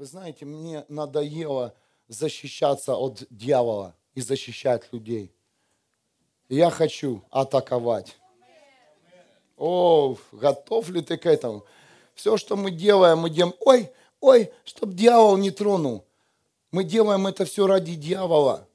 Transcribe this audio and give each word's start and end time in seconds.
Вы 0.00 0.06
знаете, 0.06 0.46
мне 0.46 0.86
надоело 0.88 1.74
защищаться 2.08 2.96
от 2.96 3.22
дьявола 3.28 3.94
и 4.14 4.22
защищать 4.22 4.90
людей. 4.92 5.30
Я 6.48 6.70
хочу 6.70 7.22
атаковать. 7.28 8.16
О, 9.58 10.16
готов 10.32 10.88
ли 10.88 11.02
ты 11.02 11.18
к 11.18 11.26
этому? 11.26 11.66
Все, 12.14 12.38
что 12.38 12.56
мы 12.56 12.70
делаем, 12.70 13.18
мы 13.18 13.28
делаем, 13.28 13.54
ой, 13.60 13.92
ой, 14.20 14.50
чтобы 14.64 14.94
дьявол 14.94 15.36
не 15.36 15.50
тронул. 15.50 16.06
Мы 16.70 16.84
делаем 16.84 17.26
это 17.26 17.44
все 17.44 17.66
ради 17.66 17.94
дьявола. 17.94 18.66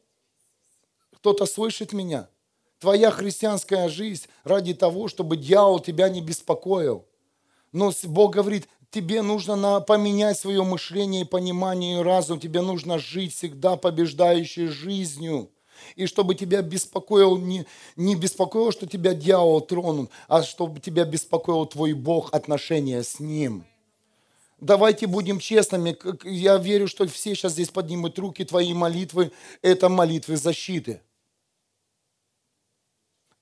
Кто-то 1.16 1.48
слышит 1.48 1.92
меня? 1.92 2.30
Твоя 2.78 3.10
христианская 3.10 3.90
жизнь 3.90 4.28
ради 4.44 4.76
того, 4.76 5.08
чтобы 5.08 5.38
дьявол 5.38 5.80
тебя 5.80 6.08
не 6.08 6.22
беспокоил. 6.22 7.04
Но 7.76 7.92
Бог 8.04 8.36
говорит, 8.36 8.70
тебе 8.96 9.22
нужно 9.22 9.58
на, 9.58 9.82
поменять 9.82 10.40
свое 10.40 10.64
мышление 10.64 11.24
и 11.24 11.26
понимание 11.26 12.00
и 12.00 12.04
разум. 12.04 12.40
Тебе 12.40 12.62
нужно 12.62 12.98
жить 12.98 13.36
всегда 13.36 13.76
побеждающей 13.76 14.68
жизнью. 14.68 15.52
И 15.98 16.06
чтобы 16.06 16.34
тебя 16.34 16.62
беспокоил, 16.62 17.36
не, 17.36 17.66
не 17.98 18.16
беспокоил, 18.16 18.72
что 18.72 18.88
тебя 18.88 19.14
дьявол 19.14 19.60
тронул, 19.60 20.10
а 20.30 20.44
чтобы 20.44 20.80
тебя 20.80 21.04
беспокоил 21.04 21.66
твой 21.66 21.92
Бог, 21.92 22.34
отношения 22.34 23.04
с 23.04 23.20
Ним. 23.20 23.66
Давайте 24.62 25.08
будем 25.08 25.40
честными. 25.40 25.98
Я 26.24 26.56
верю, 26.56 26.88
что 26.88 27.06
все 27.06 27.36
сейчас 27.36 27.52
здесь 27.52 27.70
поднимут 27.70 28.18
руки. 28.18 28.46
Твои 28.46 28.74
молитвы– 28.74 29.34
это 29.62 29.90
молитвы 29.90 30.38
защиты. 30.38 31.02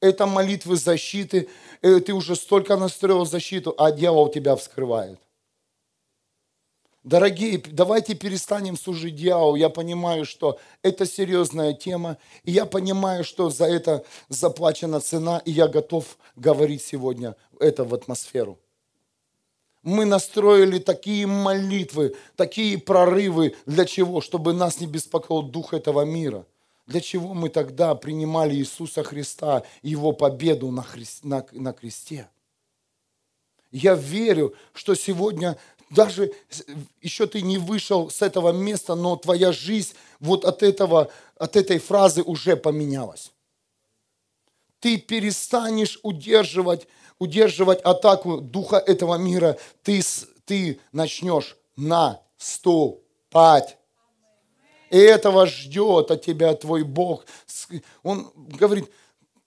Это 0.01 0.25
молитвы 0.25 0.77
защиты. 0.77 1.47
Э, 1.83 1.99
ты 1.99 2.13
уже 2.13 2.35
столько 2.35 2.75
настроил 2.75 3.25
защиту, 3.25 3.75
а 3.77 3.91
дьявол 3.91 4.29
тебя 4.29 4.55
вскрывает. 4.55 5.19
Дорогие, 7.03 7.61
давайте 7.69 8.15
перестанем 8.15 8.77
служить 8.77 9.17
дьяволу. 9.17 9.57
Я 9.57 9.67
понимаю, 9.67 10.23
что 10.23 10.57
это 10.81 11.05
серьезная 11.05 11.73
тема, 11.73 12.17
и 12.45 12.51
я 12.51 12.65
понимаю, 12.65 13.25
что 13.25 13.49
за 13.49 13.65
это 13.65 14.05
заплачена 14.29 15.01
цена, 15.01 15.39
и 15.43 15.51
я 15.51 15.67
готов 15.67 16.17
говорить 16.37 16.81
сегодня 16.81 17.35
это 17.59 17.83
в 17.83 17.93
атмосферу. 17.93 18.57
Мы 19.81 20.05
настроили 20.05 20.79
такие 20.79 21.27
молитвы, 21.27 22.15
такие 22.37 22.77
прорывы. 22.77 23.53
Для 23.65 23.83
чего? 23.83 24.21
Чтобы 24.21 24.53
нас 24.53 24.79
не 24.79 24.87
беспокоил 24.87 25.41
дух 25.43 25.73
этого 25.73 26.05
мира. 26.05 26.45
Для 26.87 27.01
чего 27.01 27.33
мы 27.33 27.49
тогда 27.49 27.95
принимали 27.95 28.55
Иисуса 28.55 29.03
Христа, 29.03 29.63
Его 29.81 30.13
победу 30.13 30.71
на, 30.71 30.83
христ, 30.83 31.25
на, 31.25 31.45
на 31.51 31.73
кресте? 31.73 32.29
Я 33.73 33.95
верю, 33.95 34.53
что 34.71 34.93
сегодня 34.93 35.57
даже 35.95 36.33
еще 37.01 37.27
ты 37.27 37.41
не 37.41 37.57
вышел 37.57 38.09
с 38.09 38.21
этого 38.21 38.51
места, 38.51 38.95
но 38.95 39.15
твоя 39.15 39.51
жизнь 39.51 39.93
вот 40.19 40.45
от, 40.45 40.63
этого, 40.63 41.11
от 41.37 41.55
этой 41.55 41.79
фразы 41.79 42.23
уже 42.23 42.55
поменялась. 42.55 43.31
Ты 44.79 44.97
перестанешь 44.97 45.99
удерживать, 46.03 46.87
удерживать 47.19 47.81
атаку 47.81 48.41
духа 48.41 48.77
этого 48.77 49.15
мира. 49.15 49.57
Ты, 49.81 50.01
ты 50.45 50.79
начнешь 50.91 51.57
наступать. 51.75 53.77
И 54.89 54.97
этого 54.97 55.47
ждет 55.47 56.11
от 56.11 56.21
тебя 56.21 56.53
твой 56.55 56.83
Бог. 56.83 57.25
Он 58.03 58.31
говорит, 58.35 58.91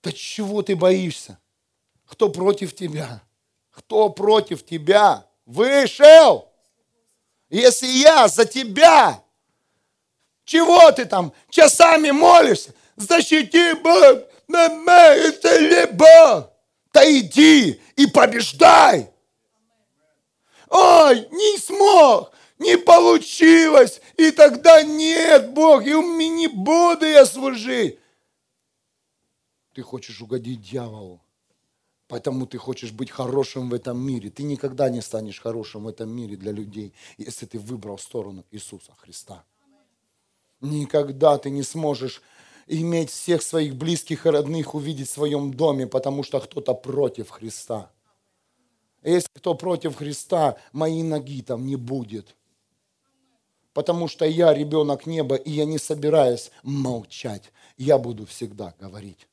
да 0.02 0.10
чего 0.12 0.62
ты 0.62 0.74
боишься? 0.74 1.38
Кто 2.06 2.30
против 2.30 2.74
тебя? 2.74 3.22
Кто 3.70 4.08
против 4.08 4.64
тебя? 4.64 5.26
Вышел! 5.46 6.52
Если 7.48 7.86
я 7.86 8.26
за 8.26 8.44
тебя, 8.44 9.22
чего 10.44 10.90
ты 10.90 11.04
там 11.04 11.32
часами 11.48 12.10
молишься? 12.10 12.74
Защити 12.96 13.74
Бог, 13.74 14.24
это 14.48 15.58
либо. 15.58 16.52
Да 16.92 17.04
иди 17.10 17.80
и 17.94 18.06
побеждай. 18.06 19.10
Ой, 20.68 21.28
не 21.30 21.58
смог, 21.58 22.32
не 22.58 22.76
получилось, 22.76 24.00
и 24.16 24.32
тогда 24.32 24.82
нет, 24.82 25.50
Бог, 25.50 25.86
и 25.86 25.94
у 25.94 26.02
меня 26.02 26.28
не 26.28 26.48
буду 26.48 27.06
я 27.06 27.24
служить. 27.24 28.00
Ты 29.74 29.82
хочешь 29.82 30.20
угодить 30.20 30.62
дьяволу. 30.62 31.20
Поэтому 32.08 32.46
ты 32.46 32.58
хочешь 32.58 32.92
быть 32.92 33.10
хорошим 33.10 33.68
в 33.68 33.74
этом 33.74 33.98
мире. 33.98 34.30
Ты 34.30 34.44
никогда 34.44 34.88
не 34.88 35.00
станешь 35.00 35.40
хорошим 35.40 35.84
в 35.84 35.88
этом 35.88 36.08
мире 36.08 36.36
для 36.36 36.52
людей, 36.52 36.94
если 37.18 37.46
ты 37.46 37.58
выбрал 37.58 37.98
сторону 37.98 38.44
Иисуса 38.52 38.92
Христа. 38.96 39.44
Никогда 40.60 41.36
ты 41.38 41.50
не 41.50 41.62
сможешь 41.62 42.22
иметь 42.68 43.10
всех 43.10 43.42
своих 43.42 43.74
близких 43.76 44.26
и 44.26 44.30
родных 44.30 44.74
увидеть 44.74 45.08
в 45.08 45.12
своем 45.12 45.52
доме, 45.52 45.86
потому 45.86 46.22
что 46.22 46.40
кто-то 46.40 46.74
против 46.74 47.30
Христа. 47.30 47.90
Если 49.02 49.28
кто 49.34 49.54
против 49.54 49.96
Христа, 49.96 50.56
моей 50.72 51.02
ноги 51.02 51.42
там 51.42 51.66
не 51.66 51.76
будет. 51.76 52.36
Потому 53.72 54.08
что 54.08 54.24
я 54.24 54.54
ребенок 54.54 55.06
неба, 55.06 55.36
и 55.36 55.50
я 55.50 55.64
не 55.64 55.78
собираюсь 55.78 56.50
молчать. 56.62 57.52
Я 57.76 57.98
буду 57.98 58.26
всегда 58.26 58.74
говорить. 58.80 59.28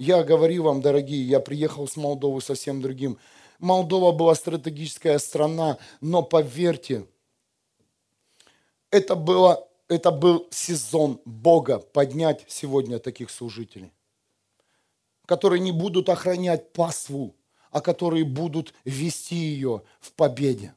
Я 0.00 0.24
говорю 0.24 0.62
вам, 0.62 0.80
дорогие, 0.80 1.22
я 1.22 1.40
приехал 1.40 1.86
с 1.86 1.94
Молдовы 1.94 2.40
совсем 2.40 2.80
другим. 2.80 3.18
Молдова 3.58 4.12
была 4.12 4.34
стратегическая 4.34 5.18
страна, 5.18 5.76
но 6.00 6.22
поверьте, 6.22 7.04
это, 8.90 9.14
было, 9.14 9.68
это 9.88 10.10
был 10.10 10.48
сезон 10.50 11.20
Бога 11.26 11.80
поднять 11.80 12.46
сегодня 12.48 12.98
таких 12.98 13.28
служителей, 13.28 13.92
которые 15.26 15.60
не 15.60 15.70
будут 15.70 16.08
охранять 16.08 16.72
пасву, 16.72 17.36
а 17.70 17.82
которые 17.82 18.24
будут 18.24 18.72
вести 18.86 19.36
ее 19.36 19.82
в 20.00 20.12
победе. 20.12 20.74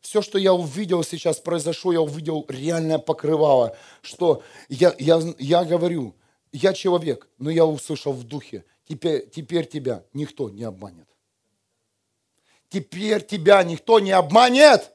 Все, 0.00 0.20
что 0.20 0.36
я 0.36 0.52
увидел 0.52 1.04
сейчас 1.04 1.38
произошло, 1.38 1.92
я 1.92 2.00
увидел 2.00 2.44
реальное 2.48 2.98
покрывало, 2.98 3.76
что 4.00 4.42
я, 4.68 4.96
я, 4.98 5.22
я 5.38 5.64
говорю, 5.64 6.16
я 6.52 6.72
человек, 6.72 7.28
но 7.38 7.50
я 7.50 7.64
услышал 7.64 8.12
в 8.12 8.24
духе, 8.24 8.64
теперь, 8.86 9.28
теперь 9.30 9.66
тебя 9.66 10.04
никто 10.12 10.50
не 10.50 10.64
обманет. 10.64 11.08
Теперь 12.68 13.24
тебя 13.24 13.62
никто 13.62 14.00
не 14.00 14.12
обманет. 14.12 14.92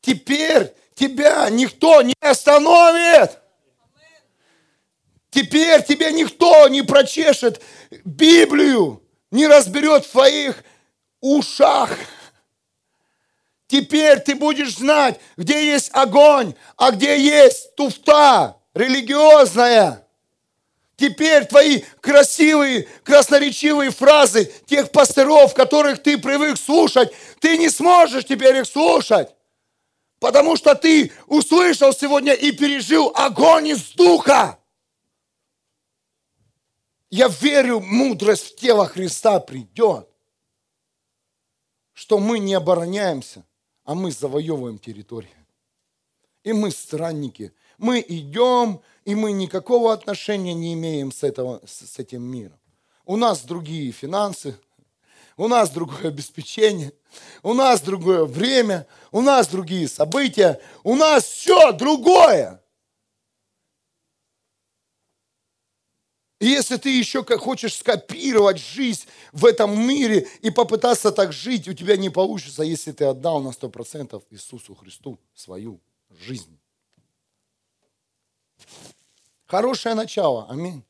Теперь 0.00 0.74
тебя 0.94 1.48
никто 1.50 2.02
не 2.02 2.14
остановит. 2.20 3.38
Теперь 5.30 5.84
тебе 5.84 6.12
никто 6.12 6.66
не 6.68 6.82
прочешет 6.82 7.62
Библию, 8.04 9.02
не 9.30 9.46
разберет 9.46 10.04
в 10.04 10.10
твоих 10.10 10.64
ушах. 11.20 11.96
Теперь 13.68 14.18
ты 14.18 14.34
будешь 14.34 14.76
знать, 14.76 15.20
где 15.36 15.64
есть 15.64 15.90
огонь, 15.92 16.54
а 16.76 16.90
где 16.90 17.16
есть 17.16 17.76
туфта 17.76 18.56
религиозная. 18.74 20.04
Теперь 21.00 21.46
твои 21.46 21.82
красивые, 22.02 22.86
красноречивые 23.04 23.90
фразы 23.90 24.52
тех 24.66 24.92
пасторов, 24.92 25.54
которых 25.54 26.02
ты 26.02 26.18
привык 26.18 26.58
слушать, 26.58 27.10
ты 27.40 27.56
не 27.56 27.70
сможешь 27.70 28.26
теперь 28.26 28.56
их 28.56 28.66
слушать. 28.66 29.30
Потому 30.18 30.56
что 30.56 30.74
ты 30.74 31.10
услышал 31.26 31.94
сегодня 31.94 32.34
и 32.34 32.52
пережил 32.52 33.14
огонь 33.16 33.68
из 33.68 33.92
духа. 33.92 34.58
Я 37.08 37.28
верю, 37.28 37.80
мудрость 37.80 38.52
в 38.52 38.56
тело 38.56 38.84
Христа 38.84 39.40
придет. 39.40 40.06
Что 41.94 42.18
мы 42.18 42.38
не 42.38 42.52
обороняемся, 42.52 43.46
а 43.84 43.94
мы 43.94 44.12
завоевываем 44.12 44.78
территорию. 44.78 45.32
И 46.42 46.52
мы 46.52 46.70
странники. 46.70 47.54
Мы 47.78 48.04
идем, 48.06 48.82
и 49.04 49.14
мы 49.14 49.32
никакого 49.32 49.92
отношения 49.92 50.54
не 50.54 50.74
имеем 50.74 51.12
с, 51.12 51.22
этого, 51.22 51.60
с 51.66 51.98
этим 51.98 52.22
миром. 52.22 52.58
У 53.04 53.16
нас 53.16 53.42
другие 53.42 53.90
финансы, 53.92 54.56
у 55.36 55.48
нас 55.48 55.70
другое 55.70 56.08
обеспечение, 56.08 56.92
у 57.42 57.54
нас 57.54 57.80
другое 57.80 58.24
время, 58.24 58.86
у 59.10 59.20
нас 59.20 59.48
другие 59.48 59.88
события, 59.88 60.60
у 60.84 60.94
нас 60.96 61.24
все 61.24 61.72
другое. 61.72 62.62
И 66.40 66.46
если 66.46 66.76
ты 66.76 66.88
еще 66.96 67.24
как 67.24 67.40
хочешь 67.40 67.74
скопировать 67.74 68.58
жизнь 68.58 69.06
в 69.32 69.44
этом 69.44 69.78
мире 69.78 70.28
и 70.40 70.50
попытаться 70.50 71.10
так 71.10 71.32
жить, 71.32 71.68
у 71.68 71.74
тебя 71.74 71.96
не 71.96 72.10
получится, 72.10 72.62
если 72.62 72.92
ты 72.92 73.06
отдал 73.06 73.42
на 73.42 73.48
100% 73.48 74.22
Иисусу 74.30 74.74
Христу 74.74 75.18
свою 75.34 75.80
жизнь. 76.18 76.59
Хорошее 79.46 79.94
начало, 79.94 80.48
аминь. 80.48 80.84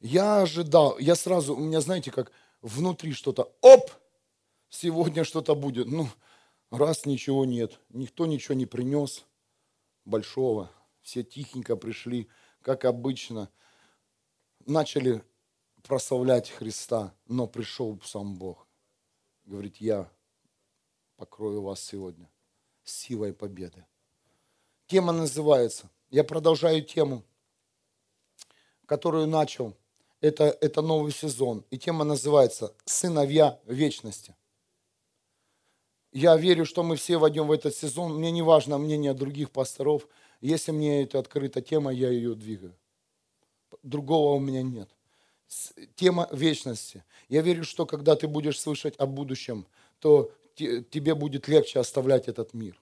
Я 0.00 0.42
ожидал, 0.42 0.98
я 0.98 1.14
сразу, 1.14 1.54
у 1.54 1.60
меня, 1.60 1.80
знаете, 1.80 2.10
как 2.10 2.32
внутри 2.60 3.12
что-то, 3.12 3.52
оп, 3.60 3.90
сегодня 4.68 5.24
что-то 5.24 5.54
будет. 5.54 5.86
Ну, 5.86 6.08
Раз 6.72 7.04
ничего 7.04 7.44
нет, 7.44 7.78
никто 7.90 8.24
ничего 8.24 8.54
не 8.54 8.64
принес 8.64 9.26
большого, 10.06 10.70
все 11.02 11.22
тихенько 11.22 11.76
пришли, 11.76 12.30
как 12.62 12.86
обычно, 12.86 13.50
начали 14.64 15.22
прославлять 15.82 16.48
Христа, 16.48 17.14
но 17.26 17.46
пришел 17.46 18.00
сам 18.02 18.38
Бог. 18.38 18.66
Говорит, 19.44 19.76
я 19.82 20.10
покрою 21.16 21.60
вас 21.60 21.82
сегодня 21.82 22.30
силой 22.84 23.34
победы. 23.34 23.84
Тема 24.86 25.12
называется, 25.12 25.90
я 26.12 26.24
продолжаю 26.24 26.82
тему, 26.82 27.24
которую 28.86 29.26
начал, 29.26 29.74
это, 30.20 30.56
это 30.60 30.82
новый 30.82 31.10
сезон, 31.10 31.64
и 31.70 31.78
тема 31.78 32.04
называется 32.04 32.72
«Сыновья 32.84 33.58
вечности». 33.64 34.36
Я 36.12 36.36
верю, 36.36 36.66
что 36.66 36.82
мы 36.82 36.96
все 36.96 37.16
войдем 37.16 37.46
в 37.46 37.52
этот 37.52 37.74
сезон. 37.74 38.16
Мне 38.16 38.30
не 38.30 38.42
важно 38.42 38.76
мнение 38.76 39.14
других 39.14 39.50
пасторов. 39.50 40.06
Если 40.42 40.70
мне 40.70 41.04
это 41.04 41.18
открыта 41.18 41.62
тема, 41.62 41.90
я 41.90 42.10
ее 42.10 42.34
двигаю. 42.34 42.76
Другого 43.82 44.34
у 44.34 44.38
меня 44.38 44.62
нет. 44.62 44.90
Тема 45.94 46.28
вечности. 46.30 47.02
Я 47.30 47.40
верю, 47.40 47.64
что 47.64 47.86
когда 47.86 48.14
ты 48.14 48.28
будешь 48.28 48.60
слышать 48.60 48.94
о 48.98 49.06
будущем, 49.06 49.66
то 50.00 50.30
тебе 50.54 51.14
будет 51.14 51.48
легче 51.48 51.80
оставлять 51.80 52.28
этот 52.28 52.52
мир. 52.52 52.78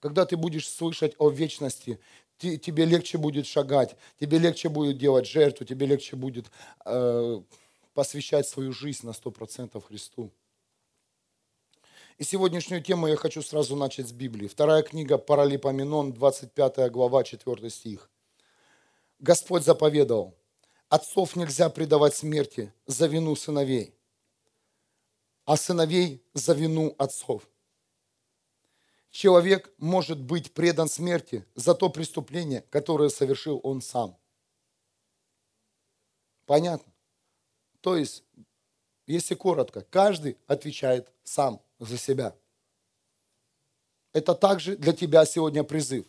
Когда 0.00 0.24
ты 0.24 0.36
будешь 0.36 0.68
слышать 0.68 1.14
о 1.18 1.28
вечности, 1.28 2.00
тебе 2.38 2.86
легче 2.86 3.18
будет 3.18 3.46
шагать, 3.46 3.96
тебе 4.18 4.38
легче 4.38 4.70
будет 4.70 4.96
делать 4.96 5.26
жертву, 5.26 5.66
тебе 5.66 5.86
легче 5.86 6.16
будет 6.16 6.50
э, 6.86 7.40
посвящать 7.92 8.48
свою 8.48 8.72
жизнь 8.72 9.06
на 9.06 9.10
100% 9.10 9.78
Христу. 9.82 10.30
И 12.16 12.24
сегодняшнюю 12.24 12.82
тему 12.82 13.06
я 13.08 13.16
хочу 13.16 13.42
сразу 13.42 13.76
начать 13.76 14.08
с 14.08 14.12
Библии. 14.12 14.48
Вторая 14.48 14.82
книга 14.82 15.18
Паралипоменон, 15.18 16.12
25 16.12 16.90
глава, 16.90 17.22
4 17.22 17.70
стих. 17.70 18.10
Господь 19.18 19.64
заповедовал, 19.64 20.34
отцов 20.88 21.36
нельзя 21.36 21.68
предавать 21.68 22.14
смерти 22.14 22.72
за 22.86 23.06
вину 23.06 23.36
сыновей, 23.36 23.94
а 25.44 25.58
сыновей 25.58 26.22
за 26.32 26.54
вину 26.54 26.94
отцов. 26.96 27.49
Человек 29.10 29.72
может 29.78 30.20
быть 30.20 30.54
предан 30.54 30.88
смерти 30.88 31.44
за 31.54 31.74
то 31.74 31.90
преступление, 31.90 32.62
которое 32.70 33.08
совершил 33.08 33.60
он 33.62 33.82
сам. 33.82 34.16
Понятно? 36.46 36.92
То 37.80 37.96
есть, 37.96 38.24
если 39.06 39.34
коротко, 39.34 39.82
каждый 39.82 40.38
отвечает 40.46 41.12
сам 41.24 41.60
за 41.78 41.98
себя. 41.98 42.36
Это 44.12 44.34
также 44.34 44.76
для 44.76 44.92
тебя 44.92 45.24
сегодня 45.24 45.64
призыв. 45.64 46.06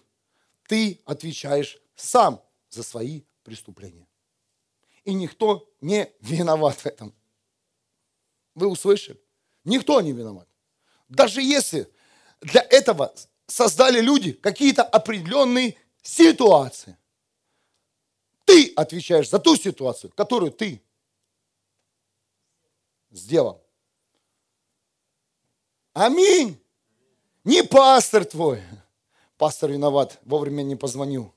Ты 0.68 1.02
отвечаешь 1.06 1.80
сам 1.96 2.44
за 2.70 2.84
свои 2.84 3.24
преступления. 3.44 4.08
И 5.04 5.14
никто 5.14 5.72
не 5.82 6.12
виноват 6.20 6.78
в 6.78 6.86
этом. 6.86 7.16
Вы 8.54 8.68
услышали? 8.68 9.20
Никто 9.64 10.00
не 10.02 10.12
виноват. 10.12 10.48
Даже 11.08 11.42
если 11.42 11.92
для 12.42 12.62
этого 12.62 13.14
создали 13.48 14.02
люди 14.02 14.34
какие-то 14.34 14.84
определенные 14.84 15.78
ситуации. 16.02 16.98
Ты 18.46 18.74
отвечаешь 18.76 19.30
за 19.30 19.40
ту 19.40 19.56
ситуацию, 19.56 20.12
которую 20.16 20.52
ты 20.52 20.82
сделал. 23.12 23.64
Аминь. 25.94 26.60
Не 27.44 27.64
пастор 27.64 28.26
твой. 28.26 28.62
Пастор 29.38 29.72
виноват, 29.72 30.20
вовремя 30.24 30.62
не 30.64 30.76
позвонил. 30.76 31.34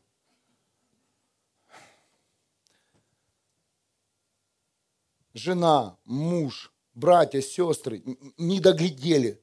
Жена, 5.32 5.98
муж, 6.04 6.72
братья, 6.94 7.40
сестры 7.40 8.02
не 8.36 8.60
доглядели, 8.60 9.42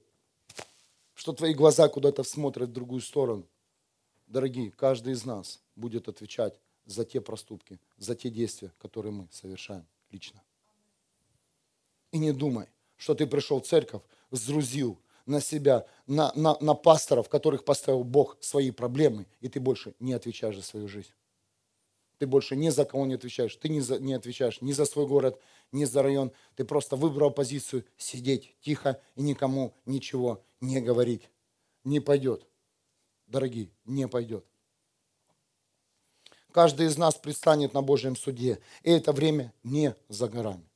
что 1.22 1.34
твои 1.34 1.54
глаза 1.54 1.88
куда-то 1.88 2.24
смотрят 2.24 2.70
в 2.70 2.74
другую 2.74 3.00
сторону. 3.00 3.48
Дорогие, 4.26 4.72
каждый 4.72 5.14
из 5.14 5.24
нас 5.24 5.62
будет 5.76 6.08
отвечать 6.08 6.60
за 6.88 7.06
те 7.06 7.22
проступки, 7.22 7.80
за 8.00 8.16
те 8.16 8.32
действия, 8.32 8.74
которые 8.80 9.12
мы 9.12 9.28
совершаем 9.32 9.86
лично. 10.10 10.42
И 12.12 12.18
не 12.18 12.32
думай, 12.32 12.70
что 12.98 13.14
ты 13.14 13.28
пришел 13.28 13.62
в 13.62 13.68
церковь, 13.68 14.02
сдрузил 14.32 14.98
на 15.28 15.42
себя, 15.42 15.86
на, 16.08 16.34
на, 16.34 16.58
на 16.60 16.74
пасторов, 16.74 17.30
которых 17.30 17.66
поставил 17.66 18.04
Бог, 18.04 18.38
свои 18.42 18.72
проблемы, 18.72 19.28
и 19.42 19.48
ты 19.48 19.60
больше 19.60 19.94
не 20.00 20.14
отвечаешь 20.14 20.56
за 20.56 20.64
свою 20.64 20.88
жизнь. 20.88 21.14
Ты 22.18 22.26
больше 22.26 22.56
ни 22.56 22.70
за 22.70 22.84
кого 22.84 23.06
не 23.06 23.14
отвечаешь. 23.14 23.56
Ты 23.58 23.70
не, 23.70 23.82
за, 23.82 24.00
не 24.00 24.16
отвечаешь 24.16 24.60
ни 24.62 24.72
за 24.72 24.86
свой 24.86 25.06
город, 25.06 25.40
ни 25.72 25.86
за 25.86 26.02
район. 26.02 26.32
Ты 26.56 26.66
просто 26.66 26.96
выбрал 26.96 27.30
позицию 27.30 27.86
сидеть 27.96 28.56
тихо 28.62 29.00
и 29.16 29.22
никому 29.22 29.76
ничего 29.86 30.44
не 30.62 30.80
говорить. 30.80 31.30
Не 31.84 32.00
пойдет. 32.00 32.48
Дорогие, 33.28 33.70
не 33.86 34.08
пойдет. 34.08 34.46
Каждый 36.52 36.88
из 36.88 36.98
нас 36.98 37.16
предстанет 37.16 37.74
на 37.74 37.82
Божьем 37.82 38.16
суде. 38.16 38.62
И 38.84 38.92
это 38.92 39.14
время 39.14 39.54
не 39.64 39.96
за 40.10 40.28
горами. 40.28 40.68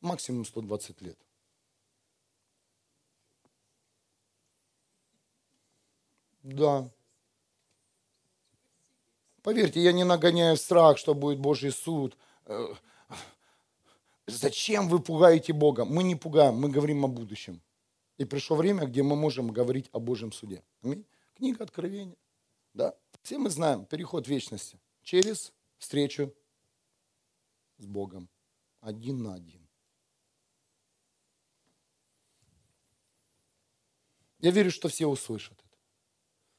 Максимум 0.00 0.44
120 0.44 1.00
лет. 1.02 1.18
Да. 6.42 6.90
Поверьте, 9.42 9.80
я 9.80 9.92
не 9.92 10.04
нагоняю 10.04 10.56
страх, 10.56 10.96
что 10.96 11.14
будет 11.14 11.38
Божий 11.38 11.70
суд. 11.70 12.16
Э, 12.46 12.74
зачем 14.26 14.88
вы 14.88 15.00
пугаете 15.00 15.52
Бога? 15.52 15.84
Мы 15.84 16.02
не 16.02 16.14
пугаем, 16.14 16.54
мы 16.54 16.70
говорим 16.70 17.04
о 17.04 17.08
будущем. 17.08 17.60
И 18.20 18.26
пришло 18.26 18.54
время, 18.54 18.84
где 18.84 19.02
мы 19.02 19.16
можем 19.16 19.50
говорить 19.50 19.88
о 19.92 19.98
Божьем 19.98 20.30
суде. 20.30 20.62
Книга 21.34 21.64
Откровения. 21.64 22.18
Да? 22.74 22.94
Все 23.22 23.38
мы 23.38 23.48
знаем 23.48 23.86
переход 23.86 24.28
вечности 24.28 24.78
через 25.02 25.54
встречу 25.78 26.30
с 27.78 27.86
Богом. 27.86 28.28
Один 28.82 29.22
на 29.22 29.32
один. 29.32 29.66
Я 34.40 34.50
верю, 34.50 34.70
что 34.70 34.90
все 34.90 35.06
услышат 35.06 35.58
это. 35.58 35.78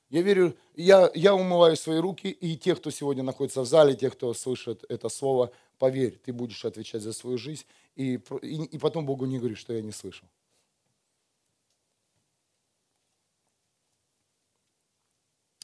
Я 0.10 0.24
верю, 0.24 0.58
я, 0.74 1.12
я 1.14 1.36
умываю 1.36 1.78
свои 1.78 2.00
руки, 2.00 2.32
и 2.32 2.58
те, 2.58 2.76
кто 2.76 2.90
сегодня 2.90 3.22
находится 3.22 3.62
в 3.62 3.68
зале, 3.68 3.96
те, 3.96 4.10
кто 4.10 4.34
слышит 4.34 4.84
это 4.90 5.10
слово, 5.10 5.52
поверь, 5.78 6.18
ты 6.18 6.34
будешь 6.34 6.66
отвечать 6.66 7.04
за 7.04 7.14
свою 7.14 7.38
жизнь, 7.38 7.66
и, 7.96 8.20
и, 8.42 8.64
и 8.64 8.78
потом 8.80 9.06
Богу 9.06 9.28
не 9.28 9.38
говори, 9.38 9.54
что 9.54 9.74
я 9.74 9.84
не 9.84 9.92
слышал. 9.92 10.28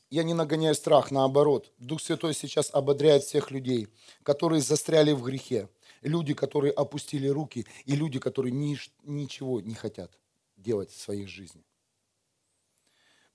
Я 0.10 0.24
не 0.24 0.34
нагоняю 0.34 0.74
страх, 0.74 1.12
наоборот. 1.12 1.74
Дух 1.78 2.02
Святой 2.02 2.34
сейчас 2.34 2.70
ободряет 2.74 3.24
всех 3.24 3.52
людей, 3.52 3.90
которые 4.24 4.62
застряли 4.62 5.12
в 5.12 5.22
грехе. 5.22 5.70
Люди, 6.02 6.34
которые 6.34 6.72
опустили 6.72 7.28
руки, 7.28 7.66
и 7.86 7.96
люди, 7.96 8.20
которые 8.20 8.54
ни, 8.54 8.78
ничего 9.04 9.60
не 9.60 9.76
хотят 9.76 10.18
делать 10.56 10.92
в 10.92 11.02
своей 11.02 11.26
жизни. 11.26 11.64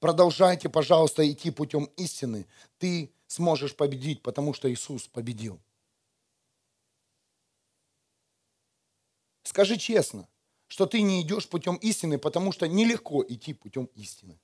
Продолжайте, 0.01 0.69
пожалуйста, 0.69 1.31
идти 1.31 1.51
путем 1.51 1.85
истины. 1.97 2.47
Ты 2.79 3.13
сможешь 3.27 3.77
победить, 3.77 4.23
потому 4.23 4.55
что 4.55 4.73
Иисус 4.73 5.07
победил. 5.09 5.61
Скажи 9.43 9.77
честно, 9.77 10.27
что 10.69 10.87
ты 10.87 11.03
не 11.03 11.21
идешь 11.21 11.49
путем 11.49 11.77
истины, 11.77 12.19
потому 12.19 12.53
что 12.53 12.67
нелегко 12.67 13.23
идти 13.29 13.53
путем 13.53 13.91
истины. 13.95 14.41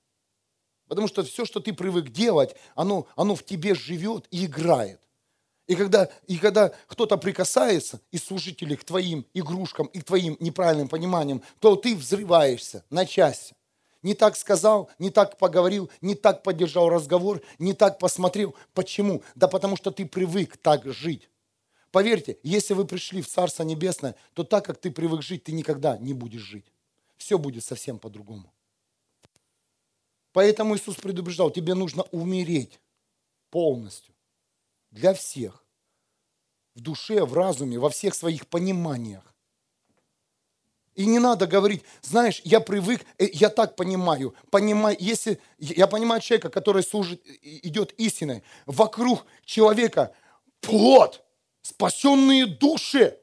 Потому 0.89 1.07
что 1.07 1.23
все, 1.23 1.45
что 1.45 1.61
ты 1.61 1.71
привык 1.71 2.09
делать, 2.09 2.55
оно, 2.75 3.07
оно 3.15 3.35
в 3.35 3.45
тебе 3.45 3.73
живет 3.73 4.27
и 4.31 4.45
играет. 4.45 4.99
И 5.67 5.75
когда, 5.75 6.09
и 6.27 6.37
когда 6.37 6.73
кто-то 6.87 7.15
прикасается 7.15 8.01
из 8.11 8.25
служителей 8.25 8.75
к 8.75 8.83
твоим 8.83 9.25
игрушкам 9.33 9.87
и 9.87 10.01
к 10.01 10.03
твоим 10.03 10.35
неправильным 10.41 10.89
пониманиям, 10.89 11.43
то 11.59 11.77
ты 11.77 11.95
взрываешься 11.95 12.83
на 12.89 13.05
части 13.05 13.55
не 14.01 14.13
так 14.13 14.37
сказал, 14.37 14.89
не 14.97 15.09
так 15.09 15.37
поговорил, 15.37 15.89
не 16.01 16.15
так 16.15 16.43
поддержал 16.43 16.89
разговор, 16.89 17.41
не 17.57 17.73
так 17.73 17.99
посмотрел. 17.99 18.55
Почему? 18.73 19.23
Да 19.35 19.47
потому 19.47 19.75
что 19.75 19.91
ты 19.91 20.05
привык 20.05 20.57
так 20.57 20.85
жить. 20.85 21.29
Поверьте, 21.91 22.37
если 22.43 22.73
вы 22.73 22.85
пришли 22.85 23.21
в 23.21 23.27
Царство 23.27 23.63
Небесное, 23.63 24.15
то 24.33 24.43
так, 24.43 24.65
как 24.65 24.79
ты 24.79 24.91
привык 24.91 25.21
жить, 25.21 25.43
ты 25.43 25.51
никогда 25.51 25.97
не 25.97 26.13
будешь 26.13 26.41
жить. 26.41 26.71
Все 27.17 27.37
будет 27.37 27.63
совсем 27.63 27.99
по-другому. 27.99 28.53
Поэтому 30.31 30.75
Иисус 30.75 30.95
предупреждал, 30.95 31.49
тебе 31.49 31.73
нужно 31.73 32.03
умереть 32.11 32.79
полностью. 33.49 34.13
Для 34.91 35.13
всех. 35.13 35.65
В 36.75 36.81
душе, 36.81 37.25
в 37.25 37.33
разуме, 37.33 37.79
во 37.79 37.89
всех 37.89 38.15
своих 38.15 38.47
пониманиях. 38.47 39.23
И 40.95 41.05
не 41.05 41.19
надо 41.19 41.47
говорить, 41.47 41.83
знаешь, 42.01 42.41
я 42.43 42.59
привык, 42.59 43.05
э, 43.17 43.27
я 43.31 43.49
так 43.49 43.75
понимаю, 43.75 44.35
понимаю, 44.49 44.97
если 44.99 45.39
я 45.57 45.87
понимаю 45.87 46.21
человека, 46.21 46.49
который 46.49 46.83
служит, 46.83 47.21
идет 47.41 47.93
истиной, 47.93 48.43
вокруг 48.65 49.25
человека 49.45 50.13
плод, 50.59 51.23
спасенные 51.61 52.47
души, 52.47 53.17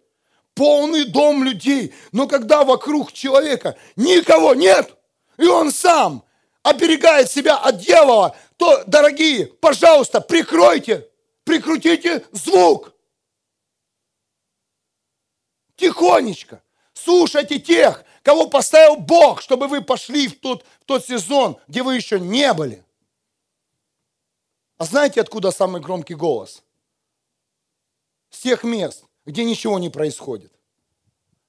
полный 0.54 1.04
дом 1.04 1.44
людей. 1.44 1.92
Но 2.12 2.26
когда 2.26 2.64
вокруг 2.64 3.12
человека 3.12 3.76
никого 3.94 4.54
нет, 4.54 4.96
и 5.36 5.46
он 5.46 5.70
сам 5.70 6.25
оберегает 6.66 7.30
себя 7.30 7.56
от 7.58 7.78
дьявола, 7.78 8.36
то, 8.56 8.82
дорогие, 8.86 9.46
пожалуйста, 9.46 10.20
прикройте, 10.20 11.08
прикрутите 11.44 12.26
звук. 12.32 12.92
Тихонечко. 15.76 16.60
Слушайте 16.92 17.60
тех, 17.60 18.04
кого 18.22 18.48
поставил 18.48 18.96
Бог, 18.96 19.42
чтобы 19.42 19.68
вы 19.68 19.80
пошли 19.80 20.26
в 20.26 20.40
тот, 20.40 20.64
в 20.80 20.84
тот 20.86 21.04
сезон, 21.06 21.60
где 21.68 21.84
вы 21.84 21.94
еще 21.94 22.18
не 22.18 22.52
были. 22.52 22.84
А 24.76 24.84
знаете, 24.84 25.20
откуда 25.20 25.52
самый 25.52 25.80
громкий 25.80 26.14
голос? 26.14 26.64
С 28.30 28.40
тех 28.40 28.64
мест, 28.64 29.04
где 29.24 29.44
ничего 29.44 29.78
не 29.78 29.88
происходит. 29.88 30.52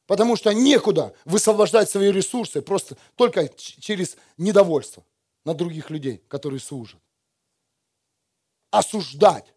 Потому 0.08 0.38
что 0.38 0.54
некуда 0.54 1.14
высвобождать 1.26 1.90
свои 1.90 2.12
ресурсы 2.12 2.62
просто 2.62 2.98
только 3.16 3.50
через 3.50 4.18
недовольство 4.38 5.06
на 5.44 5.54
других 5.54 5.90
людей, 5.90 6.24
которые 6.30 6.62
служат. 6.62 7.00
Осуждать. 8.72 9.54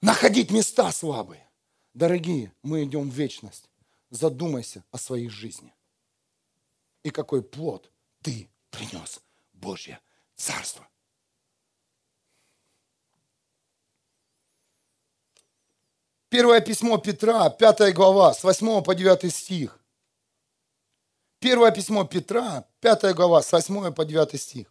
Находить 0.00 0.50
места 0.50 0.90
слабые. 0.92 1.46
Дорогие, 1.92 2.52
мы 2.62 2.84
идем 2.84 3.10
в 3.10 3.14
вечность. 3.14 3.68
Задумайся 4.10 4.82
о 4.90 4.98
своей 4.98 5.28
жизни. 5.28 5.74
И 7.02 7.10
какой 7.10 7.42
плод 7.42 7.90
ты 8.22 8.48
принес 8.70 9.20
Божье 9.52 10.00
Царство. 10.36 10.88
Первое 16.28 16.60
письмо 16.60 16.98
Петра, 16.98 17.48
5 17.48 17.94
глава, 17.94 18.34
с 18.34 18.44
8 18.44 18.82
по 18.82 18.94
9 18.94 19.34
стих. 19.34 19.80
Первое 21.38 21.70
письмо 21.70 22.04
Петра, 22.04 22.66
5 22.80 23.14
глава, 23.14 23.40
с 23.40 23.50
8 23.50 23.92
по 23.94 24.04
9 24.04 24.38
стих. 24.38 24.66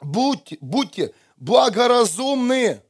Будьте, 0.00 0.58
будьте 0.60 1.14
благоразумны, 1.36 2.82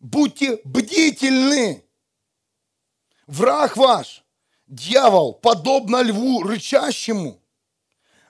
будьте 0.00 0.58
бдительны. 0.64 1.84
Враг 3.26 3.76
ваш, 3.76 4.24
дьявол, 4.66 5.34
подобно 5.34 6.02
льву 6.02 6.42
рычащему, 6.42 7.42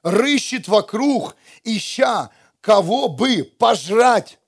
рыщет 0.03 0.67
вокруг, 0.67 1.37
ища 1.63 2.31
кого 2.61 3.09
бы 3.09 3.45
пожрать. 3.45 4.39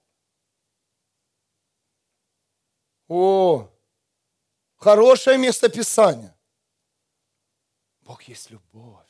О, 3.08 3.70
хорошее 4.76 5.36
место 5.36 5.68
Писания. 5.68 6.34
Бог 8.00 8.22
есть 8.22 8.50
любовь. 8.50 9.08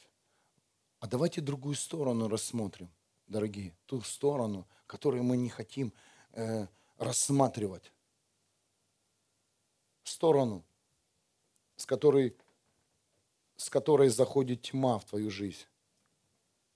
А 0.98 1.06
давайте 1.06 1.40
другую 1.40 1.76
сторону 1.76 2.28
рассмотрим, 2.28 2.90
дорогие. 3.26 3.76
Ту 3.86 4.00
сторону, 4.00 4.66
которую 4.86 5.22
мы 5.22 5.36
не 5.36 5.48
хотим 5.48 5.92
э, 6.32 6.66
рассматривать. 6.96 7.92
Сторону, 10.02 10.64
с 11.76 11.86
которой, 11.86 12.36
с 13.56 13.70
которой 13.70 14.08
заходит 14.08 14.62
тьма 14.62 14.98
в 14.98 15.04
твою 15.04 15.30
жизнь. 15.30 15.66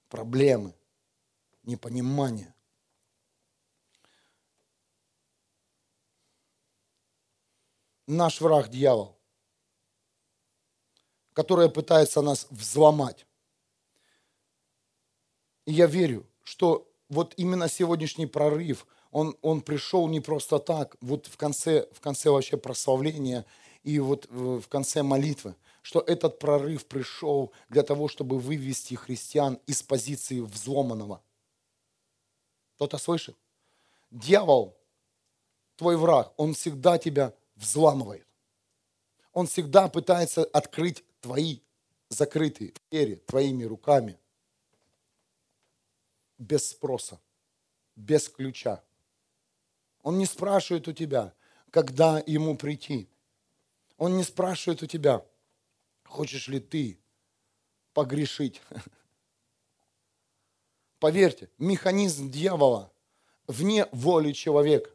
Проблемы, 0.09 0.75
непонимание. 1.65 2.55
Наш 8.09 8.41
враг 8.41 8.71
дьявол, 8.71 9.19
который 11.35 11.69
пытается 11.69 12.23
нас 12.23 12.47
взломать. 12.49 13.27
И 15.67 15.73
я 15.73 15.85
верю, 15.85 16.27
что 16.43 16.91
вот 17.11 17.35
именно 17.37 17.69
сегодняшний 17.69 18.25
прорыв, 18.25 18.87
он, 19.11 19.37
он 19.43 19.61
пришел 19.61 20.09
не 20.09 20.21
просто 20.21 20.59
так, 20.59 20.97
вот 21.03 21.27
в 21.27 21.37
конце, 21.37 21.87
в 21.93 22.01
конце 22.01 22.31
вообще 22.31 22.57
прославления 22.57 23.45
и 23.83 23.99
вот 23.99 24.27
в 24.31 24.67
конце 24.69 25.03
молитвы, 25.03 25.55
что 25.83 26.01
этот 26.01 26.39
прорыв 26.39 26.87
пришел 26.87 27.53
для 27.69 27.83
того, 27.83 28.09
чтобы 28.09 28.39
вывести 28.39 28.95
христиан 28.95 29.61
из 29.67 29.83
позиции 29.83 30.41
взломанного. 30.41 31.21
Кто-то 32.77 32.97
слышит? 32.97 33.37
Дьявол, 34.11 34.79
твой 35.77 35.99
враг, 35.99 36.33
он 36.39 36.55
всегда 36.55 36.97
тебя 36.97 37.35
взламывает. 37.59 38.27
Он 39.35 39.47
всегда 39.47 39.89
пытается 39.89 40.45
открыть 40.45 41.05
твои 41.21 41.61
закрытые 42.09 42.73
двери 42.91 43.17
твоими 43.17 43.65
руками– 43.65 44.19
без 46.39 46.71
спроса, 46.71 47.21
без 47.97 48.29
ключа. 48.29 48.83
Он 50.03 50.19
не 50.19 50.27
спрашивает 50.27 50.89
у 50.89 50.93
тебя, 50.93 51.35
когда 51.71 52.23
ему 52.27 52.57
прийти. 52.57 53.09
Он 53.99 54.17
не 54.17 54.23
спрашивает 54.23 54.83
у 54.83 54.87
тебя, 54.87 55.25
хочешь 56.05 56.49
ли 56.49 56.61
ты 56.61 56.99
погрешить. 57.93 58.63
Поверьте, 61.01 61.51
механизм 61.59 62.31
дьявола 62.31 62.93
вне 63.47 63.87
воли 63.93 64.33
человека. 64.33 64.91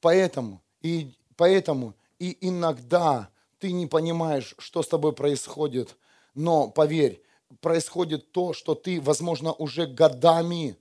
Поэтому 0.00 0.62
и, 0.80 1.12
поэтому 1.36 1.94
и 2.18 2.36
иногда 2.40 3.28
ты 3.58 3.72
не 3.72 3.86
понимаешь, 3.86 4.54
что 4.58 4.82
с 4.82 4.88
тобой 4.88 5.12
происходит, 5.12 5.96
но 6.34 6.68
поверь, 6.68 7.22
происходит 7.60 8.32
то, 8.32 8.52
что 8.52 8.74
ты, 8.74 9.00
возможно, 9.00 9.52
уже 9.52 9.86
годами 9.86 10.76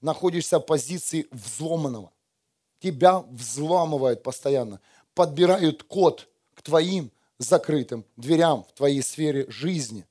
находишься 0.00 0.58
в 0.58 0.62
позиции 0.62 1.26
взломанного. 1.30 2.12
Тебя 2.80 3.20
взламывают 3.20 4.22
постоянно, 4.22 4.80
подбирают 5.14 5.82
код 5.82 6.28
к 6.54 6.62
твоим 6.62 7.10
закрытым 7.38 8.04
дверям 8.16 8.64
в 8.64 8.72
твоей 8.72 9.02
сфере 9.02 9.50
жизни. 9.50 10.06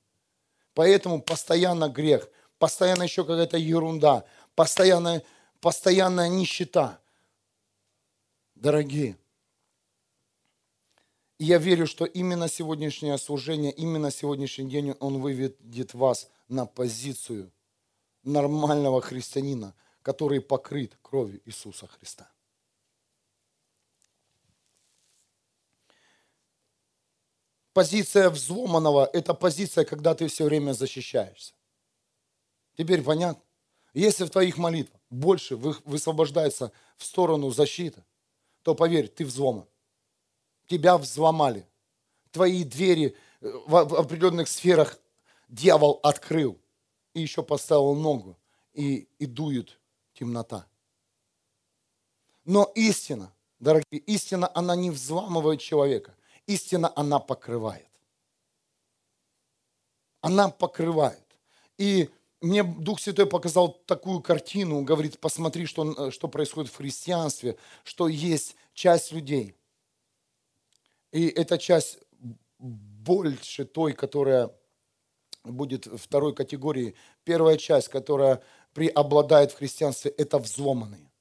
Поэтому 0.74 1.22
постоянно 1.22 1.89
грех, 1.89 2.29
постоянно 2.60 3.03
еще 3.03 3.24
какая-то 3.24 3.58
ерунда, 3.58 4.25
постоянная, 4.56 5.24
постоянная 5.60 6.29
нищета. 6.29 7.00
Дорогие, 8.56 9.17
и 11.38 11.46
я 11.46 11.60
верю, 11.60 11.86
что 11.86 12.06
именно 12.06 12.48
сегодняшнее 12.48 13.17
служение, 13.17 13.72
именно 13.72 14.10
сегодняшний 14.10 14.70
день 14.70 14.96
он 15.00 15.22
выведет 15.22 15.94
вас 15.94 16.29
на 16.48 16.65
позицию 16.65 17.51
нормального 18.24 19.01
христианина, 19.01 19.75
который 20.01 20.41
покрыт 20.41 20.98
кровью 21.01 21.41
Иисуса 21.46 21.88
Христа. 21.88 22.32
Позиция 27.74 28.32
взломанного– 28.32 29.08
это 29.13 29.36
позиция, 29.36 29.86
когда 29.86 30.15
ты 30.15 30.27
все 30.27 30.46
время 30.46 30.72
защищаешься. 30.74 31.53
Теперь 32.75 33.03
понятно? 33.03 33.44
Если 33.94 34.25
в 34.25 34.32
твоих 34.32 34.58
молитвах 34.58 35.00
больше 35.12 35.56
высвобождается 35.56 36.72
в 36.98 37.06
сторону 37.06 37.51
защиты, 37.51 38.03
то 38.63 38.74
поверь, 38.74 39.08
ты 39.08 39.24
взломан 39.24 39.67
тебя 40.67 40.97
взломали. 40.97 41.67
Твои 42.31 42.63
двери 42.63 43.15
э, 43.41 43.51
в 43.65 43.75
определенных 43.95 44.47
сферах 44.47 45.00
дьявол 45.50 46.00
открыл 46.03 46.59
и 47.13 47.21
еще 47.21 47.41
поставил 47.41 47.95
ногу, 47.95 48.38
и, 48.74 49.07
и 49.17 49.25
дует 49.25 49.79
темнота. 50.13 50.67
Но 52.45 52.71
истина, 52.75 53.33
дорогие, 53.59 54.00
истина, 54.05 54.50
она 54.53 54.75
не 54.75 54.91
взламывает 54.91 55.59
человека. 55.59 56.15
Истина, 56.45 56.91
она 56.95 57.19
покрывает. 57.19 57.89
Она 60.21 60.50
покрывает. 60.50 61.24
И 61.77 62.09
мне 62.39 62.63
Дух 62.63 63.00
Святой 63.00 63.25
показал 63.25 63.69
такую 63.86 64.21
картину, 64.21 64.81
говорит, 64.83 65.19
посмотри, 65.19 65.65
что, 65.65 66.12
что 66.12 66.27
происходит 66.27 66.71
в 66.71 66.77
христианстве, 66.77 67.57
что 67.83 68.07
есть 68.07 68.55
часть 68.74 69.12
людей, 69.12 69.55
и 71.11 71.27
эта 71.27 71.57
часть 71.57 71.99
больше 72.59 73.65
той, 73.65 73.93
которая 73.93 74.51
будет 75.43 75.85
второй 75.85 76.33
категории. 76.33 76.95
Первая 77.23 77.57
часть, 77.57 77.87
которая 77.87 78.41
преобладает 78.73 79.51
в 79.51 79.57
христианстве, 79.57 80.11
это 80.11 80.39
взломанные. 80.39 81.11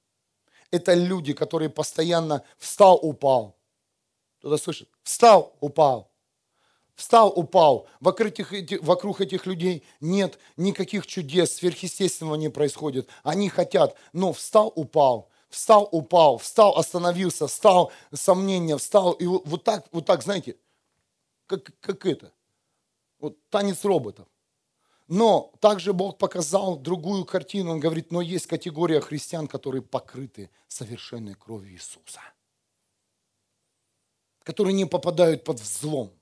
Это 0.70 0.94
люди, 0.94 1.32
которые 1.32 1.70
постоянно 1.70 2.42
встал, 2.58 2.98
упал. 3.00 3.56
Кто-то 4.38 4.56
слышит? 4.62 4.88
Встал, 5.02 5.56
упал. 5.60 6.10
Встал, 6.94 7.32
упал. 7.34 7.86
Вокруг 8.00 8.40
этих, 8.52 8.82
вокруг 8.82 9.20
этих 9.20 9.46
людей 9.46 9.84
нет 10.00 10.38
никаких 10.56 11.06
чудес, 11.06 11.54
сверхъестественного 11.54 12.36
не 12.36 12.48
происходит. 12.48 13.08
Они 13.22 13.48
хотят, 13.48 13.96
но 14.12 14.32
встал, 14.32 14.72
упал. 14.74 15.30
Встал, 15.48 15.88
упал, 15.92 16.38
встал, 16.38 16.76
остановился, 16.76 17.46
встал, 17.46 17.92
сомнения, 18.12 18.76
встал. 18.76 19.12
И 19.12 19.26
вот 19.26 19.64
так, 19.64 19.86
вот 19.92 20.04
так, 20.04 20.22
знаете, 20.22 20.56
как, 21.46 21.70
как 21.80 22.04
это. 22.04 22.32
Вот 23.18 23.38
танец 23.48 23.84
роботов. 23.84 24.26
Но 25.08 25.52
также 25.60 25.92
Бог 25.92 26.18
показал 26.18 26.76
другую 26.76 27.24
картину. 27.24 27.72
Он 27.72 27.80
говорит, 27.80 28.10
но 28.10 28.20
есть 28.20 28.46
категория 28.46 29.00
христиан, 29.00 29.46
которые 29.46 29.82
покрыты 29.82 30.50
совершенной 30.66 31.34
кровью 31.34 31.74
Иисуса. 31.74 32.20
Которые 34.42 34.74
не 34.74 34.84
попадают 34.84 35.44
под 35.44 35.60
взлом. 35.60 36.12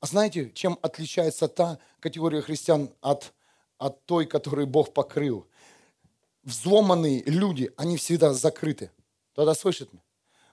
А 0.00 0.06
знаете, 0.06 0.50
чем 0.52 0.78
отличается 0.82 1.48
та 1.48 1.78
категория 2.00 2.42
христиан 2.42 2.90
от, 3.00 3.32
от 3.78 4.04
той, 4.06 4.26
которую 4.26 4.68
Бог 4.68 4.94
покрыл? 4.94 5.46
Взломанные 6.46 7.24
люди, 7.24 7.72
они 7.76 7.96
всегда 7.96 8.32
закрыты. 8.32 8.92
Тогда 9.34 9.52
слышит 9.52 9.92
меня? 9.92 10.02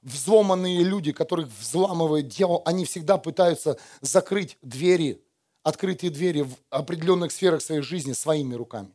Взломанные 0.02 0.84
люди, 0.84 1.12
которых 1.12 1.48
взламывает 1.48 2.28
дьявол, 2.28 2.64
они 2.66 2.84
всегда 2.84 3.20
пытаются 3.20 3.78
закрыть 4.02 4.58
двери, 4.64 5.24
открытые 5.62 6.10
двери 6.10 6.42
в 6.42 6.56
определенных 6.72 7.32
сферах 7.32 7.62
своей 7.62 7.82
жизни 7.82 8.14
своими 8.14 8.56
руками. 8.56 8.92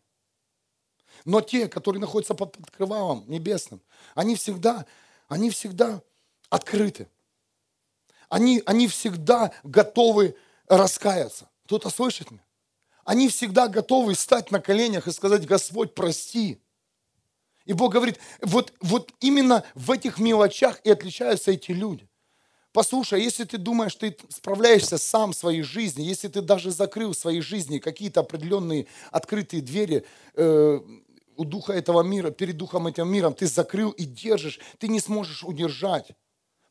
Но 1.24 1.40
те, 1.40 1.68
которые 1.68 2.00
находятся 2.00 2.34
под 2.34 2.56
крывалом 2.76 3.24
небесным, 3.28 3.80
они 4.16 4.34
всегда, 4.34 4.84
они 5.28 5.50
всегда 5.50 6.02
открыты. 6.50 7.08
Они, 8.28 8.60
они 8.66 8.88
всегда 8.88 9.52
готовы 9.62 10.36
раскаяться. 10.66 11.48
Кто-то 11.66 11.90
слышит 11.90 12.32
меня? 12.32 12.44
Они 13.04 13.28
всегда 13.28 13.68
готовы 13.68 14.16
стать 14.16 14.50
на 14.50 14.60
коленях 14.60 15.06
и 15.06 15.12
сказать, 15.12 15.46
Господь, 15.46 15.94
прости. 15.94 16.60
И 17.68 17.74
Бог 17.74 17.92
говорит, 17.92 18.18
вот, 18.40 18.72
вот 18.80 19.12
именно 19.20 19.62
в 19.74 19.90
этих 19.90 20.18
мелочах 20.18 20.80
и 20.84 20.90
отличаются 20.90 21.50
эти 21.50 21.70
люди. 21.70 22.08
Послушай, 22.72 23.22
если 23.22 23.44
ты 23.44 23.58
думаешь, 23.58 23.94
ты 23.94 24.16
справляешься 24.30 24.96
сам 24.96 25.32
в 25.32 25.36
своей 25.36 25.60
жизни, 25.60 26.02
если 26.02 26.28
ты 26.28 26.40
даже 26.40 26.70
закрыл 26.70 27.12
в 27.12 27.18
своей 27.18 27.42
жизни 27.42 27.78
какие-то 27.78 28.20
определенные 28.20 28.86
открытые 29.10 29.60
двери 29.60 30.06
э, 30.34 30.80
у 31.36 31.44
духа 31.44 31.74
этого 31.74 32.02
мира, 32.02 32.30
перед 32.30 32.56
духом 32.56 32.86
этого 32.86 33.06
мира, 33.06 33.30
ты 33.32 33.46
закрыл 33.46 33.90
и 33.90 34.04
держишь, 34.04 34.60
ты 34.78 34.88
не 34.88 35.00
сможешь 35.00 35.44
удержать. 35.44 36.12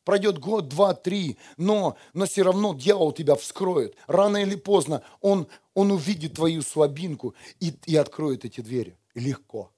Пройдет 0.02 0.38
год, 0.38 0.66
два, 0.68 0.94
три, 0.94 1.38
но, 1.56 1.96
но 2.12 2.26
все 2.26 2.42
равно 2.42 2.74
дьявол 2.74 3.12
тебя 3.12 3.36
вскроет. 3.36 3.94
Рано 4.08 4.38
или 4.38 4.56
поздно 4.56 5.02
он, 5.20 5.46
он 5.74 5.92
увидит 5.92 6.34
твою 6.34 6.62
слабинку 6.62 7.36
и, 7.60 7.72
и 7.86 7.94
откроет 7.94 8.44
эти 8.44 8.62
двери. 8.62 8.96
Легко. 9.14 9.70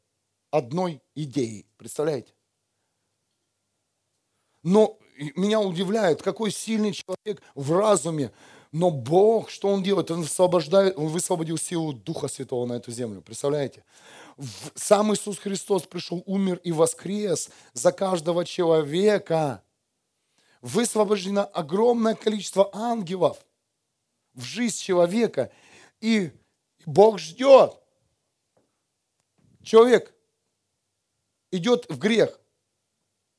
Одной 0.51 1.01
идеей. 1.15 1.67
Представляете? 1.77 2.33
Но 4.63 4.99
меня 5.37 5.61
удивляет, 5.61 6.23
какой 6.23 6.51
сильный 6.51 6.93
человек 6.93 7.43
в 7.55 7.73
разуме. 7.73 8.33
Но 8.73 8.91
Бог, 8.91 9.51
что 9.51 9.69
Он 9.69 9.83
делает? 9.83 10.11
Он, 10.11 10.23
освобождает, 10.23 10.97
он 10.97 11.09
высвободил 11.09 11.59
силу 11.59 11.93
Духа 11.93 12.29
Святого 12.29 12.67
на 12.67 12.75
эту 12.75 12.93
землю. 12.93 13.21
Представляете? 13.21 13.85
Сам 14.75 15.13
Иисус 15.13 15.39
Христос 15.39 15.83
пришел, 15.83 16.23
умер 16.27 16.61
и 16.63 16.73
воскрес 16.73 17.51
за 17.73 17.93
каждого 17.93 18.45
человека 18.45 19.63
высвобождено 20.61 21.49
огромное 21.53 22.15
количество 22.15 22.71
ангелов 22.73 23.45
в 24.35 24.43
жизнь 24.43 24.79
человека. 24.79 25.51
И 26.01 26.31
Бог 26.87 27.19
ждет. 27.19 27.77
Человек 29.63 30.15
идет 31.51 31.87
в 31.89 31.99
грех. 31.99 32.39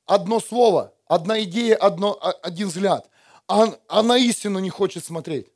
Одно 0.06 0.40
слово, 0.40 0.92
одна 1.06 1.42
идея, 1.42 1.76
одно, 1.76 2.18
один 2.42 2.68
взгляд. 2.68 3.08
А, 3.48 3.74
а 3.88 4.02
на 4.02 4.16
истину 4.16 4.58
не 4.58 4.70
хочет 4.70 5.04
смотреть. 5.04 5.48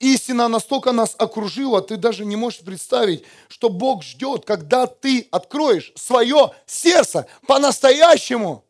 Истина 0.00 0.48
настолько 0.48 0.92
нас 0.92 1.14
окружила, 1.18 1.80
ты 1.80 1.96
даже 1.96 2.24
не 2.24 2.36
можешь 2.36 2.60
представить, 2.60 3.24
что 3.48 3.68
Бог 3.68 4.02
ждет, 4.02 4.44
когда 4.44 4.86
ты 4.86 5.28
откроешь 5.30 5.92
свое 5.94 6.50
сердце 6.66 7.26
по-настоящему. 7.46 8.64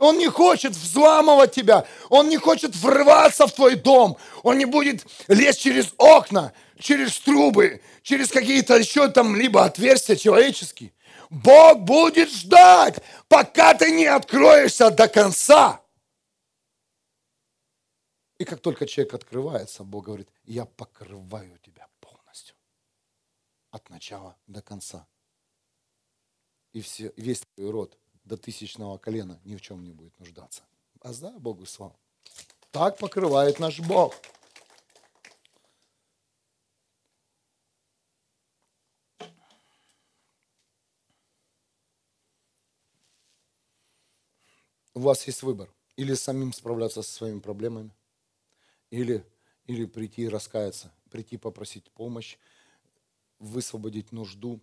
Он 0.00 0.16
не 0.16 0.28
хочет 0.28 0.72
взламывать 0.72 1.52
тебя. 1.52 1.86
Он 2.08 2.28
не 2.30 2.38
хочет 2.38 2.74
врываться 2.74 3.46
в 3.46 3.52
твой 3.52 3.76
дом. 3.76 4.16
Он 4.42 4.56
не 4.56 4.64
будет 4.64 5.06
лезть 5.28 5.60
через 5.60 5.92
окна, 5.98 6.54
через 6.78 7.20
трубы, 7.20 7.82
через 8.02 8.30
какие-то 8.30 8.76
еще 8.76 9.08
там 9.08 9.36
либо 9.36 9.62
отверстия 9.62 10.16
человеческие. 10.16 10.94
Бог 11.28 11.80
будет 11.80 12.30
ждать, 12.30 12.98
пока 13.28 13.74
ты 13.74 13.90
не 13.90 14.06
откроешься 14.06 14.90
до 14.90 15.06
конца. 15.06 15.82
И 18.38 18.44
как 18.46 18.60
только 18.60 18.86
человек 18.86 19.12
открывается, 19.12 19.84
Бог 19.84 20.06
говорит, 20.06 20.30
я 20.44 20.64
покрываю 20.64 21.58
тебя 21.58 21.86
полностью. 22.00 22.56
От 23.70 23.90
начала 23.90 24.34
до 24.46 24.62
конца. 24.62 25.06
И 26.72 26.80
все, 26.80 27.12
весь 27.16 27.42
твой 27.54 27.70
род 27.70 27.99
до 28.30 28.36
тысячного 28.36 28.96
колена 28.96 29.40
ни 29.44 29.56
в 29.56 29.60
чем 29.60 29.82
не 29.82 29.90
будет 29.90 30.16
нуждаться. 30.20 30.62
А 31.00 31.12
да, 31.14 31.32
Богу 31.32 31.66
слава. 31.66 31.96
Так 32.70 32.96
покрывает 32.96 33.58
наш 33.58 33.80
Бог. 33.80 34.14
У 44.94 45.00
вас 45.00 45.26
есть 45.26 45.42
выбор. 45.42 45.68
Или 45.96 46.14
самим 46.14 46.52
справляться 46.52 47.02
со 47.02 47.12
своими 47.12 47.40
проблемами, 47.40 47.90
или, 48.90 49.26
или 49.66 49.86
прийти 49.86 50.22
и 50.22 50.28
раскаяться, 50.28 50.92
прийти 51.10 51.36
попросить 51.36 51.90
помощь, 51.90 52.38
высвободить 53.40 54.12
нужду 54.12 54.60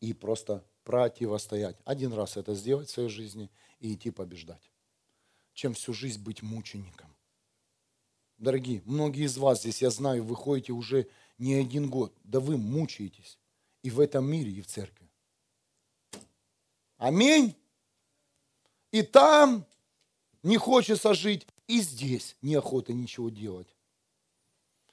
и 0.00 0.12
просто 0.12 0.64
противостоять. 0.84 1.76
Один 1.84 2.12
раз 2.12 2.36
это 2.36 2.54
сделать 2.54 2.88
в 2.88 2.92
своей 2.92 3.08
жизни 3.08 3.50
и 3.78 3.94
идти 3.94 4.10
побеждать, 4.10 4.70
чем 5.54 5.74
всю 5.74 5.92
жизнь 5.92 6.22
быть 6.22 6.42
мучеником. 6.42 7.14
Дорогие, 8.38 8.82
многие 8.86 9.24
из 9.24 9.36
вас 9.36 9.60
здесь, 9.60 9.82
я 9.82 9.90
знаю, 9.90 10.24
вы 10.24 10.34
ходите 10.34 10.72
уже 10.72 11.08
не 11.38 11.54
один 11.54 11.90
год, 11.90 12.14
да 12.24 12.40
вы 12.40 12.56
мучаетесь 12.56 13.38
и 13.82 13.90
в 13.90 14.00
этом 14.00 14.24
мире, 14.24 14.50
и 14.50 14.62
в 14.62 14.66
церкви. 14.66 15.08
Аминь. 16.96 17.54
И 18.90 19.02
там 19.02 19.66
не 20.42 20.56
хочется 20.56 21.14
жить, 21.14 21.46
и 21.66 21.80
здесь 21.80 22.36
неохота 22.42 22.92
ничего 22.92 23.30
делать. 23.30 23.68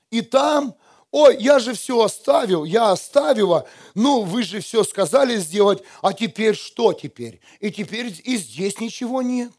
И 0.09 0.21
там 0.21 0.75
Ой, 1.11 1.37
я 1.41 1.59
же 1.59 1.73
все 1.73 2.01
оставил, 2.01 2.65
я 2.65 2.91
оставила. 2.91 3.67
Ну, 3.95 4.23
вы 4.23 4.43
же 4.43 4.59
все 4.59 4.83
сказали 4.83 5.37
сделать, 5.37 5.83
а 6.01 6.13
теперь 6.13 6.55
что 6.55 6.93
теперь? 6.93 7.39
И 7.59 7.71
теперь 7.71 8.13
и 8.23 8.37
здесь 8.37 8.79
ничего 8.79 9.21
нет. 9.21 9.51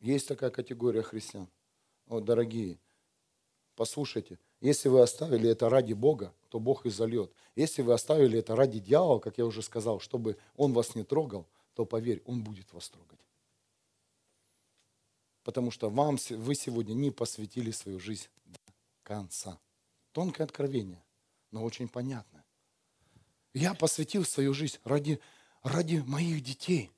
Есть 0.00 0.28
такая 0.28 0.50
категория 0.50 1.02
христиан. 1.02 1.48
О, 2.08 2.20
дорогие, 2.20 2.78
послушайте, 3.74 4.38
если 4.60 4.88
вы 4.88 5.00
оставили 5.00 5.50
это 5.50 5.68
ради 5.68 5.92
Бога, 5.92 6.32
то 6.48 6.60
Бог 6.60 6.86
и 6.86 6.90
зальет. 6.90 7.32
Если 7.56 7.82
вы 7.82 7.92
оставили 7.92 8.38
это 8.38 8.54
ради 8.54 8.78
дьявола, 8.78 9.18
как 9.18 9.38
я 9.38 9.46
уже 9.46 9.62
сказал, 9.62 9.98
чтобы 9.98 10.36
он 10.56 10.72
вас 10.72 10.94
не 10.94 11.02
трогал, 11.02 11.46
то 11.74 11.84
поверь, 11.84 12.22
он 12.26 12.42
будет 12.42 12.72
вас 12.72 12.88
трогать. 12.88 13.18
Потому 15.42 15.70
что 15.70 15.90
вам, 15.90 16.18
вы 16.30 16.54
сегодня 16.54 16.94
не 16.94 17.10
посвятили 17.10 17.70
свою 17.70 17.98
жизнь 17.98 18.28
конца. 19.02 19.58
Тонкое 20.12 20.46
откровение, 20.46 21.04
но 21.50 21.64
очень 21.64 21.88
понятное. 21.88 22.44
Я 23.54 23.74
посвятил 23.74 24.24
свою 24.24 24.54
жизнь 24.54 24.78
ради, 24.84 25.20
ради 25.62 25.98
моих 25.98 26.42
детей. 26.42 26.90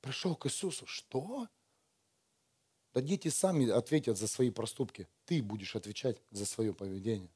Пришел 0.00 0.34
к 0.34 0.46
Иисусу. 0.46 0.86
Что? 0.86 1.48
Да 2.94 3.00
дети 3.00 3.28
сами 3.28 3.68
ответят 3.68 4.18
за 4.18 4.28
свои 4.28 4.50
проступки. 4.50 5.08
Ты 5.24 5.42
будешь 5.42 5.76
отвечать 5.76 6.20
за 6.30 6.46
свое 6.46 6.74
поведение. 6.74 7.30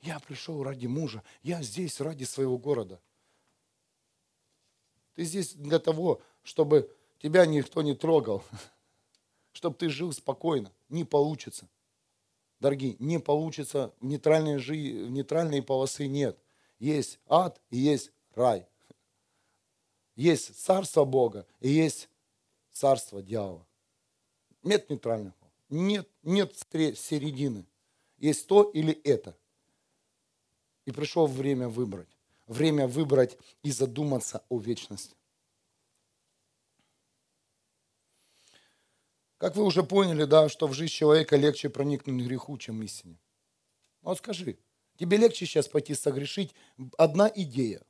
Я 0.00 0.20
пришел 0.20 0.62
ради 0.62 0.86
мужа. 0.86 1.22
Я 1.42 1.62
здесь 1.62 2.00
ради 2.00 2.24
своего 2.24 2.58
города. 2.58 3.00
Ты 5.14 5.24
здесь 5.24 5.54
для 5.54 5.78
того, 5.78 6.22
чтобы 6.42 6.94
тебя 7.18 7.46
никто 7.46 7.82
не 7.82 7.94
трогал. 7.94 8.44
Чтобы 9.56 9.74
ты 9.76 9.88
жил 9.88 10.12
спокойно. 10.12 10.70
Не 10.90 11.04
получится. 11.04 11.66
Дорогие, 12.60 12.94
не 12.98 13.18
получится, 13.18 13.94
в 14.00 14.04
нейтральной, 14.04 14.58
жи... 14.58 14.74
в 14.74 15.10
нейтральной 15.10 15.62
полосы 15.62 16.08
нет. 16.08 16.38
Есть 16.78 17.18
ад 17.26 17.58
и 17.70 17.78
есть 17.78 18.12
рай. 18.34 18.66
Есть 20.14 20.60
царство 20.60 21.06
Бога 21.06 21.46
и 21.60 21.70
есть 21.70 22.10
царство 22.70 23.22
дьявола. 23.22 23.66
Нет 24.62 24.90
нейтрального. 24.90 25.34
Нет, 25.70 26.06
нет 26.22 26.54
середины. 26.54 27.64
Есть 28.18 28.46
то 28.48 28.62
или 28.62 28.92
это. 28.92 29.38
И 30.84 30.90
пришло 30.90 31.24
время 31.26 31.70
выбрать. 31.70 32.10
Время 32.46 32.86
выбрать 32.86 33.38
и 33.62 33.70
задуматься 33.70 34.44
о 34.50 34.58
вечности. 34.58 35.16
Как 39.38 39.54
вы 39.54 39.64
уже 39.64 39.82
поняли, 39.82 40.24
да, 40.24 40.48
что 40.48 40.66
в 40.66 40.72
жизнь 40.72 40.92
человека 40.92 41.36
легче 41.36 41.68
проникнуть 41.68 42.24
греху, 42.26 42.56
чем 42.56 42.82
истине. 42.82 43.20
Вот 44.00 44.18
скажи, 44.18 44.58
тебе 44.96 45.18
легче 45.18 45.44
сейчас 45.44 45.68
пойти 45.68 45.94
согрешить 45.94 46.54
одна 46.96 47.30
идея, 47.34 47.82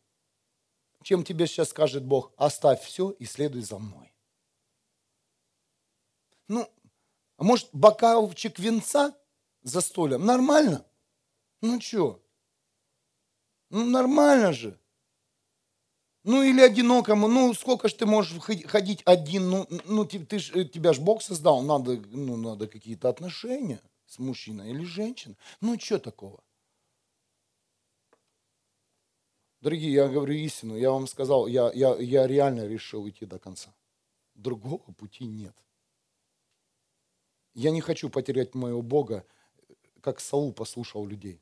чем 1.02 1.22
тебе 1.22 1.46
сейчас 1.46 1.68
скажет 1.68 2.04
Бог, 2.04 2.32
оставь 2.37 2.82
все 2.82 3.11
и 3.11 3.24
следуй 3.26 3.62
за 3.62 3.78
мной. 3.78 4.12
Ну, 6.48 6.68
а 7.37 7.44
может, 7.44 7.68
бокалчик 7.72 8.59
венца 8.59 9.16
за 9.62 9.80
столем? 9.80 10.24
Нормально? 10.24 10.85
Ну 11.61 11.80
что? 11.80 12.24
Ну, 13.70 13.85
нормально 13.85 14.52
же. 14.52 14.80
Ну, 16.26 16.42
или 16.42 16.60
одинокому, 16.60 17.28
ну, 17.28 17.54
сколько 17.54 17.88
ж 17.88 17.92
ты 17.92 18.04
можешь 18.04 18.36
ходить 18.42 19.00
один, 19.04 19.48
ну, 19.48 19.68
ну 19.84 20.04
ты, 20.04 20.18
ты 20.18 20.40
ж, 20.40 20.50
э, 20.56 20.64
тебя 20.64 20.92
ж 20.92 20.98
Бог 20.98 21.22
создал, 21.22 21.62
надо, 21.62 22.02
ну, 22.10 22.36
надо 22.36 22.66
какие-то 22.66 23.08
отношения 23.08 23.80
с 24.06 24.18
мужчиной 24.18 24.70
или 24.70 24.82
женщиной. 24.84 25.36
Ну, 25.60 25.78
что 25.78 26.00
такого? 26.00 26.42
Дорогие, 29.60 29.92
я 29.92 30.08
говорю 30.08 30.34
истину, 30.34 30.76
я 30.76 30.90
вам 30.90 31.06
сказал, 31.06 31.46
я, 31.46 31.70
я, 31.72 31.94
я 31.94 32.26
реально 32.26 32.66
решил 32.66 33.08
идти 33.08 33.24
до 33.24 33.38
конца. 33.38 33.72
Другого 34.34 34.92
пути 34.98 35.26
нет. 35.26 35.54
Я 37.54 37.70
не 37.70 37.80
хочу 37.80 38.10
потерять 38.10 38.52
моего 38.56 38.82
Бога, 38.82 39.24
как 40.00 40.18
Саул 40.18 40.52
послушал 40.52 41.06
людей. 41.06 41.40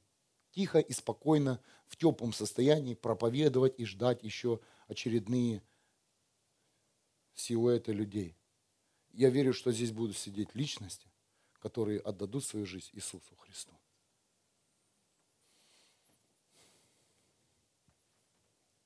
Тихо 0.51 0.79
и 0.79 0.93
спокойно, 0.93 1.59
в 1.87 1.97
теплом 1.97 2.33
состоянии 2.33 2.95
проповедовать 2.95 3.79
и 3.79 3.85
ждать 3.85 4.23
еще 4.23 4.61
очередные 4.89 5.63
силуэты 7.35 7.93
людей. 7.93 8.37
Я 9.13 9.31
верю, 9.31 9.53
что 9.53 9.73
здесь 9.73 9.93
будут 9.93 10.17
сидеть 10.17 10.55
личности, 10.55 11.09
которые 11.61 12.01
отдадут 12.01 12.45
свою 12.45 12.67
жизнь 12.67 12.91
Иисусу 12.93 13.37
Христу. 13.37 13.73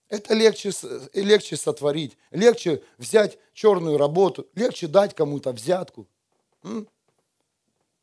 Это 0.08 0.32
легче, 0.32 0.70
легче 1.12 1.56
сотворить, 1.56 2.16
легче 2.30 2.82
взять 2.96 3.38
черную 3.52 3.98
работу, 3.98 4.48
легче 4.54 4.86
дать 4.86 5.14
кому-то 5.14 5.52
взятку. 5.52 6.08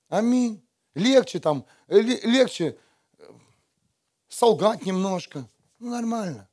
Аминь. 0.07 0.61
Легче 0.93 1.39
там, 1.39 1.65
легче 1.87 2.77
э, 3.17 3.33
солгать 4.29 4.85
немножко. 4.85 5.49
Ну, 5.79 5.89
нормально. 5.89 6.47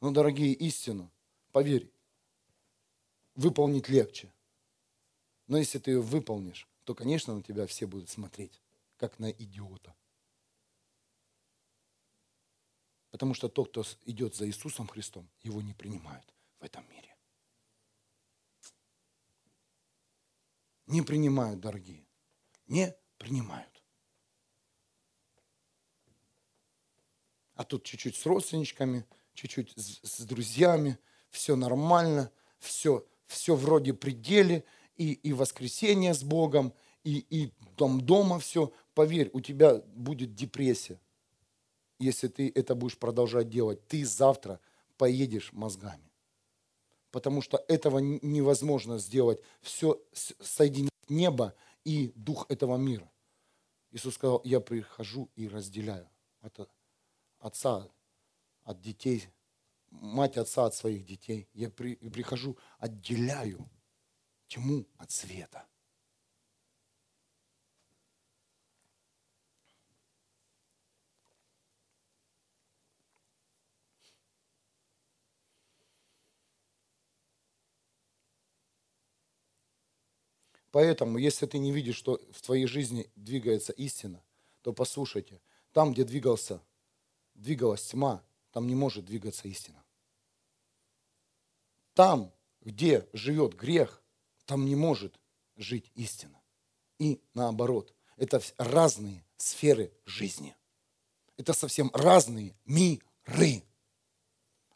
Но, 0.00 0.10
дорогие, 0.10 0.52
истину, 0.52 1.10
поверь, 1.52 1.92
выполнить 3.34 3.88
легче. 3.88 4.32
Но 5.46 5.58
если 5.58 5.78
ты 5.78 5.92
ее 5.92 6.00
выполнишь, 6.00 6.68
то, 6.84 6.94
конечно, 6.94 7.34
на 7.34 7.42
тебя 7.42 7.66
все 7.66 7.86
будут 7.86 8.08
смотреть, 8.08 8.62
как 8.96 9.18
на 9.18 9.30
идиота. 9.30 9.94
Потому 13.10 13.34
что 13.34 13.48
тот, 13.48 13.70
кто 13.70 13.84
идет 14.04 14.34
за 14.34 14.46
Иисусом 14.46 14.86
Христом, 14.86 15.28
его 15.42 15.62
не 15.62 15.72
принимают 15.72 16.34
в 16.60 16.64
этом 16.64 16.88
мире. 16.90 17.16
Не 20.86 21.02
принимают, 21.02 21.60
дорогие. 21.60 22.06
Не 22.66 22.96
принимают. 23.18 23.82
А 27.54 27.64
тут 27.64 27.84
чуть-чуть 27.84 28.16
с 28.16 28.24
родственничками, 28.24 29.04
чуть-чуть 29.38 29.72
с, 29.76 30.00
с 30.02 30.20
друзьями, 30.24 30.98
все 31.30 31.54
нормально, 31.54 32.32
все, 32.58 33.06
все 33.26 33.54
вроде 33.54 33.94
пределе, 33.94 34.64
и, 34.96 35.12
и 35.12 35.32
воскресенье 35.32 36.12
с 36.12 36.24
Богом, 36.24 36.74
и, 37.04 37.24
и 37.30 37.52
там 37.76 38.00
дома 38.00 38.40
все. 38.40 38.72
Поверь, 38.94 39.30
у 39.32 39.40
тебя 39.40 39.76
будет 39.76 40.34
депрессия, 40.34 41.00
если 42.00 42.26
ты 42.26 42.50
это 42.52 42.74
будешь 42.74 42.98
продолжать 42.98 43.48
делать. 43.48 43.86
Ты 43.86 44.04
завтра 44.04 44.60
поедешь 44.96 45.52
мозгами. 45.52 46.10
Потому 47.12 47.40
что 47.40 47.64
этого 47.68 47.98
невозможно 47.98 48.98
сделать. 48.98 49.40
Все 49.62 50.02
соединить 50.12 50.90
небо 51.08 51.54
и 51.84 52.12
дух 52.16 52.46
этого 52.48 52.76
мира. 52.76 53.08
Иисус 53.92 54.14
сказал, 54.14 54.42
я 54.44 54.60
прихожу 54.60 55.30
и 55.36 55.48
разделяю 55.48 56.10
от 56.40 56.68
отца 57.38 57.88
от 58.68 58.82
детей, 58.82 59.26
мать 59.90 60.36
отца 60.36 60.66
от 60.66 60.74
своих 60.74 61.06
детей. 61.06 61.48
Я 61.54 61.70
при, 61.70 61.94
прихожу, 61.96 62.58
отделяю 62.78 63.66
тьму 64.46 64.86
от 64.98 65.10
света. 65.10 65.66
Поэтому, 80.70 81.16
если 81.16 81.46
ты 81.46 81.56
не 81.56 81.72
видишь, 81.72 81.96
что 81.96 82.20
в 82.30 82.42
твоей 82.42 82.66
жизни 82.66 83.10
двигается 83.16 83.72
истина, 83.72 84.22
то 84.60 84.74
послушайте, 84.74 85.40
там, 85.72 85.94
где 85.94 86.04
двигался, 86.04 86.60
двигалась 87.34 87.86
тьма, 87.86 88.22
там 88.52 88.66
не 88.66 88.74
может 88.74 89.04
двигаться 89.04 89.48
истина. 89.48 89.82
Там, 91.94 92.32
где 92.60 93.08
живет 93.12 93.54
грех, 93.54 94.02
там 94.44 94.64
не 94.64 94.76
может 94.76 95.18
жить 95.56 95.90
истина. 95.94 96.40
И 96.98 97.20
наоборот, 97.34 97.94
это 98.16 98.40
разные 98.56 99.24
сферы 99.36 99.92
жизни. 100.04 100.56
Это 101.36 101.52
совсем 101.52 101.90
разные 101.94 102.56
миры. 102.64 103.62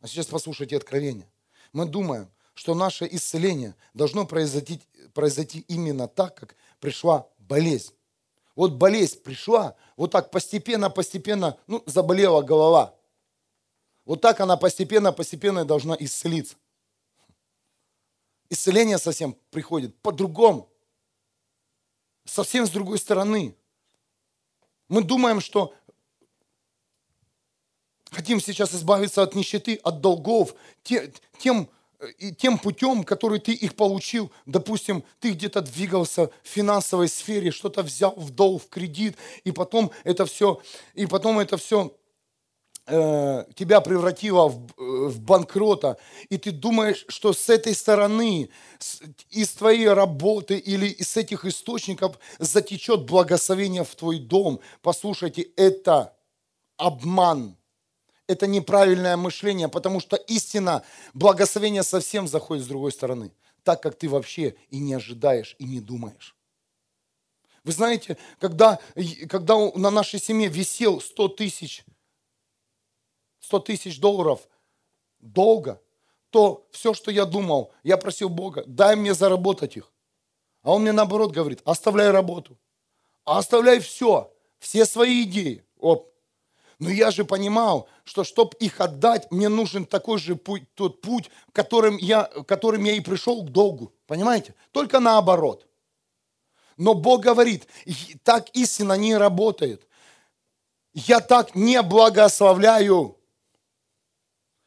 А 0.01 0.07
сейчас 0.07 0.27
послушайте 0.27 0.77
откровение. 0.77 1.31
Мы 1.73 1.87
думаем, 1.87 2.31
что 2.55 2.75
наше 2.75 3.09
исцеление 3.11 3.75
должно 3.95 4.27
произойти, 4.27 4.81
произойти 5.15 5.61
именно 5.69 6.07
так, 6.07 6.37
как 6.37 6.57
пришла 6.81 7.29
болезнь. 7.39 7.95
Вот 8.55 8.75
болезнь 8.75 9.21
пришла, 9.23 9.77
вот 9.97 10.11
так 10.11 10.31
постепенно, 10.31 10.91
постепенно, 10.91 11.59
ну, 11.67 11.83
заболела 11.87 12.43
голова. 12.43 12.95
Вот 14.05 14.21
так 14.21 14.41
она 14.41 14.57
постепенно, 14.57 15.13
постепенно 15.13 15.65
должна 15.65 15.97
исцелиться. 15.99 16.57
Исцеление 18.51 18.99
совсем 18.99 19.37
приходит 19.51 19.97
по-другому. 20.01 20.69
Совсем 22.25 22.67
с 22.67 22.71
другой 22.71 22.99
стороны. 22.99 23.57
Мы 24.89 25.03
думаем, 25.03 25.41
что 25.41 25.75
хотим 28.11 28.41
сейчас 28.41 28.75
избавиться 28.75 29.23
от 29.23 29.35
нищеты, 29.35 29.77
от 29.77 30.01
долгов, 30.01 30.55
тем, 30.83 31.69
тем 32.37 32.59
путем, 32.59 33.05
который 33.05 33.39
ты 33.39 33.53
их 33.53 33.75
получил. 33.75 34.31
Допустим, 34.45 35.03
ты 35.19 35.31
где-то 35.33 35.63
двигался 35.63 36.31
в 36.43 36.49
финансовой 36.49 37.09
сфере, 37.09 37.51
что-то 37.53 37.83
взял 37.83 38.15
в 38.17 38.31
долг, 38.31 38.65
в 38.65 38.69
кредит, 38.69 39.17
и 39.45 39.53
потом 39.53 39.93
это 40.05 40.27
все, 40.27 40.61
и 40.95 41.07
потом 41.07 41.39
это 41.39 41.57
все 41.57 41.97
Э, 42.85 43.45
тебя 43.55 43.81
превратило 43.81 44.49
в, 44.49 44.67
э, 44.77 45.09
в 45.09 45.21
банкрота, 45.21 45.99
и 46.31 46.37
ты 46.37 46.51
думаешь, 46.51 47.05
что 47.07 47.33
с 47.33 47.49
этой 47.49 47.77
стороны, 47.77 48.49
с, 48.81 49.01
из 49.31 49.51
твоей 49.51 49.89
работы 49.89 50.59
или 50.59 50.87
из 50.87 51.17
этих 51.17 51.45
источников 51.45 52.19
затечет 52.41 53.05
благословение 53.05 53.85
в 53.85 53.95
твой 53.95 54.19
дом. 54.19 54.59
Послушайте, 54.81 55.43
это 55.55 56.17
обман. 56.77 57.57
Это 58.27 58.49
неправильное 58.49 59.17
мышление, 59.17 59.69
потому 59.69 60.01
что 60.01 60.17
истина, 60.17 60.83
благословение 61.15 61.85
совсем 61.85 62.27
заходит 62.27 62.65
с 62.65 62.69
другой 62.69 62.91
стороны, 62.91 63.31
так 63.63 63.81
как 63.81 63.97
ты 63.97 64.09
вообще 64.09 64.57
и 64.71 64.81
не 64.81 64.95
ожидаешь, 64.95 65.55
и 65.61 65.65
не 65.65 65.81
думаешь. 65.81 66.35
Вы 67.63 67.73
знаете, 67.73 68.17
когда, 68.41 68.81
когда 69.29 69.71
на 69.77 69.91
нашей 69.91 70.19
семье 70.19 70.49
висел 70.49 71.01
100 71.01 71.29
тысяч 71.29 71.85
100 73.43 73.61
тысяч 73.61 74.01
долларов 74.01 74.49
долго, 75.21 75.81
то 76.31 76.67
все, 76.71 76.95
что 76.95 77.11
я 77.11 77.27
думал, 77.27 77.73
я 77.83 77.97
просил 77.99 78.29
Бога, 78.29 78.65
дай 78.67 78.97
мне 78.97 79.13
заработать 79.15 79.77
их. 79.77 79.93
А 80.63 80.73
он 80.73 80.83
мне 80.83 80.93
наоборот 80.93 81.33
говорит, 81.33 81.61
оставляй 81.65 82.11
работу, 82.11 82.57
оставляй 83.25 83.81
все, 83.81 84.33
все 84.59 84.87
свои 84.87 85.25
идеи. 85.25 85.65
Оп. 85.79 86.13
Но 86.79 86.91
я 86.91 87.11
же 87.11 87.25
понимал, 87.25 87.89
что 88.05 88.25
чтобы 88.25 88.57
их 88.59 88.81
отдать, 88.81 89.31
мне 89.31 89.49
нужен 89.49 89.85
такой 89.85 90.19
же 90.19 90.37
путь, 90.37 90.65
тот 90.75 91.01
путь, 91.01 91.31
которым 91.53 91.97
я, 91.97 92.25
которым 92.47 92.85
я 92.85 92.93
и 92.93 93.01
пришел 93.01 93.45
к 93.45 93.51
долгу. 93.51 93.93
Понимаете? 94.07 94.55
Только 94.71 95.01
наоборот. 95.01 95.67
Но 96.77 96.95
Бог 96.95 97.23
говорит, 97.23 97.69
так 98.23 98.49
истина 98.55 98.95
не 98.95 99.17
работает. 99.17 99.87
Я 100.95 101.21
так 101.21 101.55
не 101.55 101.81
благословляю. 101.83 103.17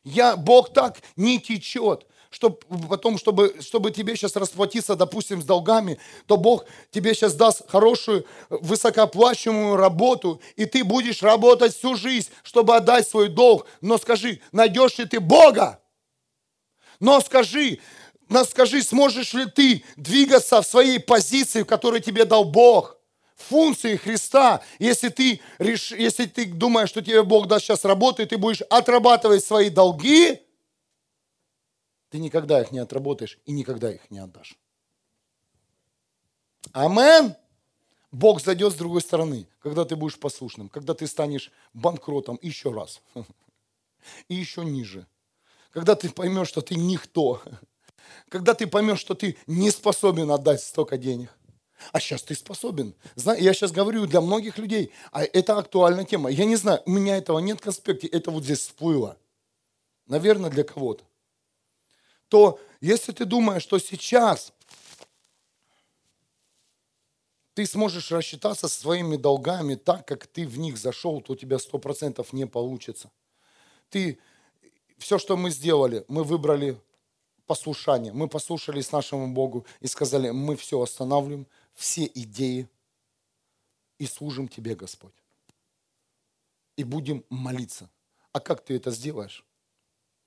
Я, 0.05 0.37
Бог 0.37 0.71
так 0.71 1.01
не 1.17 1.39
течет 1.39 2.05
чтобы 2.35 2.57
потом, 2.89 3.17
чтобы, 3.17 3.55
чтобы 3.61 3.91
тебе 3.91 4.13
сейчас 4.17 4.35
расплатиться, 4.35 4.97
допустим, 4.97 5.41
с 5.41 5.45
долгами, 5.45 5.97
то 6.25 6.35
Бог 6.35 6.65
тебе 6.91 7.13
сейчас 7.13 7.33
даст 7.33 7.61
хорошую, 7.69 8.25
высокоплачиваемую 8.49 9.77
работу, 9.77 10.41
и 10.57 10.65
ты 10.65 10.83
будешь 10.83 11.23
работать 11.23 11.73
всю 11.73 11.95
жизнь, 11.95 12.29
чтобы 12.43 12.75
отдать 12.75 13.07
свой 13.07 13.29
долг. 13.29 13.65
Но 13.79 13.97
скажи, 13.97 14.41
найдешь 14.51 14.97
ли 14.97 15.05
ты 15.05 15.21
Бога? 15.21 15.79
Но 16.99 17.21
скажи, 17.21 17.79
но 18.27 18.43
скажи, 18.43 18.83
сможешь 18.83 19.33
ли 19.33 19.45
ты 19.45 19.85
двигаться 19.95 20.61
в 20.61 20.67
своей 20.67 20.99
позиции, 20.99 21.63
в 21.63 21.67
которой 21.67 22.01
тебе 22.01 22.25
дал 22.25 22.43
Бог? 22.43 22.97
Функции 23.36 23.95
Христа, 23.95 24.63
если 24.80 25.10
ты, 25.10 25.41
реш... 25.60 25.91
если 25.91 26.26
ты 26.26 26.45
думаешь, 26.45 26.89
что 26.89 27.02
тебе 27.02 27.24
Бог 27.24 27.48
даст 27.48 27.65
сейчас 27.65 27.86
работу, 27.86 28.21
и 28.21 28.26
ты 28.26 28.38
будешь 28.38 28.62
отрабатывать 28.69 29.43
свои 29.43 29.69
долги, 29.69 30.41
ты 32.10 32.19
никогда 32.19 32.62
их 32.62 32.71
не 32.71 32.80
отработаешь 32.80 33.39
и 33.45 33.52
никогда 33.52 33.91
их 33.91 34.10
не 34.10 34.19
отдашь. 34.19 34.58
Амен. 36.71 37.36
Бог 38.12 38.41
зайдет 38.41 38.71
с 38.71 38.78
другой 38.78 39.02
стороны, 39.02 39.45
когда 39.60 39.84
ты 39.84 39.98
будешь 39.98 40.17
послушным, 40.17 40.69
когда 40.69 40.93
ты 40.93 41.06
станешь 41.06 41.52
банкротом 41.74 42.39
еще 42.41 42.71
раз. 42.71 43.02
И 44.30 44.36
еще 44.36 44.63
ниже. 44.63 45.06
Когда 45.71 45.95
ты 45.95 46.10
поймешь, 46.10 46.48
что 46.48 46.62
ты 46.62 46.76
никто. 46.76 47.41
Когда 48.30 48.54
ты 48.54 48.67
поймешь, 48.67 49.00
что 49.00 49.15
ты 49.15 49.36
не 49.48 49.69
способен 49.69 50.32
отдать 50.32 50.62
столько 50.62 50.98
денег. 50.98 51.36
А 51.91 51.99
сейчас 51.99 52.23
ты 52.23 52.35
способен. 52.35 52.93
Я 53.15 53.53
сейчас 53.53 53.71
говорю 53.71 54.05
для 54.05 54.21
многих 54.21 54.57
людей, 54.57 54.91
а 55.11 55.23
это 55.23 55.57
актуальная 55.57 56.05
тема. 56.05 56.29
Я 56.29 56.45
не 56.45 56.55
знаю, 56.55 56.81
у 56.85 56.91
меня 56.91 57.17
этого 57.17 57.39
нет 57.39 57.59
в 57.59 57.63
конспекте, 57.63 58.07
это 58.07 58.31
вот 58.31 58.43
здесь 58.43 58.59
всплыло. 58.59 59.17
Наверное, 60.07 60.49
для 60.49 60.63
кого-то 60.63 61.03
то 62.29 62.59
если 62.81 63.11
ты 63.11 63.25
думаешь, 63.25 63.63
что 63.63 63.79
сейчас 63.79 64.53
ты 67.53 67.65
сможешь 67.65 68.11
рассчитаться 68.11 68.67
со 68.67 68.81
своими 68.81 69.15
долгами 69.15 69.75
так, 69.75 70.05
как 70.05 70.27
ты 70.27 70.45
в 70.45 70.59
них 70.59 70.77
зашел, 70.77 71.21
то 71.21 71.33
у 71.33 71.35
тебя 71.35 71.57
сто 71.59 71.77
процентов 71.77 72.33
не 72.33 72.45
получится. 72.45 73.09
Ты, 73.89 74.19
все, 74.97 75.17
что 75.17 75.38
мы 75.38 75.49
сделали, 75.49 76.03
мы 76.09 76.25
выбрали 76.25 76.77
послушание. 77.47 78.11
Мы 78.11 78.27
послушались 78.27 78.91
нашему 78.91 79.31
Богу 79.31 79.65
и 79.79 79.88
сказали, 79.88 80.31
мы 80.31 80.57
все 80.57 80.81
останавливаем, 80.81 81.47
все 81.75 82.05
идеи 82.05 82.67
и 83.99 84.05
служим 84.05 84.47
Тебе, 84.47 84.75
Господь. 84.75 85.13
И 86.75 86.83
будем 86.83 87.23
молиться. 87.29 87.89
А 88.31 88.39
как 88.39 88.63
ты 88.65 88.75
это 88.75 88.91
сделаешь? 88.91 89.45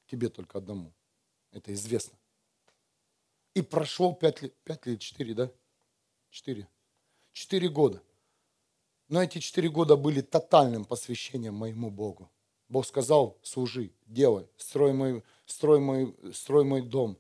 Тебе 0.06 0.28
только 0.28 0.58
одному. 0.58 0.92
Это 1.50 1.72
известно. 1.74 2.16
И 3.54 3.62
прошло 3.62 4.12
пять 4.14 4.42
лет, 4.42 4.54
пять 4.62 4.87
лет, 4.87 5.00
четыре, 5.00 5.34
да? 5.34 5.50
Четыре. 6.30 6.68
Четыре 7.32 7.68
года. 7.68 8.02
Но 9.08 9.22
эти 9.22 9.38
четыре 9.38 9.68
года 9.68 9.96
были 9.96 10.20
тотальным 10.20 10.84
посвящением 10.84 11.54
моему 11.54 11.90
Богу. 11.90 12.30
Бог 12.68 12.87
сказал, 12.87 13.38
служи, 13.42 13.90
делай, 14.06 14.46
строй 14.58 14.92
мой, 14.92 15.22
строй 15.46 15.80
мой, 15.80 16.14
строй 16.32 16.64
мой 16.64 16.82
дом. 16.82 17.18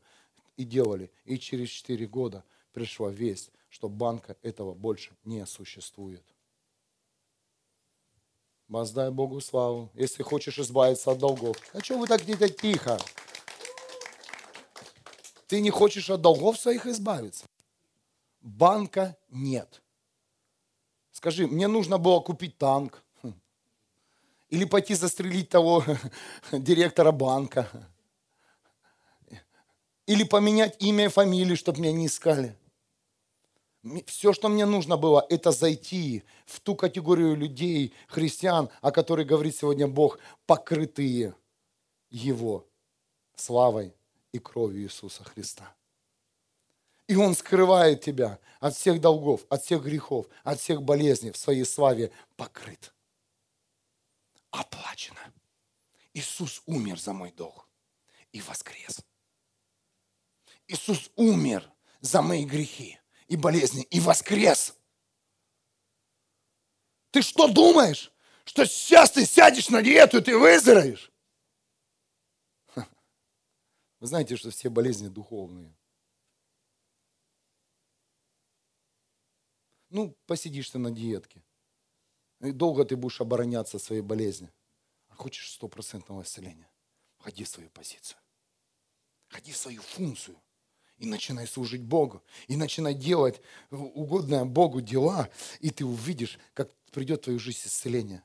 И 0.56 0.64
делали. 0.64 1.10
И 1.24 1.38
через 1.38 1.68
четыре 1.68 2.06
года 2.06 2.44
пришла 2.72 3.10
весть, 3.10 3.50
что 3.68 3.88
банка 3.88 4.36
этого 4.42 4.74
больше 4.74 5.16
не 5.24 5.44
существует. 5.46 6.24
Воздай 8.68 9.10
Богу 9.10 9.40
славу, 9.40 9.90
если 9.94 10.22
хочешь 10.22 10.58
избавиться 10.58 11.10
от 11.10 11.18
долгов. 11.18 11.56
А 11.72 11.80
что 11.80 11.98
вы 11.98 12.06
так 12.06 12.22
так 12.38 12.56
тихо? 12.56 12.98
Ты 15.46 15.62
не 15.62 15.70
хочешь 15.70 16.10
от 16.10 16.20
долгов 16.20 16.58
своих 16.58 16.86
избавиться. 16.86 17.46
Банка 18.40 19.16
нет. 19.30 19.82
Скажи, 21.12 21.46
мне 21.46 21.66
нужно 21.66 21.96
было 21.96 22.20
купить 22.20 22.58
танк. 22.58 23.02
Или 24.50 24.64
пойти 24.64 24.94
застрелить 24.94 25.48
того 25.48 25.84
директора 26.52 27.10
банка. 27.10 27.68
Или 30.06 30.24
поменять 30.24 30.76
имя 30.82 31.06
и 31.06 31.08
фамилию, 31.08 31.56
чтобы 31.56 31.80
меня 31.80 31.92
не 31.92 32.06
искали. 32.06 32.56
Все, 34.06 34.32
что 34.32 34.48
мне 34.48 34.66
нужно 34.66 34.96
было, 34.96 35.24
это 35.28 35.52
зайти 35.52 36.24
в 36.46 36.60
ту 36.60 36.74
категорию 36.74 37.36
людей, 37.36 37.94
христиан, 38.08 38.70
о 38.80 38.90
которой 38.90 39.24
говорит 39.24 39.56
сегодня 39.56 39.86
Бог, 39.86 40.18
покрытые 40.46 41.34
Его 42.10 42.66
славой 43.36 43.94
и 44.32 44.38
кровью 44.38 44.82
Иисуса 44.82 45.22
Христа. 45.22 45.74
И 47.06 47.14
Он 47.16 47.34
скрывает 47.34 48.02
тебя 48.02 48.40
от 48.60 48.74
всех 48.74 49.00
долгов, 49.00 49.46
от 49.48 49.62
всех 49.62 49.84
грехов, 49.84 50.26
от 50.42 50.58
всех 50.58 50.82
болезней 50.82 51.30
в 51.30 51.36
своей 51.36 51.64
славе 51.64 52.10
покрыт. 52.36 52.92
Оплачено. 54.50 55.20
Иисус 56.14 56.62
умер 56.66 56.98
за 56.98 57.12
мой 57.12 57.30
долг 57.30 57.68
и 58.32 58.40
воскрес. 58.40 59.00
Иисус 60.66 61.10
умер 61.14 61.70
за 62.00 62.22
мои 62.22 62.44
грехи 62.44 62.98
и 63.28 63.36
болезни 63.36 63.84
и 63.84 64.00
воскрес. 64.00 64.74
Ты 67.10 67.22
что 67.22 67.48
думаешь, 67.48 68.12
что 68.44 68.66
сейчас 68.66 69.12
ты 69.12 69.24
сядешь 69.24 69.68
на 69.68 69.82
диету 69.82 70.18
и 70.18 70.22
ты 70.22 70.36
выздоровеешь? 70.36 71.12
Вы 74.00 74.06
знаете, 74.06 74.36
что 74.36 74.50
все 74.50 74.70
болезни 74.70 75.08
духовные. 75.08 75.74
Ну, 79.90 80.16
посидишь 80.26 80.70
ты 80.70 80.78
на 80.78 80.90
диетке. 80.90 81.42
И 82.40 82.52
долго 82.52 82.84
ты 82.84 82.94
будешь 82.96 83.20
обороняться 83.20 83.78
своей 83.78 84.02
болезни. 84.02 84.52
А 85.08 85.14
хочешь 85.14 85.52
стопроцентного 85.52 86.22
исцеления? 86.22 86.70
Ходи 87.18 87.42
в 87.42 87.48
свою 87.48 87.70
позицию. 87.70 88.20
Ходи 89.28 89.50
в 89.50 89.56
свою 89.56 89.82
функцию. 89.82 90.40
И 90.98 91.06
начинай 91.06 91.46
служить 91.46 91.82
Богу. 91.82 92.22
И 92.48 92.56
начинай 92.56 92.94
делать 92.94 93.40
угодное 93.70 94.44
Богу 94.44 94.80
дела. 94.80 95.28
И 95.60 95.70
ты 95.70 95.84
увидишь, 95.84 96.38
как 96.54 96.70
придет 96.90 97.20
в 97.20 97.24
твою 97.24 97.38
жизнь 97.38 97.60
исцеление. 97.64 98.22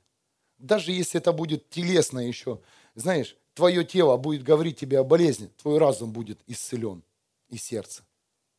Даже 0.58 0.92
если 0.92 1.20
это 1.20 1.34
будет 1.34 1.70
телесно 1.70 2.20
еще. 2.20 2.62
Знаешь, 2.96 3.38
твое 3.54 3.84
тело 3.84 4.18
будет 4.18 4.44
говорить 4.44 4.80
тебе 4.80 5.00
о 5.00 5.04
болезни, 5.04 5.50
твой 5.62 5.78
разум 5.78 6.12
будет 6.12 6.40
исцелен 6.48 7.04
и 7.50 7.58
сердце. 7.58 8.04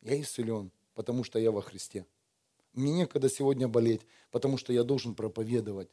Я 0.02 0.20
исцелен, 0.20 0.70
потому 0.94 1.24
что 1.24 1.38
я 1.38 1.50
во 1.50 1.62
Христе. 1.62 2.06
Мне 2.72 2.92
некогда 2.92 3.28
сегодня 3.28 3.68
болеть, 3.68 4.02
потому 4.30 4.58
что 4.58 4.72
я 4.72 4.84
должен 4.84 5.14
проповедовать. 5.14 5.88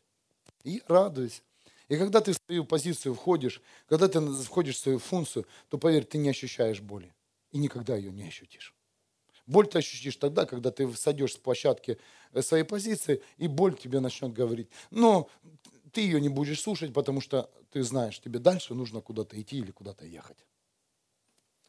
И 0.64 0.72
я 0.72 0.82
радуюсь. 0.88 1.42
И 1.88 1.98
когда 1.98 2.22
ты 2.22 2.34
в 2.34 2.40
свою 2.46 2.66
позицию 2.66 3.16
входишь, 3.16 3.62
когда 3.88 4.08
ты 4.08 4.22
входишь 4.22 4.76
в 4.76 4.80
свою 4.80 5.00
функцию, 5.00 5.46
то, 5.70 5.78
поверь, 5.78 6.06
ты 6.06 6.18
не 6.18 6.30
ощущаешь 6.30 6.82
боли. 6.82 7.14
И 7.52 7.58
никогда 7.58 7.96
ее 7.96 8.12
не 8.12 8.24
ощутишь. 8.24 8.74
Боль 9.46 9.68
ты 9.68 9.80
ощутишь 9.80 10.16
тогда, 10.16 10.46
когда 10.46 10.72
ты 10.72 10.92
сойдешь 10.94 11.34
с 11.34 11.38
площадки 11.38 11.98
э, 12.32 12.42
своей 12.42 12.64
позиции, 12.64 13.22
и 13.38 13.48
боль 13.48 13.76
тебе 13.78 14.00
начнет 14.00 14.32
говорить. 14.32 14.70
Но 14.92 15.30
ты 15.92 16.02
ее 16.02 16.22
не 16.22 16.30
будешь 16.30 16.62
слушать, 16.62 16.94
потому 16.94 17.22
что 17.22 17.50
ты 17.72 17.84
знаешь, 17.84 18.20
тебе 18.20 18.40
дальше 18.40 18.74
нужно 18.74 19.02
куда-то 19.02 19.40
идти 19.42 19.58
или 19.58 19.72
куда-то 19.72 20.06
ехать. 20.06 20.38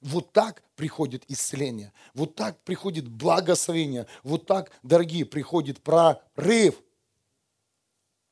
Вот 0.00 0.32
так 0.32 0.62
приходит 0.74 1.24
исцеление, 1.28 1.92
вот 2.14 2.34
так 2.34 2.58
приходит 2.64 3.06
благословение, 3.06 4.06
вот 4.24 4.46
так, 4.46 4.72
дорогие, 4.82 5.24
приходит 5.24 5.80
прорыв. 5.80 6.82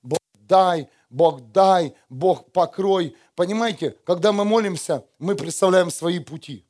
Бог 0.02 0.18
дай, 0.34 0.88
Бог 1.08 1.52
дай, 1.52 1.94
Бог 2.08 2.50
покрой. 2.52 3.16
Понимаете, 3.36 3.96
когда 4.04 4.32
мы 4.32 4.44
молимся, 4.44 5.06
мы 5.18 5.36
представляем 5.36 5.90
свои 5.90 6.18
пути. 6.18 6.64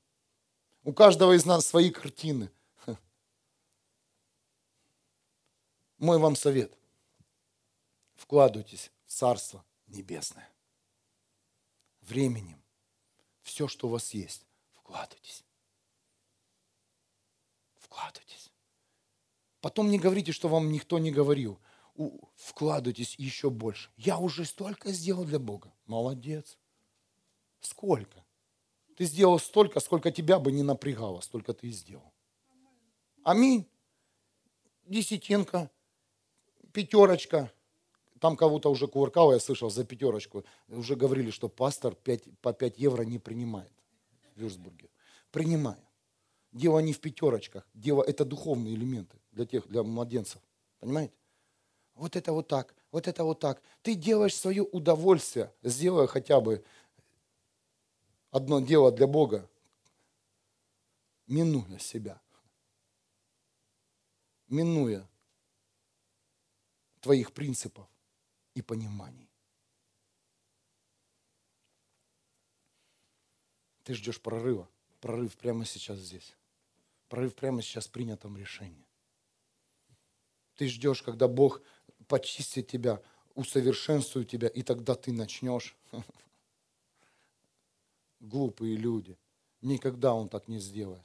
У 0.83 0.93
каждого 0.93 1.37
из 1.37 1.45
нас 1.45 1.67
свои 1.67 1.91
картины. 1.91 2.51
Мой 5.99 6.19
вам 6.19 6.37
совет. 6.37 6.77
Вкладывайтесь 8.15 8.91
Царство 9.07 9.65
Небесное. 9.87 10.49
Временем. 12.01 12.63
Все, 13.43 13.69
что 13.69 13.89
у 13.89 13.91
вас 13.91 14.15
есть, 14.15 14.47
вкладывайтесь. 14.73 15.45
Вкладывайтесь. 17.79 18.51
Потом 19.61 19.91
не 19.91 19.99
говорите, 19.99 20.33
что 20.33 20.49
вам 20.49 20.71
никто 20.71 20.99
не 20.99 21.11
говорил. 21.11 21.61
Вкладывайтесь 22.37 23.17
еще 23.17 23.51
больше. 23.51 23.91
Я 23.97 24.19
уже 24.19 24.45
столько 24.45 24.93
сделал 24.93 25.25
для 25.25 25.39
Бога. 25.39 25.73
Молодец. 25.87 26.57
Сколько? 27.61 28.25
Ты 29.01 29.07
сделал 29.07 29.39
столько, 29.39 29.81
сколько 29.81 30.11
тебя 30.11 30.39
бы 30.39 30.53
не 30.53 30.63
напрягало, 30.63 31.23
столько 31.23 31.55
ты 31.55 31.69
и 31.69 31.71
сделал. 31.71 32.13
Аминь. 33.25 33.67
десятинка, 34.85 35.71
пятерочка. 36.75 37.51
Там 38.21 38.37
кого-то 38.37 38.71
уже 38.71 38.89
кувыркало, 38.89 39.33
я 39.33 39.41
слышал, 39.41 39.71
за 39.71 39.85
пятерочку. 39.85 40.45
Уже 40.69 40.97
говорили, 40.97 41.31
что 41.31 41.49
пастор 41.49 41.95
5, 41.95 42.41
по 42.43 42.53
5 42.53 42.79
евро 42.79 43.03
не 43.05 43.19
принимает 43.19 43.73
в 44.37 44.41
Вюрсбурге. 44.43 44.91
Принимает. 45.31 45.81
Дело 46.53 46.81
не 46.81 46.93
в 46.93 47.01
пятерочках. 47.01 47.67
Дело 47.73 48.03
это 48.03 48.27
духовные 48.27 48.75
элементы 48.75 49.17
для 49.33 49.47
тех, 49.47 49.67
для 49.67 49.83
младенцев. 49.83 50.43
Понимаете? 50.79 51.15
Вот 51.95 52.17
это 52.17 52.35
вот 52.35 52.49
так, 52.49 52.75
вот 52.93 53.09
это 53.09 53.25
вот 53.25 53.41
так. 53.41 53.63
Ты 53.81 53.95
делаешь 53.95 54.37
свое 54.37 54.63
удовольствие, 54.63 55.53
сделай 55.63 56.07
хотя 56.07 56.41
бы 56.43 56.63
одно 58.31 58.61
дело 58.61 58.93
для 58.93 59.07
Бога, 59.07 59.49
минуя 61.27 61.79
себя, 61.79 62.21
минуя 64.49 65.09
твоих 67.01 67.33
принципов 67.33 67.89
и 68.55 68.63
пониманий. 68.63 69.31
Ты 73.85 73.95
ждешь 73.95 74.21
прорыва. 74.21 74.69
Прорыв 75.01 75.37
прямо 75.37 75.65
сейчас 75.65 75.99
здесь. 75.99 76.37
Прорыв 77.09 77.35
прямо 77.35 77.63
сейчас 77.63 77.87
в 77.87 77.91
принятом 77.91 78.37
решении. 78.37 78.87
Ты 80.57 80.69
ждешь, 80.69 81.03
когда 81.03 81.27
Бог 81.27 81.63
почистит 82.07 82.69
тебя, 82.69 83.03
усовершенствует 83.35 84.29
тебя, 84.29 84.49
и 84.49 84.63
тогда 84.63 84.95
ты 84.95 85.11
начнешь. 85.13 85.75
Глупые 88.21 88.77
люди. 88.77 89.19
Никогда 89.63 90.15
Он 90.15 90.29
так 90.29 90.49
не 90.49 90.59
сделает. 90.59 91.05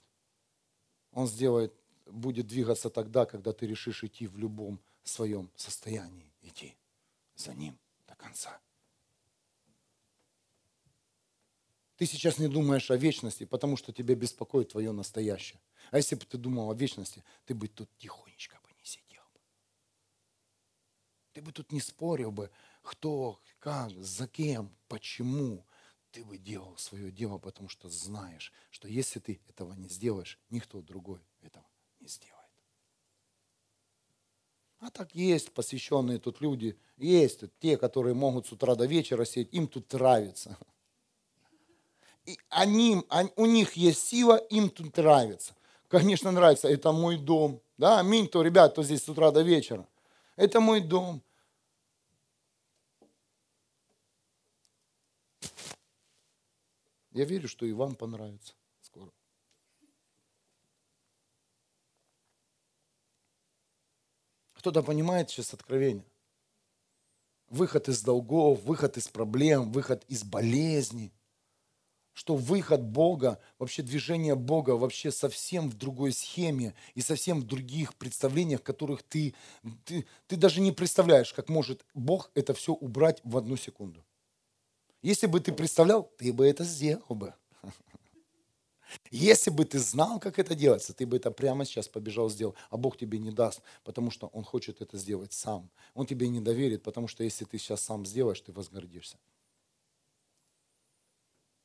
Он 1.11 1.27
сделает, 1.27 1.73
будет 2.05 2.47
двигаться 2.47 2.89
тогда, 2.89 3.25
когда 3.25 3.53
ты 3.53 3.65
решишь 3.67 4.03
идти 4.03 4.27
в 4.27 4.37
любом 4.37 4.79
своем 5.03 5.49
состоянии. 5.55 6.33
Идти 6.41 6.75
за 7.35 7.53
Ним 7.53 7.77
до 8.07 8.15
конца. 8.15 8.59
Ты 11.97 12.05
сейчас 12.05 12.37
не 12.39 12.49
думаешь 12.49 12.91
о 12.91 12.97
вечности, 12.97 13.45
потому 13.45 13.77
что 13.77 13.93
тебя 13.93 14.15
беспокоит 14.15 14.69
твое 14.69 14.91
настоящее. 14.91 15.61
А 15.91 15.97
если 15.97 16.15
бы 16.15 16.25
ты 16.25 16.37
думал 16.37 16.69
о 16.69 16.75
вечности, 16.75 17.23
ты 17.45 17.55
бы 17.55 17.67
тут 17.69 17.89
тихонечко 17.97 18.59
бы 18.61 18.69
не 18.77 18.85
сидел 18.85 19.23
бы. 19.33 19.39
Ты 21.31 21.41
бы 21.41 21.53
тут 21.53 21.71
не 21.71 21.79
спорил 21.79 22.31
бы, 22.31 22.51
кто, 22.81 23.39
как, 23.59 23.91
за 23.91 24.27
кем, 24.27 24.75
почему. 24.89 25.65
Ты 26.15 26.23
бы 26.23 26.37
делал 26.37 26.77
свое 26.77 27.11
дело, 27.11 27.39
потому 27.39 27.67
что 27.67 27.89
знаешь, 27.89 28.53
что 28.71 28.87
если 28.87 29.19
ты 29.19 29.41
этого 29.49 29.73
не 29.73 29.89
сделаешь, 29.89 30.39
никто 30.49 30.81
другой 30.81 31.19
этого 31.41 31.65
не 31.99 32.07
сделает. 32.07 32.49
А 34.79 34.91
так 34.91 35.13
есть 35.13 35.51
посвященные 35.51 36.19
тут 36.19 36.39
люди, 36.39 36.79
есть 36.95 37.41
те, 37.59 37.77
которые 37.77 38.13
могут 38.13 38.47
с 38.47 38.53
утра 38.53 38.75
до 38.75 38.85
вечера 38.85 39.25
сидеть, 39.25 39.53
им 39.53 39.67
тут 39.67 39.91
нравится. 39.91 40.57
И 42.25 42.39
они, 42.47 43.03
у 43.35 43.45
них 43.45 43.73
есть 43.73 44.07
сила, 44.07 44.37
им 44.37 44.69
тут 44.69 44.95
нравится. 44.95 45.53
Конечно, 45.89 46.31
нравится, 46.31 46.69
это 46.69 46.93
мой 46.93 47.17
дом. 47.17 47.61
Да, 47.77 47.99
аминь, 47.99 48.29
то, 48.29 48.41
ребят, 48.41 48.71
кто 48.71 48.83
здесь 48.83 49.03
с 49.03 49.09
утра 49.09 49.31
до 49.31 49.41
вечера. 49.41 49.85
Это 50.37 50.61
мой 50.61 50.79
дом. 50.79 51.21
Я 57.15 57.25
верю, 57.25 57.47
что 57.47 57.65
и 57.65 57.71
вам 57.71 57.95
понравится 57.95 58.53
скоро. 58.81 59.11
Кто-то 64.53 64.83
понимает 64.83 65.29
сейчас 65.31 65.53
откровение. 65.53 66.05
Выход 67.47 67.89
из 67.89 68.03
долгов, 68.03 68.61
выход 68.63 68.97
из 68.97 69.07
проблем, 69.07 69.71
выход 69.71 70.03
из 70.07 70.23
болезней– 70.23 71.11
что 72.15 72.37
выход 72.37 72.81
Бога, 72.81 73.39
вообще 73.59 73.83
движение 73.83 74.35
Бога 74.35 74.71
вообще 74.71 75.11
совсем 75.11 75.69
в 75.69 75.77
другой 75.77 76.13
схеме 76.13 76.73
и 76.95 77.01
совсем 77.01 77.41
в 77.41 77.43
других 77.43 77.93
представлениях, 77.95 78.63
которых 78.63 79.03
ты, 79.03 79.35
ты, 79.83 80.07
ты 80.25 80.37
даже 80.37 80.61
не 80.61 80.71
представляешь, 80.71 81.33
как 81.33 81.49
может 81.49 81.85
Бог 81.93 82.31
это 82.33 82.53
все 82.53 82.71
убрать 82.71 83.19
в 83.25 83.35
одну 83.35 83.57
секунду. 83.57 84.03
Если 85.05 85.27
бы 85.27 85.39
ты 85.39 85.53
представлял, 85.53 86.11
ты 86.17 86.33
бы 86.33 86.47
это 86.47 86.63
сделал 86.63 87.13
бы. 87.15 87.35
Если 89.11 89.51
бы 89.51 89.63
ты 89.63 89.77
знал, 89.77 90.19
как 90.19 90.39
это 90.39 90.55
делается, 90.55 90.95
ты 90.95 91.05
бы 91.05 91.17
это 91.17 91.29
прямо 91.29 91.63
сейчас 91.63 91.87
побежал 91.87 92.27
сделал. 92.27 92.55
А 92.71 92.77
Бог 92.77 92.97
тебе 92.97 93.19
не 93.19 93.29
даст, 93.29 93.61
потому 93.83 94.09
что 94.09 94.25
Он 94.27 94.43
хочет 94.43 94.81
это 94.81 94.97
сделать 94.97 95.31
сам. 95.31 95.69
Он 95.93 96.07
тебе 96.07 96.27
не 96.27 96.39
доверит, 96.39 96.81
потому 96.81 97.07
что 97.07 97.23
если 97.23 97.45
ты 97.45 97.59
сейчас 97.59 97.81
сам 97.81 98.03
сделаешь, 98.03 98.41
ты 98.41 98.51
возгордишься 98.51 99.17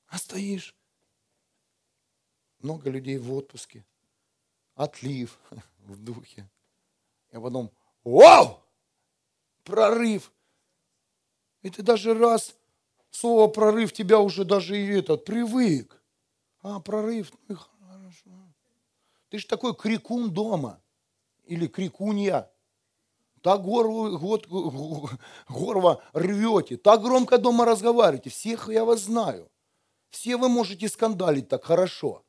а 0.08 0.18
стоишь. 0.18 0.76
Много 2.58 2.90
людей 2.90 3.16
в 3.16 3.32
отпуске. 3.32 3.86
Отлив 4.74 5.38
в 5.78 5.96
духе. 5.96 6.46
И 7.30 7.36
потом, 7.36 7.70
вау! 8.04 8.62
Прорыв. 9.64 10.30
И 11.62 11.70
ты 11.70 11.82
даже 11.82 12.12
раз 12.12 12.54
слово 13.10 13.48
прорыв 13.48 13.92
тебя 13.92 14.20
уже 14.20 14.44
даже 14.44 14.78
и 14.78 14.98
этот 14.98 15.24
привык. 15.24 16.02
А, 16.62 16.80
прорыв, 16.80 17.32
ну 17.48 17.54
и 17.54 17.58
хорошо. 17.58 18.30
Ты 19.28 19.38
же 19.38 19.46
такой 19.46 19.74
крикун 19.74 20.30
дома. 20.30 20.80
Или 21.44 21.66
крикунья. 21.66 22.50
Так 23.42 23.62
горло, 23.62 24.18
год, 24.18 24.46
горло 25.48 26.02
рвете, 26.12 26.76
так 26.76 27.00
громко 27.00 27.38
дома 27.38 27.64
разговариваете. 27.64 28.28
Всех 28.30 28.68
я 28.68 28.84
вас 28.84 29.00
знаю. 29.00 29.50
Все 30.10 30.36
вы 30.36 30.48
можете 30.48 30.88
скандалить 30.88 31.48
так 31.48 31.64
хорошо. 31.64 32.24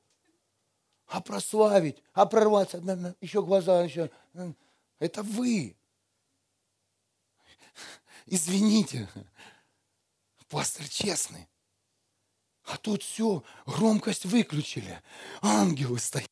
А 1.07 1.19
прославить, 1.19 2.01
а 2.13 2.25
прорваться, 2.25 2.81
еще 3.19 3.43
глаза, 3.43 3.83
еще. 3.83 4.09
Это 4.99 5.23
вы. 5.23 5.75
Извините, 8.25 9.09
пастор 10.51 10.87
честный. 10.87 11.47
А 12.65 12.77
тут 12.77 13.01
все, 13.01 13.43
громкость 13.65 14.25
выключили. 14.25 15.01
Ангелы 15.41 15.97
стоят. 15.97 16.29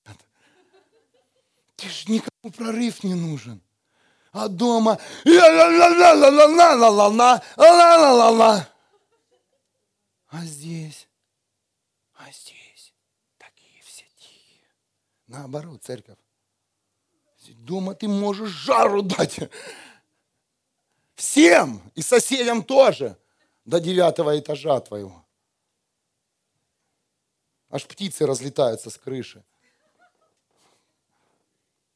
Ты 1.78 1.90
ж 1.90 2.08
никому 2.08 2.52
прорыв 2.56 3.04
не 3.04 3.16
нужен. 3.16 3.64
А 4.32 4.48
дома 4.48 5.00
а 10.32 10.46
здесь 10.46 11.08
а 12.14 12.32
здесь 12.32 12.94
такие 13.40 13.82
все 13.82 14.06
тихие. 14.18 14.68
Наоборот, 15.26 15.82
церковь. 15.84 16.20
Дома 17.48 17.96
ты 17.96 18.08
можешь 18.08 18.52
жару 18.52 19.02
дать. 19.02 19.40
Всем. 21.16 21.82
И 21.96 22.04
соседям 22.04 22.62
тоже. 22.64 23.18
До 23.70 23.80
девятого 23.80 24.40
этажа 24.40 24.80
твоего. 24.80 25.24
Аж 27.70 27.86
птицы 27.86 28.26
разлетаются 28.26 28.90
с 28.90 28.98
крыши. 28.98 29.46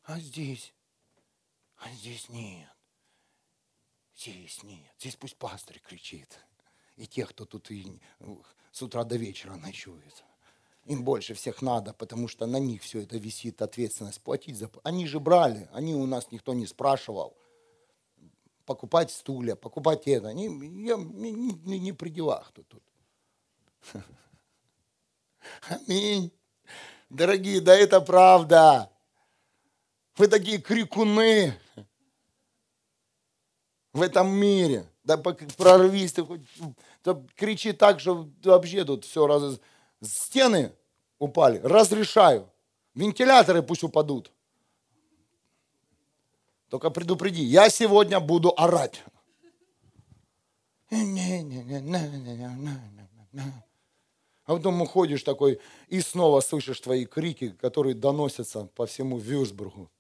А 0.04 0.20
здесь? 0.20 0.72
А 1.78 1.90
здесь 1.90 2.30
нет. 2.30 2.70
Здесь 4.16 4.62
нет. 4.62 4.94
Здесь 5.00 5.16
пусть 5.16 5.36
пастырь 5.36 5.80
кричит. 5.80 6.40
И 6.96 7.08
те, 7.08 7.26
кто 7.26 7.44
тут 7.44 7.72
и 7.72 8.00
с 8.72 8.84
утра 8.84 9.04
до 9.04 9.16
вечера 9.16 9.56
ночует. 9.56 10.24
Им 10.86 11.04
больше 11.04 11.34
всех 11.34 11.64
надо, 11.64 11.92
потому 11.94 12.28
что 12.28 12.46
на 12.46 12.58
них 12.58 12.84
все 12.84 13.02
это 13.02 13.18
висит, 13.18 13.64
ответственность 13.64 14.22
платить 14.22 14.58
за... 14.58 14.70
Они 14.84 15.08
же 15.08 15.20
брали, 15.20 15.68
они 15.74 15.96
у 15.96 16.06
нас 16.06 16.32
никто 16.32 16.54
не 16.54 16.68
спрашивал. 16.68 17.36
Покупать 18.66 19.12
стулья, 19.12 19.56
покупать 19.56 20.08
это. 20.08 20.30
Они, 20.30 20.46
я, 20.86 20.96
не, 20.96 21.32
не, 21.32 21.80
не 21.80 21.94
при 21.94 22.10
делах 22.10 22.52
тут. 22.54 22.68
тут. 22.68 22.84
Аминь. 25.70 26.32
Дорогие, 27.10 27.62
да 27.62 27.76
это 27.76 28.02
правда. 28.02 28.90
Вы 30.16 30.28
такие 30.28 30.60
крикуны 30.60 31.54
в 33.92 34.02
этом 34.02 34.30
мире. 34.30 34.90
Да 35.04 35.18
прорвись, 35.18 36.14
ты 36.14 36.24
хоть, 36.24 36.42
да 37.04 37.22
кричи 37.36 37.74
так, 37.74 38.00
что 38.00 38.30
вообще 38.44 38.86
тут 38.86 39.04
все 39.06 39.28
раз... 39.28 39.60
Стены 40.02 40.74
упали, 41.20 41.60
разрешаю. 41.60 42.50
Вентиляторы 42.94 43.62
пусть 43.64 43.84
упадут. 43.84 44.32
Только 46.74 46.90
предупреди, 46.90 47.44
я 47.44 47.70
сегодня 47.70 48.20
буду 48.20 48.52
орать. 48.58 49.04
А 54.46 54.56
потом 54.56 54.82
уходишь 54.82 55.22
такой 55.22 55.60
и 55.88 56.02
снова 56.02 56.42
слышишь 56.42 56.80
твои 56.80 57.06
крики, 57.06 57.52
которые 57.62 57.94
доносятся 57.94 58.66
по 58.74 58.88
всему 58.88 59.20
Вюрсбургу. 59.20 59.92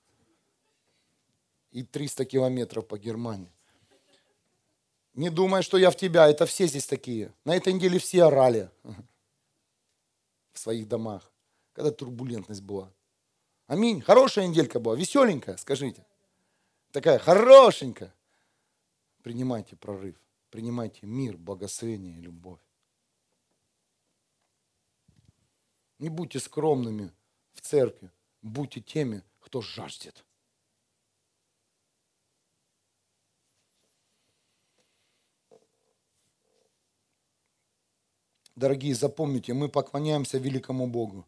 и 1.69 1.83
300 1.83 2.25
километров 2.25 2.87
по 2.87 2.97
Германии. 2.97 3.53
Не 5.13 5.29
думай, 5.29 5.61
что 5.61 5.77
я 5.77 5.91
в 5.91 5.95
тебя, 5.95 6.27
это 6.27 6.47
все 6.47 6.65
здесь 6.65 6.87
такие. 6.87 7.31
На 7.45 7.55
этой 7.55 7.71
неделе 7.71 7.99
все 7.99 8.23
орали 8.23 8.71
в 10.53 10.57
своих 10.57 10.87
домах, 10.87 11.31
когда 11.73 11.91
турбулентность 11.91 12.63
была. 12.63 12.91
Аминь. 13.67 14.01
Хорошая 14.01 14.47
неделька 14.47 14.79
была, 14.79 14.95
веселенькая, 14.95 15.57
скажите. 15.57 16.03
Такая 16.93 17.17
хорошенькая. 17.17 18.13
Принимайте 19.23 19.75
прорыв, 19.75 20.15
принимайте 20.51 21.07
мир, 21.07 21.37
благословение 21.37 22.15
и 22.15 22.21
любовь. 22.21 22.59
Не 25.97 26.09
будьте 26.09 26.39
скромными 26.39 27.11
в 27.53 27.61
церкви, 27.61 28.11
будьте 28.43 28.79
теми, 28.79 29.23
кто 29.39 29.59
жаждет. 29.61 30.23
Дорогие, 38.55 38.93
запомните, 38.93 39.55
мы 39.55 39.67
поклоняемся 39.67 40.37
великому 40.37 40.85
Богу. 40.85 41.25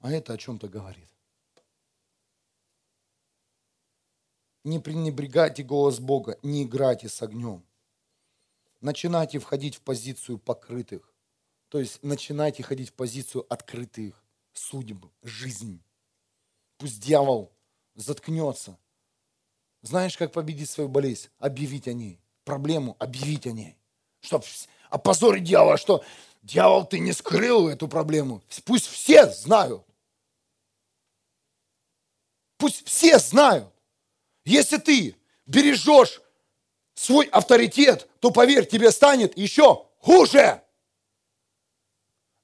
А 0.00 0.12
это 0.12 0.34
о 0.34 0.36
чем-то 0.36 0.68
говорит. 0.68 1.08
Не 4.66 4.80
пренебрегайте 4.80 5.62
голос 5.62 6.00
Бога, 6.00 6.40
не 6.42 6.64
играйте 6.64 7.08
с 7.08 7.22
огнем. 7.22 7.64
Начинайте 8.80 9.38
входить 9.38 9.76
в 9.76 9.80
позицию 9.80 10.38
покрытых. 10.38 11.14
То 11.68 11.78
есть 11.78 12.02
начинайте 12.02 12.64
ходить 12.64 12.88
в 12.88 12.94
позицию 12.94 13.46
открытых 13.48 14.20
судеб, 14.52 15.06
жизнь. 15.22 15.80
Пусть 16.78 16.98
дьявол 16.98 17.52
заткнется. 17.94 18.76
Знаешь, 19.82 20.16
как 20.16 20.32
победить 20.32 20.68
свою 20.68 20.88
болезнь? 20.88 21.28
Объявить 21.38 21.86
о 21.86 21.92
ней. 21.92 22.18
Проблему 22.42 22.96
объявить 22.98 23.46
о 23.46 23.52
ней. 23.52 23.78
Чтоб 24.18 24.44
опозорить 24.90 25.44
дьявола, 25.44 25.76
что 25.76 26.04
дьявол, 26.42 26.86
ты 26.86 26.98
не 26.98 27.12
скрыл 27.12 27.68
эту 27.68 27.86
проблему. 27.86 28.42
Пусть 28.64 28.86
все 28.86 29.30
знают. 29.30 29.86
Пусть 32.56 32.84
все 32.84 33.20
знают. 33.20 33.72
Если 34.46 34.78
ты 34.78 35.16
бережешь 35.44 36.22
свой 36.94 37.26
авторитет, 37.26 38.08
то 38.20 38.30
поверь, 38.30 38.64
тебе 38.64 38.90
станет 38.92 39.36
еще 39.36 39.86
хуже. 39.98 40.62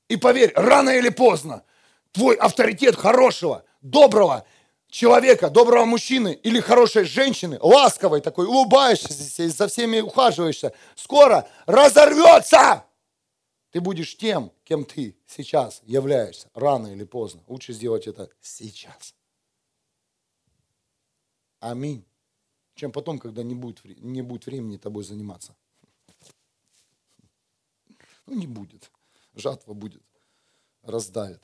И 0.08 0.16
поверь, 0.16 0.52
рано 0.54 0.90
или 0.90 1.08
поздно 1.08 1.64
твой 2.10 2.34
авторитет 2.34 2.96
хорошего, 2.96 3.64
доброго 3.80 4.44
человека, 4.88 5.48
доброго 5.48 5.84
мужчины 5.84 6.38
или 6.42 6.60
хорошей 6.60 7.04
женщины, 7.04 7.58
ласковой 7.60 8.20
такой, 8.20 8.46
улыбаешься, 8.46 9.48
за 9.48 9.68
всеми 9.68 10.00
ухаживаешься, 10.00 10.74
скоро 10.96 11.48
разорвется. 11.66 12.84
Ты 13.70 13.80
будешь 13.80 14.16
тем, 14.18 14.52
кем 14.64 14.84
ты 14.84 15.16
сейчас 15.26 15.80
являешься, 15.84 16.50
рано 16.52 16.88
или 16.88 17.04
поздно. 17.04 17.42
Лучше 17.46 17.72
сделать 17.72 18.06
это 18.06 18.28
сейчас. 18.42 19.14
Аминь. 21.62 22.04
Чем 22.74 22.90
потом, 22.90 23.20
когда 23.20 23.44
не 23.44 23.54
будет, 23.54 23.84
не 24.00 24.20
будет 24.20 24.46
времени 24.46 24.78
тобой 24.78 25.04
заниматься. 25.04 25.54
Ну, 28.26 28.34
не 28.34 28.46
будет. 28.46 28.90
Жатва 29.34 29.72
будет. 29.72 30.02
Раздавит. 30.82 31.40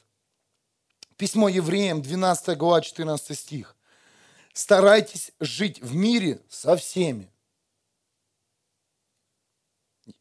Письмо 1.17 1.49
евреям, 1.49 2.03
12 2.03 2.57
глава, 2.57 2.81
14 2.81 3.39
стих. 3.39 3.77
Старайтесь 4.53 5.33
жить 5.41 5.81
в 5.83 5.95
мире 5.95 6.41
со 6.49 6.77
всеми. 6.77 7.31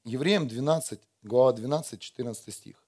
Евреям 0.04 0.48
12, 0.48 1.00
глава 1.24 1.54
12, 1.54 2.00
14 2.00 2.54
стих. 2.54 2.84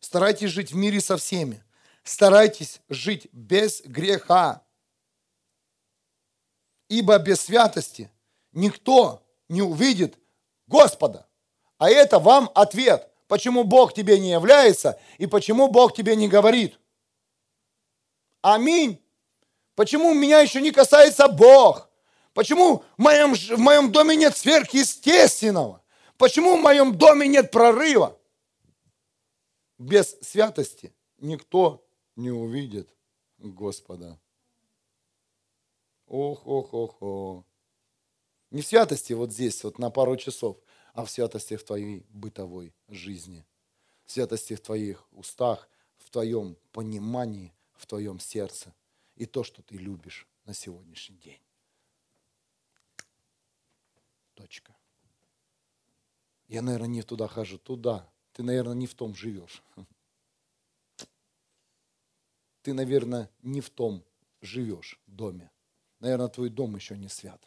Старайтесь 0.00 0.50
жить 0.50 0.72
в 0.72 0.76
мире 0.76 1.00
со 1.00 1.16
всеми. 1.16 1.64
Старайтесь 2.04 2.80
жить 2.88 3.28
без 3.32 3.82
греха. 3.82 4.62
Ибо 6.88 7.18
без 7.18 7.40
святости 7.40 8.10
никто 8.52 9.22
не 9.48 9.62
увидит 9.62 10.18
Господа. 10.66 11.26
А 11.78 11.90
это 11.90 12.18
вам 12.18 12.50
ответ, 12.54 13.08
почему 13.26 13.64
Бог 13.64 13.94
тебе 13.94 14.18
не 14.18 14.30
является 14.30 14.98
и 15.18 15.26
почему 15.26 15.68
Бог 15.68 15.94
тебе 15.94 16.16
не 16.16 16.28
говорит– 16.28 16.78
Аминь. 18.42 19.02
Почему 19.74 20.14
меня 20.14 20.40
еще 20.40 20.60
не 20.60 20.70
касается 20.70 21.28
Бог? 21.28 21.88
Почему 22.34 22.84
в 22.96 23.02
моем, 23.02 23.34
в 23.34 23.58
моем 23.58 23.90
доме 23.92 24.16
нет 24.16 24.36
сверхъестественного? 24.36 25.82
Почему 26.16 26.56
в 26.56 26.60
моем 26.60 26.96
доме 26.96 27.26
нет 27.28 27.50
прорыва? 27.50 28.18
Без 29.78 30.16
святости 30.20 30.94
никто 31.18 31.86
не 32.16 32.30
увидит 32.30 32.88
Господа. 33.38 34.18
Ох, 36.08 36.46
ох, 36.46 36.72
ох, 36.72 37.02
ох. 37.02 37.44
Не 38.50 38.62
в 38.62 38.66
святости 38.66 39.12
вот 39.12 39.30
здесь, 39.30 39.62
вот 39.62 39.78
на 39.78 39.90
пару 39.90 40.16
часов, 40.16 40.56
а 40.94 41.04
в 41.04 41.10
святости 41.10 41.56
в 41.56 41.64
твоей 41.64 42.06
бытовой 42.08 42.74
жизни. 42.88 43.44
В 44.06 44.12
святости 44.12 44.54
в 44.54 44.60
твоих 44.60 45.06
устах, 45.12 45.68
в 45.98 46.08
твоем 46.10 46.56
понимании, 46.72 47.52
в 47.74 47.86
твоем 47.86 48.20
сердце 48.20 48.74
и 49.16 49.26
то, 49.26 49.44
что 49.44 49.62
ты 49.62 49.76
любишь 49.76 50.26
на 50.46 50.54
сегодняшний 50.54 51.18
день. 51.18 51.40
Точка. 54.32 54.74
Я, 56.46 56.62
наверное, 56.62 56.88
не 56.88 57.02
туда 57.02 57.28
хожу, 57.28 57.58
туда. 57.58 58.10
Ты, 58.32 58.42
наверное, 58.42 58.74
не 58.74 58.86
в 58.86 58.94
том 58.94 59.14
живешь. 59.14 59.62
Ты, 62.62 62.72
наверное, 62.72 63.30
не 63.42 63.60
в 63.60 63.68
том 63.68 64.02
живешь 64.40 64.98
доме. 65.06 65.50
Наверное, 66.00 66.28
твой 66.28 66.48
дом 66.48 66.76
еще 66.76 66.96
не 66.96 67.08
свят. 67.08 67.42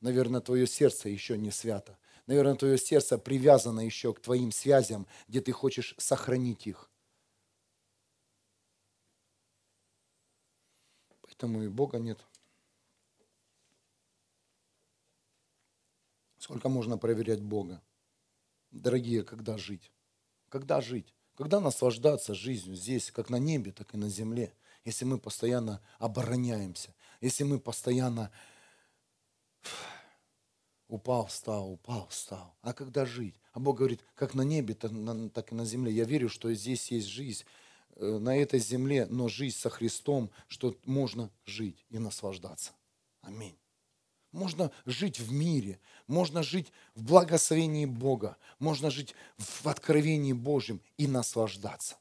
Наверное, 0.00 0.40
твое 0.40 0.66
сердце 0.66 1.08
еще 1.08 1.36
не 1.36 1.50
свято. 1.50 1.98
Наверное, 2.26 2.54
твое 2.54 2.78
сердце 2.78 3.18
привязано 3.18 3.80
еще 3.80 4.14
к 4.14 4.20
твоим 4.20 4.52
связям, 4.52 5.06
где 5.28 5.40
ты 5.40 5.52
хочешь 5.52 5.94
сохранить 5.98 6.66
их. 6.66 6.90
Поэтому 11.22 11.62
и 11.62 11.68
Бога 11.68 11.98
нет. 11.98 12.24
Сколько 16.38 16.68
можно 16.68 16.98
проверять 16.98 17.42
Бога? 17.42 17.82
Дорогие, 18.70 19.22
когда 19.24 19.58
жить? 19.58 19.90
Когда 20.48 20.80
жить? 20.80 21.14
Когда 21.34 21.60
наслаждаться 21.60 22.34
жизнью 22.34 22.76
здесь, 22.76 23.10
как 23.10 23.30
на 23.30 23.36
небе, 23.36 23.72
так 23.72 23.94
и 23.94 23.96
на 23.96 24.08
земле? 24.08 24.54
Если 24.84 25.04
мы 25.04 25.18
постоянно 25.18 25.82
обороняемся, 25.98 26.94
если 27.20 27.44
мы 27.44 27.58
постоянно 27.58 28.30
упал, 30.88 31.26
встал, 31.26 31.72
упал, 31.72 32.08
встал. 32.08 32.56
А 32.62 32.72
когда 32.72 33.04
жить? 33.06 33.36
А 33.52 33.60
Бог 33.60 33.78
говорит, 33.78 34.04
как 34.14 34.34
на 34.34 34.42
небе, 34.42 34.74
так 34.74 35.52
и 35.52 35.54
на 35.54 35.64
земле. 35.64 35.92
Я 35.92 36.04
верю, 36.04 36.28
что 36.28 36.52
здесь 36.52 36.90
есть 36.90 37.08
жизнь, 37.08 37.44
Э, 38.00 38.18
на 38.18 38.34
этой 38.34 38.60
земле, 38.60 39.06
но 39.10 39.28
жизнь 39.28 39.56
со 39.56 39.68
Христом, 39.68 40.30
что 40.48 40.74
можно 40.86 41.30
жить 41.44 41.84
и 41.90 41.98
наслаждаться. 41.98 42.72
Аминь. 43.20 43.58
Можно 44.32 44.70
жить 44.86 45.20
в 45.20 45.32
мире, 45.32 45.80
можно 46.06 46.42
жить 46.42 46.72
в 46.94 47.02
благословении 47.02 47.84
Бога, 47.84 48.38
можно 48.58 48.90
жить 48.90 49.14
в 49.36 49.66
откровении 49.66 50.32
Божьем 50.32 50.80
и 50.96 51.06
наслаждаться. 51.06 51.96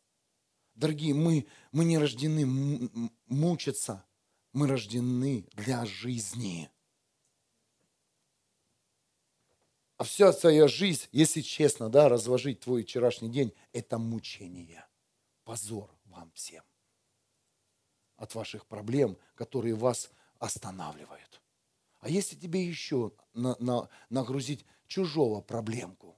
Дорогие, 0.76 1.14
мы, 1.14 1.48
мы 1.74 1.84
не 1.84 1.98
рождены 1.98 2.90
мучиться, 3.28 4.06
мы 4.54 4.68
рождены 4.68 5.48
для 5.54 5.86
жизни. 5.86 6.70
А 9.98 10.04
вся 10.04 10.32
твоя 10.32 10.68
жизнь, 10.68 11.08
если 11.12 11.42
честно, 11.42 11.90
да, 11.90 12.08
разложить 12.08 12.62
твой 12.62 12.84
вчерашний 12.84 13.30
день, 13.30 13.54
это 13.74 13.98
мучение 13.98 14.86
позор 15.44 15.90
вам 16.06 16.32
всем 16.34 16.64
от 18.16 18.36
ваших 18.36 18.66
проблем, 18.68 19.18
которые 19.34 19.74
вас 19.74 20.12
останавливают. 20.38 21.42
А 22.02 22.10
если 22.10 22.36
тебе 22.36 22.64
еще 22.64 23.14
на, 23.34 23.56
на, 23.60 23.90
нагрузить 24.10 24.66
чужого 24.88 25.42
проблемку, 25.42 26.18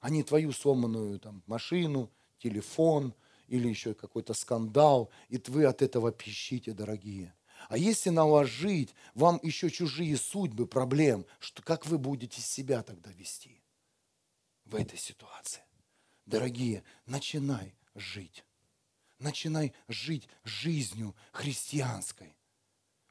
а 0.00 0.10
не 0.10 0.22
твою 0.22 0.52
сломанную 0.52 1.18
там, 1.18 1.42
машину, 1.46 2.12
телефон 2.38 3.14
или 3.48 3.68
еще 3.68 3.94
какой-то 3.94 4.34
скандал, 4.34 5.10
и 5.28 5.42
вы 5.48 5.64
от 5.64 5.82
этого 5.82 6.12
пищите, 6.12 6.72
дорогие. 6.72 7.34
А 7.68 7.76
если 7.76 8.10
наложить 8.10 8.94
вам 9.14 9.40
еще 9.42 9.70
чужие 9.70 10.16
судьбы 10.16 10.66
проблем, 10.66 11.26
что, 11.40 11.62
как 11.62 11.86
вы 11.86 11.98
будете 11.98 12.40
себя 12.40 12.82
тогда 12.82 13.10
вести 13.10 13.62
в 14.64 14.76
этой 14.76 14.98
ситуации? 14.98 15.62
Дорогие, 16.24 16.84
начинай 17.06 17.74
жить. 17.94 18.44
Начинай 19.18 19.72
жить 19.88 20.28
жизнью 20.44 21.16
христианской. 21.32 22.36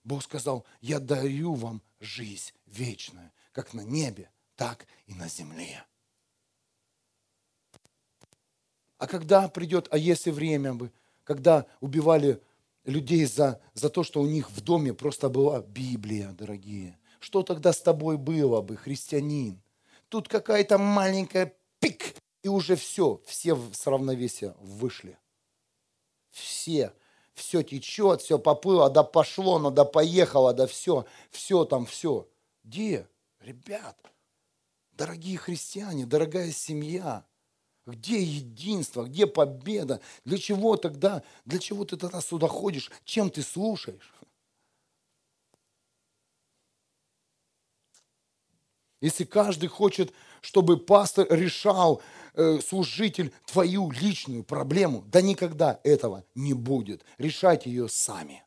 Бог 0.03 0.23
сказал, 0.23 0.65
я 0.79 0.99
дарю 0.99 1.55
вам 1.55 1.81
жизнь 1.99 2.53
вечную, 2.65 3.31
как 3.51 3.73
на 3.73 3.81
небе, 3.81 4.31
так 4.55 4.87
и 5.05 5.13
на 5.13 5.27
земле. 5.27 5.85
А 8.97 9.07
когда 9.07 9.47
придет, 9.47 9.87
а 9.91 9.97
если 9.97 10.31
время 10.31 10.73
бы, 10.73 10.91
когда 11.23 11.65
убивали 11.81 12.41
людей 12.85 13.25
за, 13.25 13.61
за 13.73 13.89
то, 13.89 14.03
что 14.03 14.21
у 14.21 14.25
них 14.25 14.49
в 14.49 14.61
доме 14.61 14.93
просто 14.93 15.29
была 15.29 15.61
Библия, 15.61 16.31
дорогие. 16.31 16.97
Что 17.19 17.43
тогда 17.43 17.73
с 17.73 17.81
тобой 17.81 18.17
было 18.17 18.61
бы, 18.61 18.77
христианин? 18.77 19.61
Тут 20.09 20.27
какая-то 20.27 20.77
маленькая 20.77 21.53
пик, 21.79 22.15
и 22.41 22.47
уже 22.47 22.75
все, 22.75 23.21
все 23.25 23.59
с 23.73 23.85
равновесия 23.87 24.55
вышли. 24.59 25.17
Все, 26.31 26.93
все 27.33 27.61
течет, 27.61 28.21
все 28.21 28.39
поплыло, 28.39 28.89
да 28.89 29.03
пошло, 29.03 29.59
ну 29.59 29.69
да 29.69 29.83
поехало, 29.83 30.53
да 30.53 30.65
все, 30.65 31.05
все 31.29 31.65
там, 31.65 31.85
все. 31.85 32.27
Где? 32.63 33.07
Ребят, 33.41 33.97
дорогие 34.93 35.37
христиане, 35.37 36.05
дорогая 36.05 36.51
семья– 36.51 37.25
где 37.93 38.21
единство, 38.21 39.03
где 39.03 39.25
победа? 39.27 40.01
Для 40.25 40.37
чего 40.37 40.75
тогда, 40.75 41.23
для 41.45 41.59
чего 41.59 41.85
ты 41.85 41.97
тогда 41.97 42.21
сюда 42.21 42.47
ходишь? 42.47 42.91
Чем 43.05 43.29
ты 43.29 43.41
слушаешь? 43.41 44.13
Если 48.99 49.25
каждый 49.25 49.69
хочет, 49.69 50.11
чтобы 50.41 50.77
пастор 50.77 51.27
решал, 51.29 52.01
э, 52.33 52.59
служитель, 52.59 53.31
твою 53.45 53.91
личную 53.91 54.43
проблему, 54.43 55.03
да 55.07 55.21
никогда 55.21 55.79
этого 55.83 56.23
не 56.33 56.53
будет. 56.53 57.05
Решайте 57.17 57.69
ее 57.69 57.89
сами. 57.89 58.43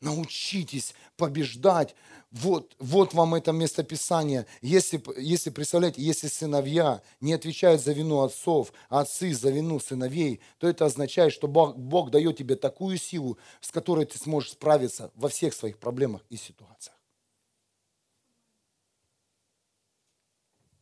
Научитесь 0.00 0.94
побеждать. 1.16 1.94
Вот, 2.30 2.76
вот 2.78 3.14
вам 3.14 3.34
это 3.34 3.52
местописание. 3.52 4.46
Если, 4.60 5.02
если, 5.18 5.48
представляете, 5.48 6.02
если 6.02 6.26
сыновья 6.28 7.00
не 7.20 7.32
отвечают 7.32 7.80
за 7.80 7.92
вину 7.92 8.20
отцов, 8.20 8.72
а 8.90 9.00
отцы 9.00 9.32
за 9.32 9.50
вину 9.50 9.80
сыновей, 9.80 10.40
то 10.58 10.68
это 10.68 10.84
означает, 10.84 11.32
что 11.32 11.48
Бог, 11.48 11.76
Бог 11.76 12.10
дает 12.10 12.36
тебе 12.36 12.56
такую 12.56 12.98
силу, 12.98 13.38
с 13.60 13.70
которой 13.70 14.04
ты 14.04 14.18
сможешь 14.18 14.52
справиться 14.52 15.10
во 15.14 15.28
всех 15.28 15.54
своих 15.54 15.78
проблемах 15.78 16.22
и 16.28 16.36
ситуациях. 16.36 16.96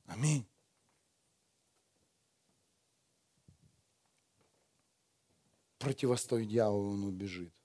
Аминь. 0.06 0.46
Противостой 5.78 6.46
дьяволу, 6.46 6.92
он 6.92 7.04
убежит. 7.04 7.63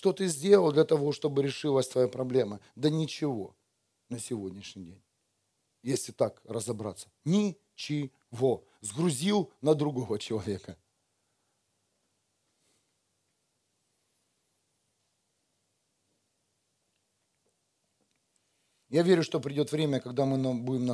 Что 0.00 0.14
ты 0.14 0.28
сделал 0.28 0.72
для 0.72 0.84
того, 0.84 1.12
чтобы 1.12 1.42
решилась 1.42 1.86
твоя 1.86 2.08
проблема? 2.08 2.60
Да 2.74 2.88
ничего 2.88 3.54
на 4.08 4.18
сегодняшний 4.18 4.84
день. 4.84 5.02
Если 5.82 6.10
так 6.10 6.40
разобраться. 6.46 7.10
Ничего. 7.26 8.64
Сгрузил 8.80 9.52
на 9.60 9.74
другого 9.74 10.18
человека. 10.18 10.78
Я 18.88 19.02
верю, 19.02 19.22
что 19.22 19.38
придет 19.38 19.70
время, 19.70 20.00
когда 20.00 20.24
мы 20.24 20.54
будем 20.54 20.86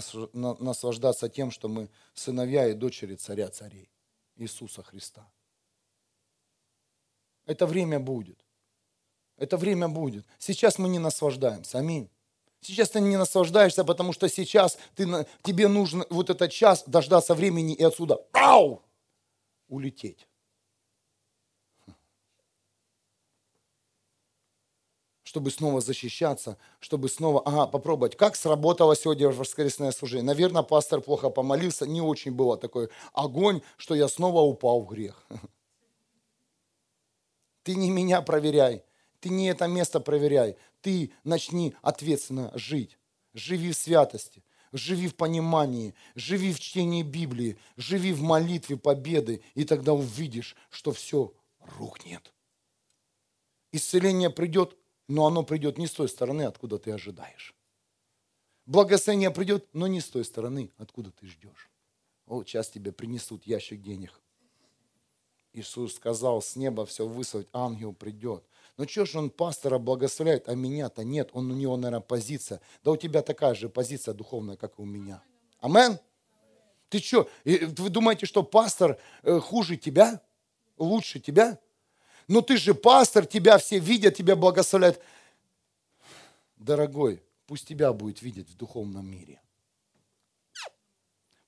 наслаждаться 0.65 1.29
тем, 1.29 1.53
что 1.53 1.69
мы 1.69 1.91
сыновья 2.13 2.67
и 2.67 2.75
дочери 2.75 3.15
царя 3.15 3.51
царей, 3.51 3.89
Иисуса 4.35 4.83
Христа. 4.83 5.33
Это 7.45 7.69
время 7.69 8.01
будет. 8.01 8.46
Это 9.37 9.57
время 9.57 9.89
будет. 9.89 10.25
Сейчас 10.39 10.79
мы 10.79 10.89
не 10.89 10.99
наслаждаемся. 10.99 11.79
Аминь. 11.79 12.09
Сейчас 12.61 12.91
ты 12.91 13.01
не 13.01 13.17
наслаждаешься, 13.17 13.85
потому 13.85 14.13
что 14.13 14.29
сейчас 14.29 14.79
ты, 14.95 15.27
тебе 15.43 15.69
нужно 15.69 16.07
вот 16.11 16.31
этот 16.31 16.51
час 16.51 16.85
дождаться 16.87 17.35
времени 17.35 17.75
и 17.75 17.83
отсюда 17.83 18.21
ау, 18.33 18.83
улететь. 19.69 20.27
чтобы 25.37 25.51
снова 25.51 25.83
защищаться, 25.83 26.57
чтобы 26.81 27.11
снова, 27.11 27.43
ага, 27.45 27.67
попробовать, 27.67 28.17
как 28.17 28.37
сработало 28.37 28.97
сегодня 28.97 29.29
воскресное 29.29 29.91
служение. 29.91 30.25
Наверное, 30.25 30.63
пастор 30.63 31.03
плохо 31.03 31.29
помолился, 31.29 31.87
не 31.87 32.01
очень 32.01 32.33
было 32.33 32.57
такой 32.57 32.89
огонь, 33.13 33.61
что 33.77 33.95
я 33.95 34.09
снова 34.09 34.41
упал 34.41 34.81
в 34.81 34.87
грех. 34.87 35.27
Ты 37.65 37.75
не 37.75 37.91
меня 37.91 38.23
проверяй, 38.23 38.83
ты 39.27 39.31
не 39.31 39.49
это 39.49 39.67
место 39.67 39.99
проверяй. 39.99 40.57
Ты 40.83 41.11
начни 41.25 41.75
ответственно 41.83 42.53
жить. 42.55 42.97
Живи 43.35 43.73
в 43.73 43.77
святости, 43.77 44.45
живи 44.71 45.09
в 45.09 45.17
понимании, 45.17 45.95
живи 46.15 46.53
в 46.53 46.61
чтении 46.61 47.03
Библии, 47.03 47.59
живи 47.77 48.13
в 48.13 48.23
молитве 48.23 48.77
победы, 48.77 49.43
и 49.57 49.65
тогда 49.65 49.95
увидишь, 49.95 50.55
что 50.71 50.93
все 50.93 51.35
рухнет. 51.59 52.33
Исцеление 53.73 54.31
придет, 54.31 54.77
но 55.09 55.27
оно 55.27 55.43
придет 55.43 55.77
не 55.77 55.89
с 55.89 55.93
той 55.93 56.09
стороны, 56.09 56.43
откуда 56.43 56.79
ты 56.79 56.93
ожидаешь. 56.93 57.53
Благословение 58.65 59.33
придет, 59.33 59.67
но 59.73 59.89
не 59.89 60.01
с 60.01 60.09
той 60.09 60.25
стороны, 60.25 60.71
откуда 60.77 61.11
ты 61.11 61.27
ждешь. 61.27 61.69
О, 62.27 62.45
сейчас 62.45 62.71
тебе 62.71 62.93
принесут 62.93 63.45
ящик 63.45 63.83
денег. 63.83 64.21
Иисус 65.53 65.95
сказал, 65.97 66.43
с 66.43 66.55
неба 66.55 66.87
все 66.87 67.09
высылать, 67.09 67.49
ангел 67.53 67.93
придет. 67.93 68.45
Ну 68.77 68.87
что 68.87 69.07
ж 69.07 69.17
он 69.17 69.31
пастора 69.31 69.79
благословляет, 69.79 70.49
а 70.49 70.55
меня-то 70.55 71.03
нет. 71.03 71.31
Он 71.33 71.51
у 71.51 71.55
него, 71.55 71.77
наверное, 71.77 72.01
позиция. 72.01 72.61
Да 72.85 72.91
у 72.91 72.97
тебя 72.97 73.23
такая 73.23 73.55
же 73.55 73.69
позиция 73.69 74.13
духовная, 74.13 74.57
как 74.57 74.79
и 74.79 74.83
у 74.83 74.85
меня. 74.85 75.23
Амен? 75.61 75.99
Ты 76.89 76.99
что, 76.99 77.29
вы 77.45 77.89
думаете, 77.89 78.27
что 78.27 78.43
пастор 78.43 78.99
э, 79.23 79.41
хуже 79.41 79.77
тебя? 79.77 80.21
Лучше 80.77 81.21
тебя? 81.21 81.59
Но 82.29 82.43
ты 82.43 82.57
же 82.59 82.75
пастор, 82.75 83.25
тебя 83.27 83.59
все 83.59 83.79
видят, 83.79 84.17
тебя 84.17 84.37
благословляют. 84.37 85.01
Дорогой, 86.57 87.23
пусть 87.47 87.67
тебя 87.67 87.93
будет 87.93 88.23
видеть 88.23 88.49
в 88.49 88.57
духовном 88.57 89.11
мире. 89.11 89.41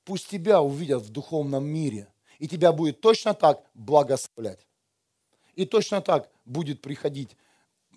Пусть 0.05 0.29
тебя 0.29 0.62
увидят 0.62 1.03
в 1.03 1.11
духовном 1.11 1.66
мире. 1.66 2.09
И 2.39 2.49
тебя 2.49 2.72
будет 2.72 3.01
точно 3.01 3.35
так 3.35 3.68
благословлять. 3.74 4.66
И 5.59 5.67
точно 5.67 6.01
так 6.01 6.31
будет 6.45 6.81
приходить 6.81 7.37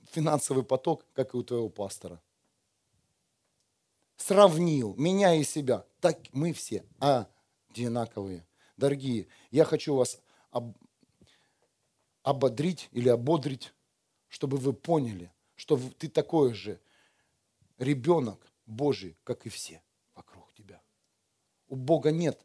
финансовый 0.05 0.63
поток, 0.63 1.05
как 1.13 1.35
и 1.35 1.37
у 1.37 1.43
твоего 1.43 1.69
пастора. 1.69 2.19
Сравнил 4.17 4.95
меня 4.95 5.35
и 5.35 5.43
себя. 5.43 5.85
Так 5.99 6.17
мы 6.31 6.53
все 6.53 6.83
одинаковые. 6.97 8.47
Дорогие, 8.77 9.27
я 9.51 9.63
хочу 9.63 9.93
вас 9.93 10.19
об, 10.49 10.75
ободрить 12.23 12.89
или 12.93 13.09
ободрить, 13.09 13.75
чтобы 14.27 14.57
вы 14.57 14.73
поняли, 14.73 15.31
что 15.53 15.79
ты 15.99 16.09
такой 16.09 16.55
же 16.55 16.81
ребенок 17.77 18.51
Божий, 18.65 19.15
как 19.23 19.45
и 19.45 19.49
все 19.49 19.83
вокруг 20.15 20.51
тебя. 20.55 20.81
У 21.67 21.75
Бога 21.75 22.09
нет 22.09 22.43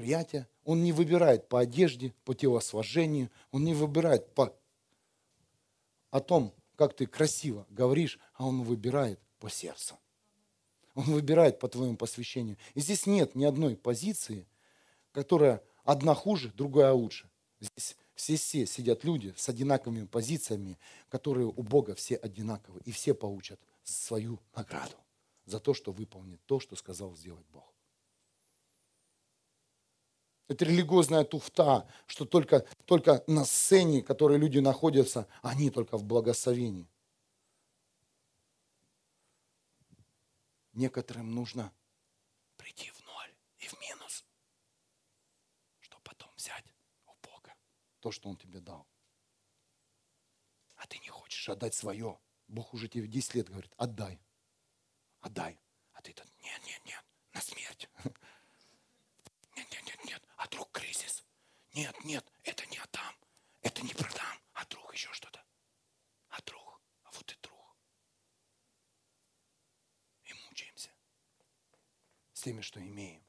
лицеприятия, 0.00 0.48
он 0.64 0.82
не 0.82 0.92
выбирает 0.92 1.48
по 1.48 1.60
одежде, 1.60 2.14
по 2.24 2.34
телосложению, 2.34 3.30
он 3.50 3.64
не 3.64 3.74
выбирает 3.74 4.34
по 4.34 4.54
о 6.10 6.20
том, 6.20 6.52
как 6.76 6.96
ты 6.96 7.06
красиво 7.06 7.66
говоришь, 7.70 8.18
а 8.34 8.46
он 8.46 8.62
выбирает 8.62 9.20
по 9.38 9.48
сердцу. 9.48 9.96
Он 10.94 11.04
выбирает 11.04 11.60
по 11.60 11.68
твоему 11.68 11.96
посвящению. 11.96 12.56
И 12.74 12.80
здесь 12.80 13.06
нет 13.06 13.36
ни 13.36 13.44
одной 13.44 13.76
позиции, 13.76 14.48
которая 15.12 15.62
одна 15.84 16.14
хуже, 16.14 16.52
другая 16.56 16.92
лучше. 16.92 17.30
Здесь 17.60 17.96
все, 18.14 18.36
все 18.36 18.66
сидят 18.66 19.04
люди 19.04 19.32
с 19.36 19.48
одинаковыми 19.48 20.06
позициями, 20.06 20.78
которые 21.08 21.46
у 21.46 21.62
Бога 21.62 21.94
все 21.94 22.16
одинаковые, 22.16 22.82
и 22.84 22.90
все 22.90 23.14
получат 23.14 23.60
свою 23.84 24.40
награду 24.56 24.96
за 25.46 25.60
то, 25.60 25.74
что 25.74 25.92
выполнит 25.92 26.40
то, 26.46 26.58
что 26.58 26.74
сказал 26.74 27.14
сделать 27.14 27.46
Бог. 27.52 27.69
Это 30.50 30.64
религиозная 30.64 31.22
туфта, 31.22 31.88
что 32.08 32.24
только, 32.24 32.66
только 32.84 33.22
на 33.28 33.44
сцене, 33.44 34.02
которые 34.02 34.36
люди 34.36 34.58
находятся, 34.58 35.28
они 35.42 35.70
только 35.70 35.96
в 35.96 36.02
благословении. 36.02 36.88
Некоторым 40.72 41.32
нужно 41.36 41.72
прийти 42.56 42.90
в 42.90 43.00
ноль 43.06 43.32
и 43.58 43.68
в 43.68 43.80
минус, 43.80 44.24
чтобы 45.78 46.02
потом 46.02 46.28
взять 46.34 46.64
у 47.06 47.12
Бога 47.22 47.54
то, 48.00 48.10
что 48.10 48.28
Он 48.28 48.36
тебе 48.36 48.58
дал. 48.58 48.88
А 50.74 50.86
ты 50.88 50.98
не 50.98 51.10
хочешь 51.10 51.48
отдать 51.48 51.74
свое. 51.74 52.18
Бог 52.48 52.74
уже 52.74 52.88
тебе 52.88 53.06
10 53.06 53.36
лет 53.36 53.48
говорит, 53.48 53.72
отдай, 53.76 54.20
отдай. 55.20 55.60
А 55.92 56.02
ты 56.02 56.12
тут, 56.12 56.26
нет, 56.42 56.60
нет, 56.66 56.82
нет, 56.86 57.04
на 57.34 57.40
смерть. 57.40 57.88
Нет, 59.56 59.66
нет, 59.72 59.84
нет, 59.84 60.04
нет. 60.06 60.29
А 60.40 60.46
вдруг 60.46 60.70
кризис? 60.72 61.22
нет, 61.74 61.94
нет, 62.02 62.24
это 62.44 62.66
не 62.70 62.78
отдам, 62.78 63.14
это 63.60 63.82
не 63.82 63.92
продам, 63.92 64.38
а 64.54 64.64
друг 64.64 64.94
еще 64.94 65.12
что-то. 65.12 65.44
А 66.30 66.40
друг, 66.46 66.80
а 67.04 67.10
вот 67.12 67.30
и 67.30 67.36
друг. 67.42 67.76
И 70.24 70.32
мучаемся 70.46 70.90
с 72.32 72.40
теми, 72.40 72.62
что 72.62 72.80
имеем. 72.80 73.22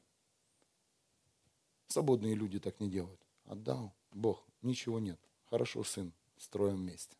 Свободные 1.87 2.33
люди 2.33 2.61
так 2.61 2.79
не 2.79 2.89
делают. 2.89 3.21
Отдал 3.43 3.93
Бог, 4.11 4.47
ничего 4.61 5.01
нет. 5.01 5.19
Хорошо, 5.49 5.83
сын, 5.83 6.13
строим 6.37 6.77
вместе. 6.77 7.17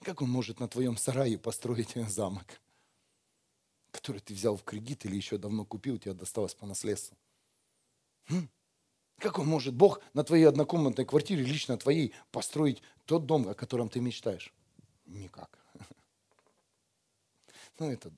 Как 0.00 0.20
он 0.20 0.30
может 0.30 0.58
на 0.58 0.66
твоем 0.66 0.96
сарае 0.96 1.38
построить 1.38 1.94
замок, 2.10 2.60
который 3.98 4.20
ты 4.20 4.32
взял 4.32 4.56
в 4.56 4.62
кредит 4.62 5.04
или 5.04 5.16
еще 5.16 5.38
давно 5.38 5.64
купил, 5.64 5.98
тебе 5.98 6.14
досталось 6.14 6.54
по 6.54 6.66
наследству? 6.66 7.16
Хм? 8.28 8.48
Как 9.18 9.38
он 9.38 9.46
может, 9.48 9.74
Бог, 9.74 10.00
на 10.14 10.22
твоей 10.22 10.44
однокомнатной 10.44 11.04
квартире, 11.04 11.42
лично 11.42 11.76
твоей, 11.76 12.14
построить 12.30 12.82
тот 13.04 13.26
дом, 13.26 13.48
о 13.48 13.54
котором 13.54 13.88
ты 13.88 14.00
мечтаешь? 14.00 14.52
Никак. 15.06 15.58
Ну, 17.80 17.92
это 17.92 18.10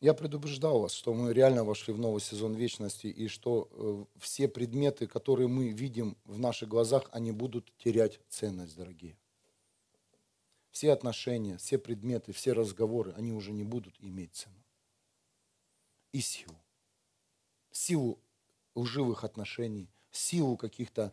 Я 0.00 0.14
предупреждал 0.14 0.80
вас, 0.80 0.92
что 0.92 1.12
мы 1.12 1.32
реально 1.32 1.64
вошли 1.64 1.92
в 1.92 1.98
новый 1.98 2.20
сезон 2.20 2.54
вечности, 2.54 3.08
и 3.08 3.26
что 3.26 3.68
э, 3.72 4.04
все 4.20 4.46
предметы, 4.46 5.08
которые 5.08 5.48
мы 5.48 5.70
видим 5.70 6.16
в 6.24 6.38
наших 6.38 6.68
глазах, 6.68 7.08
они 7.10 7.32
будут 7.32 7.76
терять 7.78 8.20
ценность, 8.28 8.76
дорогие. 8.76 9.16
Все 10.70 10.92
отношения, 10.92 11.56
все 11.56 11.78
предметы, 11.78 12.32
все 12.32 12.52
разговоры, 12.52 13.12
они 13.16 13.32
уже 13.32 13.50
не 13.50 13.64
будут 13.64 13.96
иметь 13.98 14.34
цену. 14.34 14.62
И 16.12 16.20
силу. 16.20 16.56
Силу 17.72 18.20
лживых 18.76 19.24
отношений, 19.24 19.90
силу 20.12 20.56
каких-то, 20.56 21.12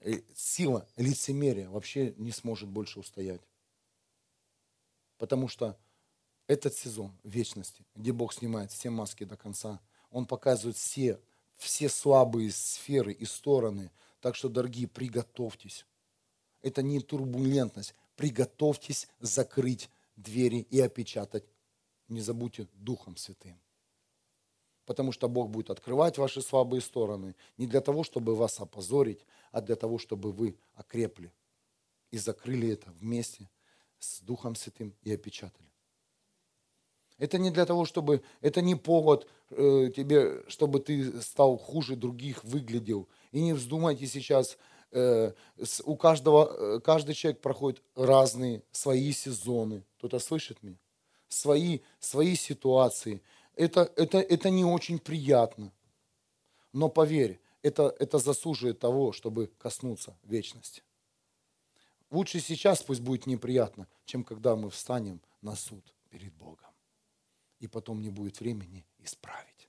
э, 0.00 0.20
сила 0.34 0.86
лицемерия 0.98 1.70
вообще 1.70 2.12
не 2.18 2.32
сможет 2.32 2.68
больше 2.68 3.00
устоять. 3.00 3.40
Потому 5.16 5.48
что 5.48 5.78
этот 6.46 6.74
сезон 6.74 7.12
вечности, 7.24 7.84
где 7.94 8.12
Бог 8.12 8.32
снимает 8.32 8.70
все 8.70 8.90
маски 8.90 9.24
до 9.24 9.36
конца, 9.36 9.80
Он 10.10 10.26
показывает 10.26 10.76
все, 10.76 11.20
все 11.56 11.88
слабые 11.88 12.52
сферы 12.52 13.12
и 13.12 13.24
стороны. 13.24 13.90
Так 14.20 14.36
что, 14.36 14.48
дорогие, 14.48 14.88
приготовьтесь. 14.88 15.86
Это 16.62 16.82
не 16.82 17.00
турбулентность. 17.00 17.94
Приготовьтесь 18.16 19.08
закрыть 19.20 19.90
двери 20.16 20.66
и 20.70 20.80
опечатать. 20.80 21.44
Не 22.08 22.20
забудьте 22.20 22.68
Духом 22.74 23.16
Святым. 23.16 23.58
Потому 24.84 25.10
что 25.10 25.28
Бог 25.28 25.50
будет 25.50 25.70
открывать 25.70 26.16
ваши 26.16 26.40
слабые 26.40 26.80
стороны 26.80 27.34
не 27.56 27.66
для 27.66 27.80
того, 27.80 28.04
чтобы 28.04 28.36
вас 28.36 28.60
опозорить, 28.60 29.26
а 29.50 29.60
для 29.60 29.74
того, 29.74 29.98
чтобы 29.98 30.30
вы 30.30 30.56
окрепли 30.74 31.32
и 32.12 32.18
закрыли 32.18 32.70
это 32.72 32.90
вместе 32.92 33.50
с 33.98 34.20
Духом 34.20 34.54
Святым 34.54 34.94
и 35.02 35.12
опечатали. 35.12 35.66
Это 37.18 37.38
не 37.38 37.50
для 37.50 37.64
того, 37.64 37.84
чтобы, 37.86 38.22
это 38.42 38.60
не 38.60 38.74
повод 38.74 39.26
э, 39.50 39.90
тебе, 39.94 40.44
чтобы 40.48 40.80
ты 40.80 41.20
стал 41.22 41.56
хуже 41.56 41.96
других, 41.96 42.44
выглядел. 42.44 43.08
И 43.32 43.40
не 43.40 43.54
вздумайте 43.54 44.06
сейчас, 44.06 44.58
э, 44.92 45.32
с, 45.62 45.82
у 45.84 45.96
каждого, 45.96 46.76
э, 46.76 46.80
каждый 46.80 47.14
человек 47.14 47.40
проходит 47.40 47.82
разные 47.94 48.62
свои 48.70 49.12
сезоны. 49.12 49.82
Кто-то 49.96 50.18
слышит 50.18 50.62
меня? 50.62 50.76
Свои, 51.28 51.80
свои 52.00 52.36
ситуации. 52.36 53.22
Это, 53.54 53.90
это, 53.96 54.18
это 54.18 54.50
не 54.50 54.64
очень 54.64 54.98
приятно. 54.98 55.72
Но 56.74 56.90
поверь, 56.90 57.40
это, 57.62 57.94
это 57.98 58.18
заслуживает 58.18 58.78
того, 58.78 59.12
чтобы 59.12 59.50
коснуться 59.58 60.14
вечности. 60.22 60.82
Лучше 62.10 62.40
сейчас 62.40 62.82
пусть 62.82 63.00
будет 63.00 63.26
неприятно, 63.26 63.88
чем 64.04 64.22
когда 64.22 64.54
мы 64.54 64.68
встанем 64.68 65.22
на 65.40 65.56
суд 65.56 65.82
перед 66.10 66.32
Богом 66.34 66.65
и 67.58 67.66
потом 67.66 68.02
не 68.02 68.10
будет 68.10 68.40
времени 68.40 68.86
исправить. 68.98 69.68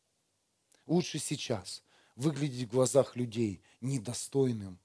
Лучше 0.85 1.19
сейчас 1.19 1.83
выглядеть 2.15 2.67
в 2.67 2.71
глазах 2.71 3.15
людей 3.15 3.61
недостойным, 3.81 4.79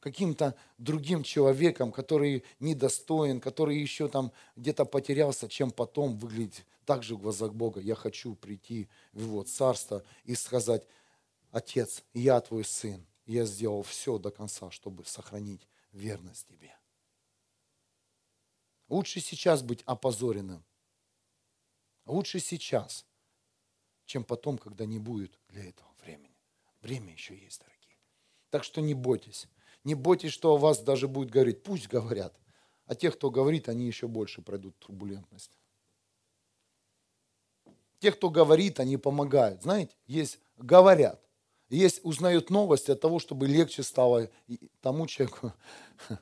каким-то 0.00 0.54
другим 0.76 1.22
человеком, 1.22 1.90
который 1.90 2.44
недостоин, 2.60 3.40
который 3.40 3.78
еще 3.78 4.08
там 4.08 4.32
где-то 4.54 4.84
потерялся, 4.84 5.48
чем 5.48 5.70
потом 5.70 6.18
выглядеть 6.18 6.66
также 6.84 7.16
в 7.16 7.22
глазах 7.22 7.54
Бога. 7.54 7.80
Я 7.80 7.94
хочу 7.94 8.34
прийти 8.34 8.88
в 9.12 9.22
Его 9.22 9.42
Царство 9.44 10.04
и 10.24 10.34
сказать, 10.34 10.86
Отец, 11.50 12.02
я 12.12 12.40
твой 12.40 12.64
сын, 12.64 13.06
я 13.26 13.46
сделал 13.46 13.82
все 13.82 14.18
до 14.18 14.30
конца, 14.30 14.70
чтобы 14.70 15.04
сохранить 15.06 15.66
верность 15.92 16.48
тебе. 16.48 16.76
Лучше 18.88 19.20
сейчас 19.20 19.62
быть 19.62 19.82
опозоренным, 19.86 20.64
Лучше 22.06 22.38
сейчас, 22.38 23.06
чем 24.04 24.24
потом, 24.24 24.58
когда 24.58 24.84
не 24.84 24.98
будет 24.98 25.38
для 25.48 25.68
этого 25.68 25.88
времени. 26.02 26.36
Время 26.80 27.12
еще 27.12 27.36
есть, 27.36 27.60
дорогие. 27.60 27.98
Так 28.50 28.64
что 28.64 28.80
не 28.80 28.94
бойтесь. 28.94 29.48
Не 29.84 29.94
бойтесь, 29.94 30.32
что 30.32 30.54
о 30.54 30.58
вас 30.58 30.80
даже 30.80 31.08
будет 31.08 31.30
говорить. 31.30 31.62
Пусть 31.62 31.88
говорят. 31.88 32.38
А 32.86 32.94
те, 32.94 33.10
кто 33.10 33.30
говорит, 33.30 33.68
они 33.68 33.86
еще 33.86 34.06
больше 34.08 34.42
пройдут 34.42 34.78
турбулентность. 34.78 35.58
Те, 38.00 38.12
кто 38.12 38.28
говорит, 38.28 38.80
они 38.80 38.98
помогают. 38.98 39.62
Знаете, 39.62 39.96
есть 40.06 40.38
говорят. 40.58 41.22
Есть 41.70 42.00
узнают 42.04 42.50
новости 42.50 42.90
от 42.90 43.00
того, 43.00 43.18
чтобы 43.18 43.46
легче 43.46 43.82
стало 43.82 44.30
тому 44.82 45.06
человеку, 45.06 45.52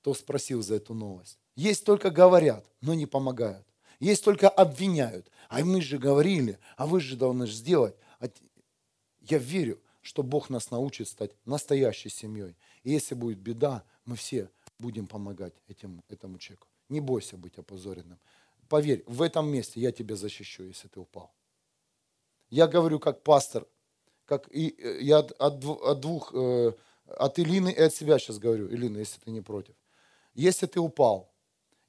кто 0.00 0.14
спросил 0.14 0.62
за 0.62 0.76
эту 0.76 0.94
новость. 0.94 1.38
Есть 1.54 1.84
только 1.84 2.10
говорят, 2.10 2.66
но 2.80 2.94
не 2.94 3.06
помогают. 3.06 3.66
Есть 4.00 4.24
только 4.24 4.48
обвиняют. 4.48 5.30
А 5.48 5.64
мы 5.64 5.80
же 5.80 5.98
говорили, 5.98 6.58
а 6.76 6.86
вы 6.86 7.00
же 7.00 7.16
должны 7.16 7.46
сделать. 7.46 7.96
А 8.20 8.28
я 9.20 9.38
верю, 9.38 9.80
что 10.02 10.22
Бог 10.22 10.50
нас 10.50 10.70
научит 10.70 11.08
стать 11.08 11.32
настоящей 11.44 12.10
семьей. 12.10 12.56
И 12.82 12.90
если 12.90 13.14
будет 13.14 13.38
беда, 13.38 13.84
мы 14.04 14.16
все 14.16 14.50
будем 14.78 15.06
помогать 15.06 15.54
этим, 15.68 16.02
этому 16.08 16.38
человеку. 16.38 16.68
Не 16.88 17.00
бойся 17.00 17.36
быть 17.36 17.58
опозоренным. 17.58 18.18
Поверь, 18.68 19.02
в 19.06 19.22
этом 19.22 19.48
месте 19.48 19.80
я 19.80 19.92
тебя 19.92 20.16
защищу, 20.16 20.64
если 20.64 20.88
ты 20.88 21.00
упал. 21.00 21.32
Я 22.50 22.66
говорю 22.66 23.00
как 23.00 23.22
пастор, 23.22 23.66
как 24.24 24.48
и 24.52 24.74
э, 24.78 25.00
я 25.00 25.18
от, 25.18 25.32
от, 25.40 26.00
двух, 26.00 26.32
э, 26.34 26.72
от 27.06 27.38
Илины 27.38 27.70
и 27.70 27.80
от 27.80 27.94
себя 27.94 28.18
сейчас 28.18 28.38
говорю, 28.38 28.68
Илина, 28.68 28.98
если 28.98 29.20
ты 29.20 29.30
не 29.30 29.40
против. 29.40 29.74
Если 30.34 30.66
ты 30.66 30.78
упал, 30.80 31.32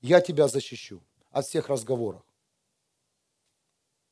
я 0.01 0.21
тебя 0.21 0.47
защищу 0.47 1.03
от 1.31 1.45
всех 1.45 1.69
разговоров. 1.69 2.23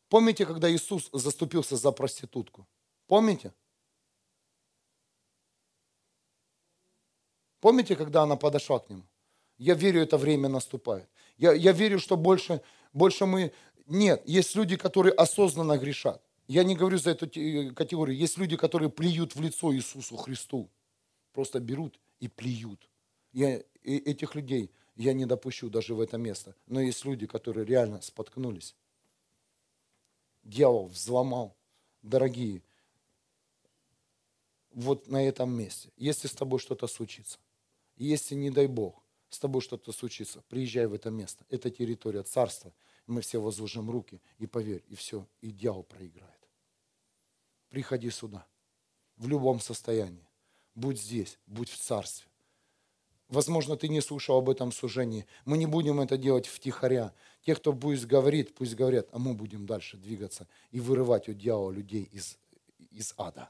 Помните, 0.09 0.45
когда 0.45 0.72
Иисус 0.72 1.09
заступился 1.11 1.76
за 1.76 1.91
проститутку? 1.91 2.68
Помните? 3.07 3.53
Помните, 7.59 7.95
когда 7.95 8.24
она 8.24 8.36
подошла 8.36 8.80
к 8.80 8.89
нему? 8.89 9.03
Я 9.57 9.74
верю, 9.74 10.01
это 10.01 10.18
время 10.18 10.49
наступает. 10.49 11.09
Я, 11.38 11.53
я 11.53 11.72
верю, 11.72 11.99
что 11.99 12.18
больше, 12.18 12.61
больше 12.93 13.26
мы... 13.26 13.51
Нет, 13.88 14.22
есть 14.26 14.55
люди, 14.55 14.78
которые 14.78 15.13
осознанно 15.13 15.78
грешат. 15.78 16.22
Я 16.47 16.63
не 16.63 16.76
говорю 16.76 16.97
за 16.97 17.11
эту 17.11 17.28
категорию. 17.74 18.18
Есть 18.18 18.38
люди, 18.38 18.55
которые 18.55 18.89
плюют 18.89 19.36
в 19.36 19.41
лицо 19.41 19.74
Иисусу 19.74 20.16
Христу. 20.16 20.70
Просто 21.34 21.59
берут 21.59 21.99
и 22.20 22.28
плюют. 22.28 22.89
Я 23.34 23.63
этих 23.84 24.36
людей 24.36 24.72
я 24.95 25.13
не 25.13 25.25
допущу 25.25 25.69
даже 25.69 25.93
в 25.93 25.99
это 25.99 26.17
место. 26.17 26.55
Но 26.67 26.81
есть 26.81 27.03
люди, 27.05 27.27
которые 27.27 27.65
реально 27.65 28.01
споткнулись. 28.01 28.75
Дьявол 30.43 30.87
взломал. 30.87 31.55
Дорогие, 32.01 32.61
вот 34.71 35.07
на 35.07 35.25
этом 35.27 35.51
месте, 35.51 35.91
если 35.97 36.27
с 36.27 36.33
тобой 36.33 36.59
что-то 36.59 36.87
случится, 36.87 37.39
если, 37.95 38.35
не 38.35 38.51
дай 38.51 38.67
Бог, 38.67 39.01
с 39.29 39.39
тобой 39.39 39.61
что-то 39.61 39.91
случится, 39.91 40.43
приезжай 40.49 40.85
в 40.85 40.93
это 40.93 41.09
место. 41.09 41.45
Это 41.49 41.69
территория 41.69 42.23
царства. 42.23 42.73
Мы 43.07 43.21
все 43.21 43.39
возложим 43.39 43.89
руки, 43.89 44.21
и 44.37 44.45
поверь, 44.45 44.83
и 44.87 44.95
все, 44.95 45.27
и 45.41 45.51
дьявол 45.51 45.83
проиграет. 45.83 46.31
Приходи 47.69 48.09
сюда, 48.09 48.47
в 49.17 49.27
любом 49.27 49.59
состоянии. 49.59 50.27
Будь 50.75 50.99
здесь, 50.99 51.37
будь 51.47 51.69
в 51.69 51.77
царстве. 51.77 52.27
Возможно, 53.28 53.76
ты 53.76 53.88
не 53.88 54.01
слушал 54.01 54.38
об 54.38 54.49
этом 54.49 54.71
служении. 54.71 55.26
Мы 55.45 55.57
не 55.57 55.65
будем 55.65 55.99
это 55.99 56.17
делать 56.17 56.45
втихаря. 56.45 57.13
Те, 57.43 57.55
кто 57.55 57.73
будет 57.73 58.05
говорить, 58.05 58.53
пусть 58.53 58.76
говорят, 58.76 59.07
а 59.11 59.17
мы 59.17 59.34
будем 59.34 59.65
дальше 59.65 59.97
двигаться 59.97 60.47
и 60.71 60.80
вырывать 60.80 61.28
от 61.28 61.38
дьявола 61.38 61.71
людей 61.71 62.03
из, 62.11 62.38
из 62.91 63.13
ада. 63.17 63.49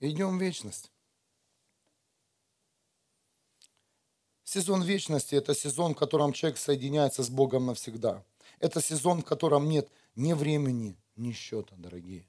Идем 0.00 0.38
в 0.38 0.40
вечность. 0.40 0.90
Сезон 4.44 4.82
вечности– 4.82 5.34
это 5.36 5.54
сезон, 5.54 5.94
в 5.94 5.98
котором 5.98 6.32
человек 6.32 6.58
соединяется 6.58 7.22
с 7.22 7.28
Богом 7.28 7.66
навсегда. 7.66 8.24
Это 8.60 8.80
сезон, 8.80 9.20
в 9.20 9.24
котором 9.24 9.68
нет 9.68 9.90
ни 10.14 10.32
времени, 10.32 10.96
ни 11.16 11.32
счета, 11.32 11.74
дорогие. 11.76 12.26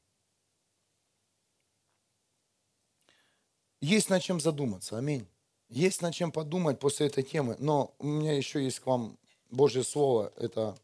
Есть 3.82 4.09
над 4.09 4.21
чем 4.21 4.39
задуматься, 4.39 4.97
аминь. 4.97 5.25
Есть 5.69 6.01
над 6.01 6.13
чем 6.13 6.32
подумать 6.32 6.80
после 6.80 7.07
этой 7.07 7.23
темы, 7.23 7.55
но 7.59 7.93
у 7.99 8.07
меня 8.07 8.36
еще 8.36 8.63
есть 8.63 8.80
к 8.80 8.86
вам 8.86 9.17
Божье 9.49 9.84
Слово, 9.84 10.34
это, 10.36 10.77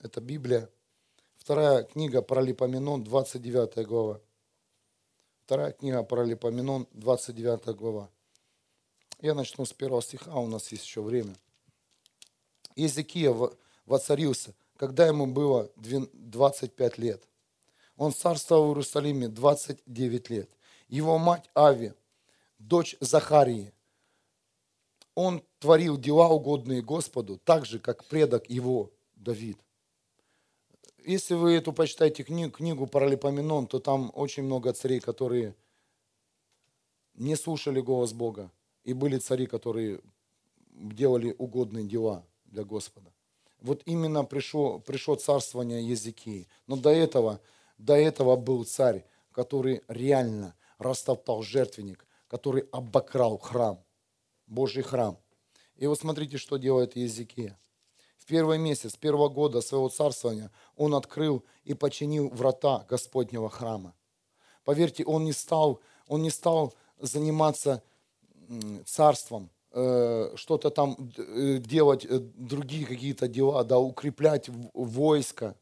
это 0.00 0.20
Библия. 0.20 0.68
Вторая 1.36 1.84
книга 1.84 2.20
Паралипоменон, 2.20 3.04
29 3.04 3.86
глава. 3.86 4.20
Вторая 5.44 5.72
книга 5.72 6.02
Паралипоменон, 6.02 6.86
29 6.92 7.74
глава. 7.76 8.10
Я 9.20 9.34
начну 9.34 9.64
с 9.64 9.72
первого 9.72 10.02
стиха, 10.02 10.34
у 10.34 10.48
нас 10.48 10.70
есть 10.72 10.84
еще 10.84 11.00
время. 11.00 11.34
Езекия 12.76 13.34
воцарился, 13.86 14.54
когда 14.76 15.06
ему 15.06 15.26
было 15.26 15.70
25 15.76 16.98
лет. 16.98 17.22
Он 17.96 18.12
царствовал 18.12 18.66
в 18.66 18.68
Иерусалиме 18.70 19.28
29 19.28 20.30
лет. 20.30 20.50
Его 20.92 21.18
мать 21.18 21.50
Ави, 21.54 21.92
дочь 22.58 22.96
Захарии, 23.00 23.72
он 25.14 25.42
творил 25.58 25.98
дела, 25.98 26.28
угодные 26.28 26.82
Господу, 26.82 27.40
так 27.44 27.66
же, 27.66 27.78
как 27.78 28.04
предок 28.04 28.48
его 28.48 28.90
Давид 29.16 29.58
если 31.04 31.34
вы 31.34 31.54
эту 31.54 31.72
почитаете 31.72 32.22
книгу, 32.22 32.50
книгу 32.50 32.86
Паралипоменон, 32.86 33.66
то 33.66 33.78
там 33.78 34.10
очень 34.14 34.44
много 34.44 34.72
царей, 34.72 35.00
которые 35.00 35.54
не 37.14 37.36
слушали 37.36 37.80
голос 37.80 38.12
Бога. 38.12 38.50
И 38.84 38.92
были 38.92 39.18
цари, 39.18 39.46
которые 39.46 40.00
делали 40.70 41.34
угодные 41.38 41.84
дела 41.86 42.24
для 42.46 42.64
Господа. 42.64 43.12
Вот 43.60 43.82
именно 43.84 44.24
пришло, 44.24 44.80
пришло 44.80 45.14
царствование 45.14 45.86
Езекии. 45.86 46.48
Но 46.66 46.76
до 46.76 46.90
этого, 46.90 47.40
до 47.78 47.94
этого 47.94 48.36
был 48.36 48.64
царь, 48.64 49.04
который 49.30 49.82
реально 49.86 50.54
растоптал 50.82 51.42
жертвенник, 51.42 52.06
который 52.28 52.64
обокрал 52.72 53.38
храм, 53.38 53.82
Божий 54.46 54.82
храм. 54.82 55.18
И 55.76 55.86
вот 55.86 55.98
смотрите, 55.98 56.38
что 56.38 56.56
делает 56.56 56.96
Езекия. 56.96 57.58
В 58.18 58.26
первый 58.26 58.58
месяц 58.58 58.96
первого 58.96 59.28
года 59.28 59.60
своего 59.60 59.88
царствования 59.88 60.50
он 60.76 60.94
открыл 60.94 61.44
и 61.64 61.74
починил 61.74 62.28
врата 62.28 62.86
Господнего 62.88 63.50
храма. 63.50 63.94
Поверьте, 64.64 65.04
он 65.04 65.24
не 65.24 65.32
стал, 65.32 65.80
он 66.06 66.22
не 66.22 66.30
стал 66.30 66.72
заниматься 67.00 67.82
царством, 68.84 69.50
э, 69.72 70.32
что-то 70.36 70.70
там 70.70 71.10
э, 71.16 71.58
делать, 71.58 72.04
э, 72.04 72.18
другие 72.18 72.86
какие-то 72.86 73.28
дела, 73.28 73.64
да, 73.64 73.78
укреплять 73.78 74.48
войско, 74.74 75.56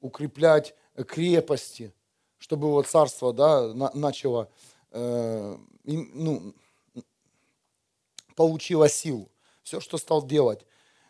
укреплять 0.00 0.74
крепости, 1.06 1.94
чтобы 2.42 2.66
его 2.66 2.82
царство 2.82 3.32
да, 3.32 3.72
начало, 3.94 4.48
ну, 4.92 6.54
получило 8.34 8.88
силу. 8.88 9.30
Все, 9.62 9.78
что 9.78 9.96
стал 9.96 10.26
делать, 10.26 10.66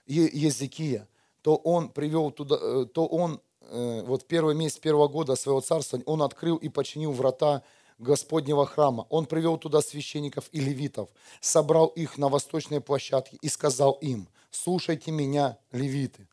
Езекия, 0.06 1.08
то 1.40 1.56
он 1.56 1.88
привел 1.88 2.30
туда, 2.30 2.58
э, 2.60 2.86
то 2.92 3.06
он 3.06 3.40
э, 3.60 4.02
вот 4.04 4.26
первый 4.26 4.54
месяц 4.54 4.78
первого 4.78 5.08
года 5.08 5.34
своего 5.34 5.62
царства, 5.62 5.98
он 6.04 6.20
открыл 6.20 6.56
и 6.56 6.68
починил 6.68 7.12
врата 7.12 7.62
Господнего 7.98 8.66
храма. 8.66 9.06
Он 9.08 9.24
привел 9.24 9.56
туда 9.56 9.80
священников 9.80 10.50
и 10.52 10.60
левитов, 10.60 11.08
собрал 11.40 11.86
их 11.86 12.18
на 12.18 12.28
восточной 12.28 12.82
площадке 12.82 13.38
и 13.40 13.48
сказал 13.48 13.92
им, 14.02 14.28
слушайте 14.50 15.10
меня, 15.10 15.56
левиты, 15.70 16.28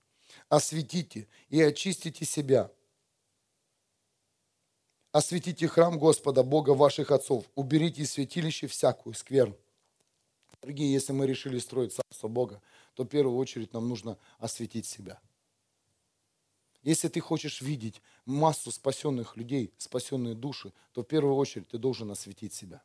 осветите 0.50 1.28
и 1.50 1.62
очистите 1.62 2.26
себя, 2.26 2.70
осветите 5.20 5.68
храм 5.68 6.00
Господа, 6.00 6.44
Бога 6.44 6.72
ваших 6.72 7.12
отцов, 7.12 7.46
уберите 7.56 8.02
из 8.02 8.12
святилища 8.12 8.68
всякую 8.68 9.14
скверну. 9.14 9.58
Дорогие, 10.62 10.92
если 10.92 11.14
мы 11.14 11.28
решили 11.28 11.60
строить 11.60 11.94
Царство 11.94 12.28
Бога, 12.28 12.62
то 12.96 13.04
в 13.04 13.08
первую 13.08 13.38
очередь 13.38 13.74
нам 13.74 13.88
нужно 13.88 14.18
осветить 14.40 14.86
себя. 14.86 15.20
Если 16.84 17.10
ты 17.10 17.20
хочешь 17.20 17.62
видеть 17.62 18.02
массу 18.26 18.72
спасенных 18.72 19.36
людей, 19.36 19.74
спасенные 19.78 20.36
души, 20.36 20.72
то 20.94 21.02
в 21.02 21.06
первую 21.06 21.36
очередь 21.36 21.68
ты 21.68 21.78
должен 21.78 22.10
осветить 22.12 22.54
себя. 22.54 22.82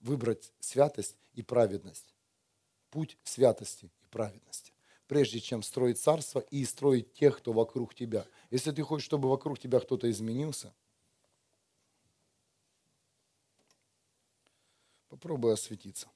Выбрать 0.00 0.52
святость 0.60 1.16
и 1.34 1.42
праведность. 1.42 2.14
Путь 2.90 3.16
святости 3.24 3.90
и 4.02 4.06
праведности. 4.06 4.72
Прежде 5.06 5.40
чем 5.40 5.62
строить 5.62 5.98
царство 5.98 6.40
и 6.40 6.64
строить 6.64 7.14
тех, 7.14 7.38
кто 7.38 7.52
вокруг 7.52 7.94
тебя. 7.94 8.26
Если 8.50 8.70
ты 8.70 8.82
хочешь, 8.82 9.06
чтобы 9.06 9.28
вокруг 9.28 9.58
тебя 9.58 9.80
кто-то 9.80 10.10
изменился, 10.10 10.72
попробуй 15.20 15.52
осветиться. 15.52 16.08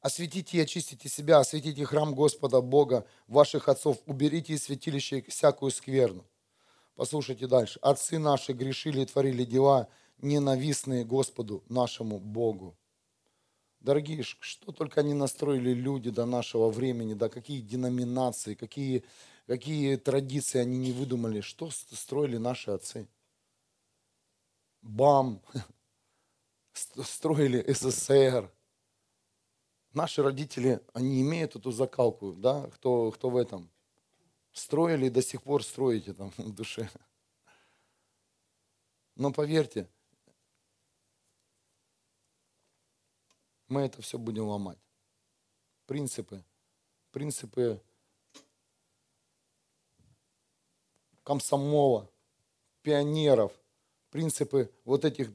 Осветите 0.00 0.58
и 0.58 0.60
очистите 0.60 1.08
себя, 1.08 1.38
осветите 1.38 1.84
храм 1.84 2.14
Господа 2.14 2.60
Бога, 2.60 3.04
ваших 3.26 3.68
отцов, 3.68 3.98
уберите 4.06 4.52
из 4.52 4.62
святилища 4.62 5.22
всякую 5.28 5.72
скверну. 5.72 6.24
Послушайте 6.94 7.48
дальше. 7.48 7.80
Отцы 7.82 8.20
наши 8.20 8.52
грешили 8.52 9.00
и 9.00 9.06
творили 9.06 9.44
дела, 9.44 9.88
ненавистные 10.18 11.04
Господу 11.04 11.64
нашему 11.68 12.20
Богу. 12.20 12.76
Дорогие, 13.80 14.22
что 14.22 14.70
только 14.70 15.00
они 15.00 15.12
настроили 15.12 15.72
люди 15.74 16.10
до 16.10 16.26
нашего 16.26 16.70
времени, 16.70 17.14
да 17.14 17.28
какие 17.28 17.60
деноминации, 17.60 18.54
какие, 18.54 19.02
какие 19.46 19.96
традиции 19.96 20.60
они 20.60 20.78
не 20.78 20.92
выдумали, 20.92 21.40
что 21.40 21.70
строили 21.70 22.36
наши 22.36 22.70
отцы. 22.70 23.08
БАМ, 24.82 25.40
строили 26.76 27.64
СССР, 27.72 28.50
Наши 29.96 30.22
родители, 30.22 30.82
они 30.92 31.22
имеют 31.22 31.56
эту 31.56 31.70
закалку, 31.70 32.34
да, 32.34 32.68
кто, 32.68 33.10
кто 33.12 33.30
в 33.30 33.36
этом. 33.38 33.70
Строили 34.52 35.06
и 35.06 35.10
до 35.10 35.22
сих 35.22 35.42
пор 35.42 35.64
строите 35.64 36.12
там 36.12 36.30
в 36.36 36.52
душе. 36.54 36.90
Но 39.14 39.32
поверьте, 39.32 39.88
мы 43.68 43.86
это 43.86 44.02
все 44.02 44.18
будем 44.18 44.44
ломать. 44.44 44.78
Принципы, 45.86 46.44
принципы 47.10 47.82
комсомола, 51.22 52.06
пионеров, 52.82 53.58
принципы 54.10 54.70
вот 54.84 55.06
этих 55.06 55.32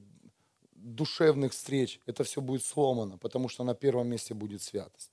душевных 0.82 1.54
встреч, 1.54 2.00
это 2.06 2.24
все 2.24 2.42
будет 2.42 2.66
сломано, 2.66 3.18
потому 3.18 3.50
что 3.50 3.64
на 3.64 3.76
первом 3.76 4.08
месте 4.08 4.34
будет 4.34 4.62
святость. 4.62 5.12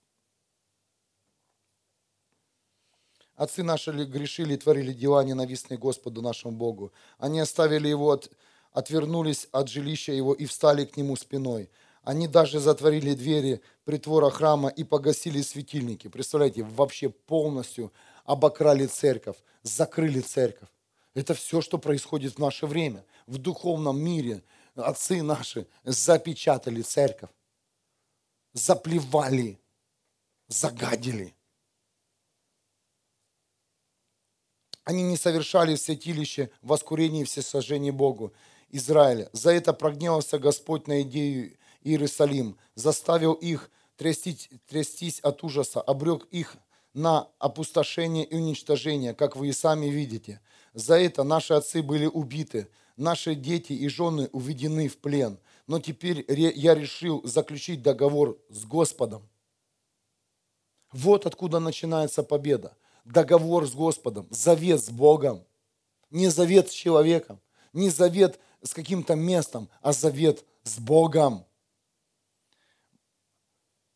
Отцы 3.34 3.62
наши 3.62 3.92
грешили 3.92 4.54
и 4.54 4.56
творили 4.56 4.92
дела, 4.92 5.22
ненавистные 5.22 5.78
Господу 5.78 6.22
нашему 6.22 6.56
Богу. 6.56 6.92
Они 7.18 7.38
оставили 7.38 7.86
его, 7.86 8.10
от, 8.10 8.32
отвернулись 8.72 9.48
от 9.52 9.68
жилища 9.68 10.12
его 10.12 10.34
и 10.34 10.44
встали 10.44 10.84
к 10.84 10.96
нему 10.96 11.14
спиной. 11.14 11.70
Они 12.02 12.26
даже 12.26 12.58
затворили 12.58 13.14
двери 13.14 13.60
притвора 13.84 14.30
храма 14.30 14.70
и 14.70 14.82
погасили 14.82 15.40
светильники. 15.42 16.08
Представляете, 16.08 16.64
вообще 16.64 17.10
полностью 17.10 17.92
обокрали 18.24 18.86
церковь, 18.86 19.36
закрыли 19.62 20.20
церковь. 20.20 20.68
Это 21.14 21.34
все, 21.34 21.60
что 21.60 21.78
происходит 21.78 22.34
в 22.34 22.38
наше 22.38 22.66
время. 22.66 23.04
В 23.26 23.38
духовном 23.38 24.00
мире 24.00 24.42
отцы 24.78 25.22
наши 25.22 25.66
запечатали 25.84 26.82
церковь, 26.82 27.30
заплевали, 28.52 29.60
загадили. 30.48 31.34
Они 34.84 35.02
не 35.02 35.16
совершали 35.16 35.74
в 35.74 35.80
святилище 35.80 36.50
воскурение 36.62 37.22
и 37.22 37.26
всесожжение 37.26 37.92
Богу 37.92 38.32
Израиля. 38.70 39.28
За 39.32 39.50
это 39.50 39.74
прогневался 39.74 40.38
Господь 40.38 40.86
на 40.86 41.02
идею 41.02 41.58
Иерусалим, 41.82 42.58
заставил 42.74 43.34
их 43.34 43.70
трястись, 43.96 44.48
трястись 44.66 45.20
от 45.20 45.44
ужаса, 45.44 45.80
обрек 45.82 46.26
их 46.30 46.56
на 46.94 47.28
опустошение 47.38 48.24
и 48.24 48.34
уничтожение, 48.34 49.14
как 49.14 49.36
вы 49.36 49.48
и 49.48 49.52
сами 49.52 49.86
видите. 49.86 50.40
За 50.72 50.98
это 50.98 51.22
наши 51.22 51.54
отцы 51.54 51.82
были 51.82 52.06
убиты, 52.06 52.68
наши 52.98 53.34
дети 53.34 53.72
и 53.72 53.88
жены 53.88 54.28
уведены 54.32 54.88
в 54.88 54.98
плен. 54.98 55.38
Но 55.66 55.80
теперь 55.80 56.24
я 56.28 56.74
решил 56.74 57.22
заключить 57.24 57.82
договор 57.82 58.38
с 58.48 58.64
Господом. 58.64 59.28
Вот 60.92 61.26
откуда 61.26 61.60
начинается 61.60 62.22
победа. 62.22 62.76
Договор 63.04 63.66
с 63.66 63.74
Господом, 63.74 64.26
завет 64.30 64.82
с 64.82 64.90
Богом. 64.90 65.44
Не 66.10 66.28
завет 66.28 66.70
с 66.70 66.72
человеком, 66.72 67.38
не 67.72 67.90
завет 67.90 68.40
с 68.62 68.72
каким-то 68.72 69.14
местом, 69.14 69.68
а 69.82 69.92
завет 69.92 70.44
с 70.62 70.78
Богом. 70.78 71.44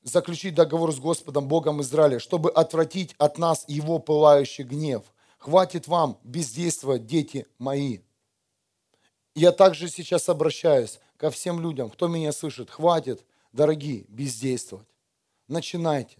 Заключить 0.03 0.55
договор 0.55 0.93
с 0.93 0.99
Господом, 0.99 1.49
Богом 1.49 1.81
Израиля, 1.81 2.19
чтобы 2.19 2.51
отвратить 2.51 3.15
от 3.19 3.39
нас 3.39 3.65
его 3.67 3.99
пылающий 3.99 4.65
гнев. 4.65 5.05
Хватит 5.39 5.89
вам 5.89 6.19
бездействовать, 6.23 7.07
дети 7.07 7.47
мои. 7.59 8.01
Я 9.35 9.53
также 9.53 9.89
сейчас 9.89 10.29
обращаюсь 10.29 11.01
ко 11.17 11.31
всем 11.31 11.61
людям, 11.61 11.91
кто 11.91 12.09
меня 12.09 12.33
слышит. 12.33 12.71
Хватит, 12.71 13.25
дорогие, 13.53 14.05
бездействовать. 14.09 14.89
Начинайте. 15.49 16.19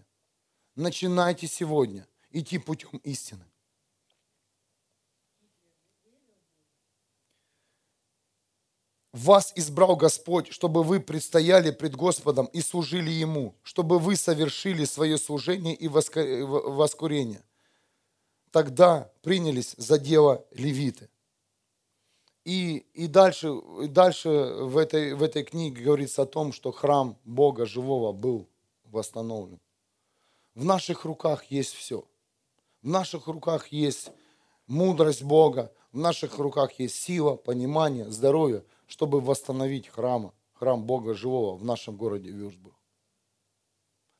Начинайте 0.75 1.47
сегодня 1.47 2.07
идти 2.31 2.57
путем 2.57 2.97
истины. 3.03 3.45
Вас 9.11 9.53
избрал 9.55 9.95
Господь, 9.95 10.51
чтобы 10.51 10.81
вы 10.81 10.99
предстояли 10.99 11.69
пред 11.69 11.95
Господом 11.95 12.47
и 12.47 12.61
служили 12.61 13.11
Ему, 13.11 13.55
чтобы 13.61 13.99
вы 13.99 14.15
совершили 14.15 14.85
свое 14.85 15.19
служение 15.19 15.75
и 15.75 15.87
воскурение. 15.87 17.43
Тогда 18.49 19.11
принялись 19.21 19.75
за 19.77 19.99
дело 19.99 20.43
левиты. 20.49 21.09
И, 22.45 22.85
и 22.93 23.07
дальше, 23.07 23.53
и 23.81 23.87
дальше 23.87 24.29
в, 24.29 24.77
этой, 24.77 25.13
в 25.13 25.23
этой 25.23 25.43
книге 25.43 25.83
говорится 25.83 26.23
о 26.23 26.25
том, 26.25 26.51
что 26.51 26.71
храм 26.71 27.17
Бога 27.23 27.65
живого 27.65 28.11
был 28.11 28.49
восстановлен. 28.83 29.59
В 30.53 30.65
наших 30.65 31.05
руках 31.05 31.45
есть 31.45 31.73
все. 31.73 32.03
В 32.81 32.87
наших 32.87 33.27
руках 33.27 33.67
есть 33.67 34.11
мудрость 34.67 35.23
Бога, 35.23 35.71
в 35.93 35.97
наших 35.97 36.37
руках 36.37 36.79
есть 36.79 36.95
сила, 36.95 37.35
понимание, 37.35 38.11
здоровье, 38.11 38.65
чтобы 38.87 39.21
восстановить 39.21 39.87
храм, 39.87 40.33
храм 40.53 40.83
Бога 40.83 41.13
Живого 41.13 41.55
в 41.55 41.63
нашем 41.63 41.95
городе 41.95 42.29
Вюрсбург. 42.29 42.75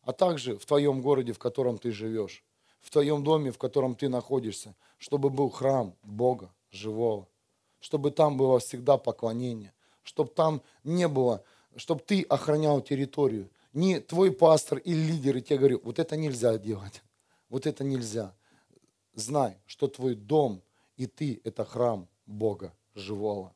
А 0.01 0.13
также 0.13 0.57
в 0.57 0.65
твоем 0.65 1.01
городе, 1.01 1.33
в 1.33 1.39
котором 1.39 1.77
ты 1.77 1.91
живешь, 1.91 2.43
в 2.79 2.89
твоем 2.89 3.23
доме, 3.23 3.51
в 3.51 3.57
котором 3.57 3.95
ты 3.95 4.09
находишься, 4.09 4.75
чтобы 4.97 5.29
был 5.29 5.49
храм 5.49 5.95
Бога 6.03 6.53
Живого, 6.71 7.27
чтобы 7.83 8.09
там 8.11 8.37
было 8.37 8.59
всегда 8.59 8.97
поклонение, 8.97 9.73
чтобы 10.03 10.29
там 10.31 10.61
не 10.83 11.07
было, 11.07 11.43
чтобы 11.75 12.01
ты 12.01 12.23
охранял 12.23 12.81
территорию. 12.81 13.49
Не 13.73 13.99
твой 13.99 14.31
пастор 14.31 14.77
или 14.77 15.11
лидеры 15.11 15.41
тебе 15.41 15.59
говорят, 15.59 15.83
вот 15.83 15.99
это 15.99 16.15
нельзя 16.15 16.57
делать, 16.57 17.03
вот 17.49 17.67
это 17.67 17.83
нельзя. 17.83 18.33
Знай, 19.13 19.57
что 19.65 19.87
твой 19.87 20.15
дом 20.15 20.61
и 20.95 21.07
ты– 21.07 21.41
это 21.43 21.65
храм 21.65 22.07
Бога 22.25 22.73
Живого 22.95 23.53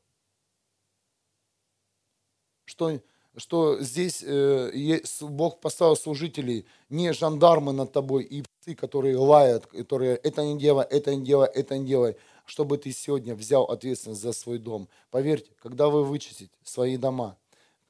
что, 2.68 3.00
что 3.36 3.80
здесь 3.80 4.24
э, 4.24 5.00
Бог 5.22 5.60
поставил 5.60 5.96
служителей, 5.96 6.66
не 6.90 7.14
жандармы 7.14 7.74
над 7.74 7.92
тобой 7.92 8.24
и 8.24 8.44
псы, 8.44 8.76
которые 8.76 9.18
лают, 9.18 9.66
которые 9.68 10.18
это 10.18 10.44
не 10.44 10.60
делай, 10.60 10.86
это 10.86 11.16
не 11.16 11.26
делай, 11.26 11.48
это 11.48 11.78
не 11.78 11.86
делай, 11.86 12.18
чтобы 12.48 12.78
ты 12.78 12.92
сегодня 12.94 13.36
взял 13.36 13.66
ответственность 13.66 14.22
за 14.22 14.32
свой 14.32 14.58
дом. 14.58 14.88
Поверьте, 15.12 15.52
когда 15.62 15.90
вы 15.90 16.06
вычистите 16.06 16.52
свои 16.64 16.96
дома, 16.96 17.38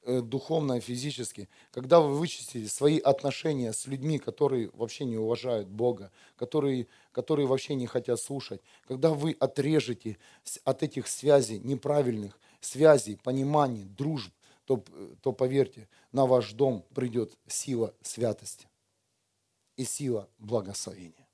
э, 0.02 0.20
духовно 0.20 0.74
и 0.74 0.80
физически, 0.80 1.48
когда 1.70 2.00
вы 2.00 2.18
вычистите 2.18 2.68
свои 2.68 2.98
отношения 2.98 3.72
с 3.72 3.86
людьми, 3.86 4.18
которые 4.18 4.70
вообще 4.74 5.04
не 5.04 5.16
уважают 5.16 5.68
Бога, 5.68 6.10
которые, 6.36 6.88
которые 7.12 7.46
вообще 7.46 7.76
не 7.76 7.86
хотят 7.86 8.20
слушать, 8.20 8.60
когда 8.86 9.10
вы 9.10 9.36
отрежете 9.38 10.18
от 10.64 10.82
этих 10.82 11.06
связей 11.06 11.60
неправильных, 11.60 12.38
связей, 12.60 13.16
пониманий, 13.22 13.84
дружб, 13.84 14.32
то, 14.64 14.82
то 15.22 15.32
поверьте, 15.32 15.88
на 16.10 16.26
ваш 16.26 16.52
дом 16.52 16.84
придет 16.94 17.38
сила 17.46 17.94
святости 18.02 18.66
и 19.76 19.84
сила 19.84 20.28
благословения 20.38 21.28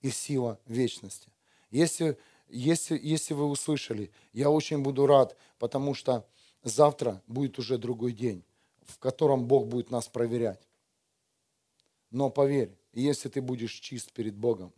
и 0.00 0.10
сила 0.10 0.58
вечности. 0.66 1.30
Если, 1.70 2.18
если, 2.48 2.98
если 3.00 3.34
вы 3.34 3.46
услышали, 3.46 4.10
я 4.32 4.50
очень 4.50 4.82
буду 4.82 5.06
рад, 5.06 5.36
потому 5.58 5.94
что 5.94 6.26
завтра 6.62 7.22
будет 7.26 7.58
уже 7.58 7.78
другой 7.78 8.12
день, 8.12 8.44
в 8.82 8.98
котором 8.98 9.46
Бог 9.46 9.66
будет 9.66 9.90
нас 9.90 10.08
проверять. 10.08 10.68
Но 12.10 12.30
поверь, 12.30 12.76
если 12.92 13.28
ты 13.28 13.42
будешь 13.42 13.72
чист 13.72 14.12
перед 14.12 14.34
Богом, 14.34 14.72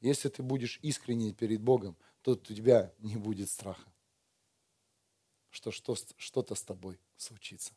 если 0.00 0.28
ты 0.28 0.42
будешь 0.42 0.78
искренний 0.82 1.32
перед 1.32 1.60
Богом, 1.60 1.96
то 2.22 2.32
у 2.32 2.36
тебя 2.36 2.92
не 2.98 3.16
будет 3.16 3.50
страха 3.50 3.92
что 5.52 5.70
что-то 5.70 6.54
с 6.54 6.62
тобой 6.62 6.98
случится. 7.16 7.72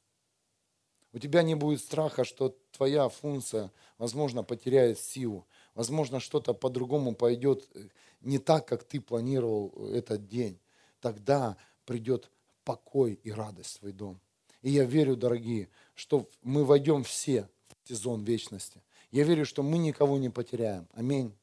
У 1.11 1.19
тебя 1.19 1.43
не 1.43 1.55
будет 1.55 1.81
страха, 1.81 2.23
что 2.23 2.57
твоя 2.71 3.07
функция, 3.09 3.71
возможно, 3.97 4.43
потеряет 4.43 4.99
силу. 4.99 5.45
Возможно, 5.75 6.19
что-то 6.19 6.53
по-другому 6.53 7.13
пойдет 7.13 7.67
э, 7.75 7.87
не 8.21 8.39
так, 8.39 8.65
как 8.65 8.83
ты 8.83 9.01
планировал 9.01 9.71
этот 9.93 10.27
день. 10.27 10.57
Тогда 11.01 11.57
придет 11.85 12.31
покой 12.63 13.19
и 13.23 13.31
радость 13.31 13.75
в 13.75 13.79
твой 13.79 13.91
дом. 13.91 14.19
И 14.61 14.71
я 14.71 14.85
верю, 14.85 15.15
дорогие, 15.15 15.69
что 15.93 16.27
мы 16.41 16.63
войдем 16.63 17.03
все 17.03 17.47
в 17.83 17.89
сезон 17.89 18.23
вечности. 18.23 18.81
Я 19.11 19.23
верю, 19.25 19.45
что 19.45 19.61
мы 19.61 19.77
никого 19.77 20.17
не 20.17 20.29
потеряем. 20.29 20.87
Аминь. 20.93 21.33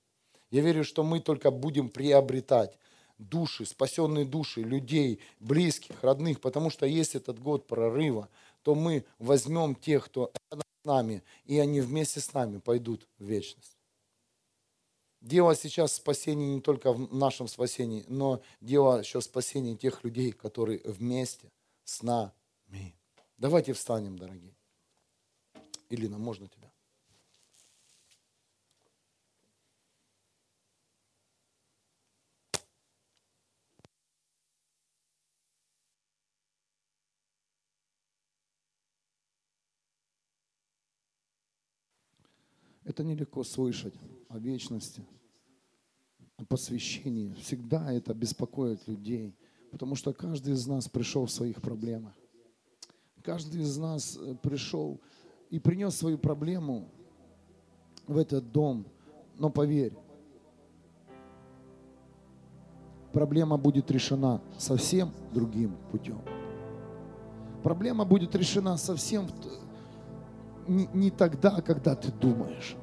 Я 0.51 0.63
верю, 0.63 0.83
что 0.83 1.05
мы 1.05 1.21
только 1.21 1.51
будем 1.51 1.89
приобретать 1.89 2.77
души, 3.19 3.65
спасенные 3.65 4.25
души 4.25 4.63
людей, 4.63 5.21
близких, 5.41 6.03
родных, 6.03 6.41
потому 6.41 6.71
что 6.71 6.87
есть 6.87 7.15
этот 7.15 7.39
год 7.39 7.67
прорыва, 7.67 8.29
то 8.63 8.75
мы 8.75 9.05
возьмем 9.19 9.75
тех, 9.75 10.07
кто 10.07 10.33
рядом 10.51 10.65
с 10.83 10.85
нами, 10.85 11.23
и 11.45 11.59
они 11.59 11.81
вместе 11.81 12.21
с 12.21 12.33
нами 12.33 12.59
пойдут 12.59 13.07
в 13.19 13.25
вечность. 13.25 13.77
Дело 15.23 15.55
сейчас 15.55 15.95
спасения 15.95 16.53
не 16.53 16.61
только 16.61 16.93
в 16.93 17.15
нашем 17.15 17.47
спасении, 17.47 18.05
но 18.09 18.43
дело 18.61 18.99
еще 18.99 19.21
спасения 19.21 19.77
тех 19.77 20.03
людей, 20.03 20.33
которые 20.33 20.81
вместе 20.85 21.53
с 21.85 22.03
нами. 22.03 22.33
Давайте 23.39 23.73
встанем, 23.73 24.19
дорогие. 24.19 24.53
Илина, 25.91 26.19
можно 26.19 26.49
тебя? 26.49 26.73
Это 42.85 43.05
нелегко 43.05 43.45
слышать 43.45 43.95
о 44.33 44.39
вечности, 44.39 45.05
о 46.39 46.45
посвящении. 46.45 47.35
Всегда 47.35 47.93
это 47.93 48.15
беспокоит 48.15 48.87
людей, 48.89 49.37
потому 49.71 49.95
что 49.95 50.13
каждый 50.13 50.55
из 50.55 50.67
нас 50.67 50.89
пришел 50.89 51.27
в 51.27 51.31
своих 51.31 51.61
проблемах. 51.61 52.15
Каждый 53.23 53.61
из 53.61 53.77
нас 53.77 54.19
э, 54.21 54.35
пришел 54.43 55.01
и 55.51 55.59
принес 55.59 55.95
свою 55.95 56.19
проблему 56.19 56.89
в 58.07 58.17
этот 58.17 58.51
дом. 58.51 58.87
Но 59.39 59.51
поверь, 59.51 59.93
проблема 63.13 63.59
будет 63.59 63.91
решена 63.91 64.41
совсем 64.59 65.13
другим 65.33 65.77
путем. 65.91 66.21
Проблема 67.63 68.05
будет 68.05 68.35
решена 68.35 68.77
совсем 68.77 69.29
не, 70.67 70.89
не 70.95 71.11
тогда, 71.11 71.61
когда 71.61 71.95
ты 71.95 72.11
думаешь. 72.11 72.77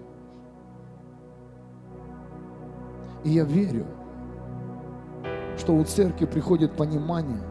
И 3.23 3.31
я 3.31 3.43
верю, 3.43 3.85
что 5.57 5.75
у 5.75 5.83
церкви 5.83 6.25
приходит 6.25 6.75
понимание 6.75 7.41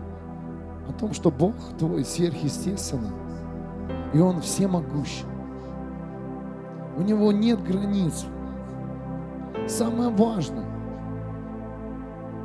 о 0.89 0.93
том, 0.93 1.13
что 1.13 1.31
Бог 1.31 1.55
твой 1.79 2.05
сверхъестественный, 2.05 3.11
и 4.15 4.19
Он 4.19 4.41
всемогущий. 4.41 5.27
У 6.97 7.03
Него 7.03 7.33
нет 7.33 7.63
границ. 7.63 8.25
Самое 9.67 10.09
важное, 10.09 10.65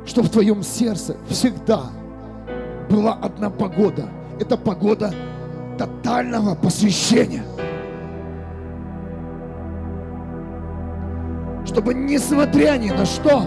что 0.04 0.22
в 0.22 0.28
твоем 0.28 0.62
сердце 0.62 1.16
всегда 1.28 1.84
была 2.90 3.14
одна 3.14 3.48
погода. 3.48 4.08
Это 4.38 4.58
погода 4.58 5.14
тотального 5.78 6.54
посвящения– 6.54 7.44
чтобы 11.74 11.92
несмотря 11.92 12.78
ни 12.78 12.90
на 12.90 13.04
что, 13.04 13.46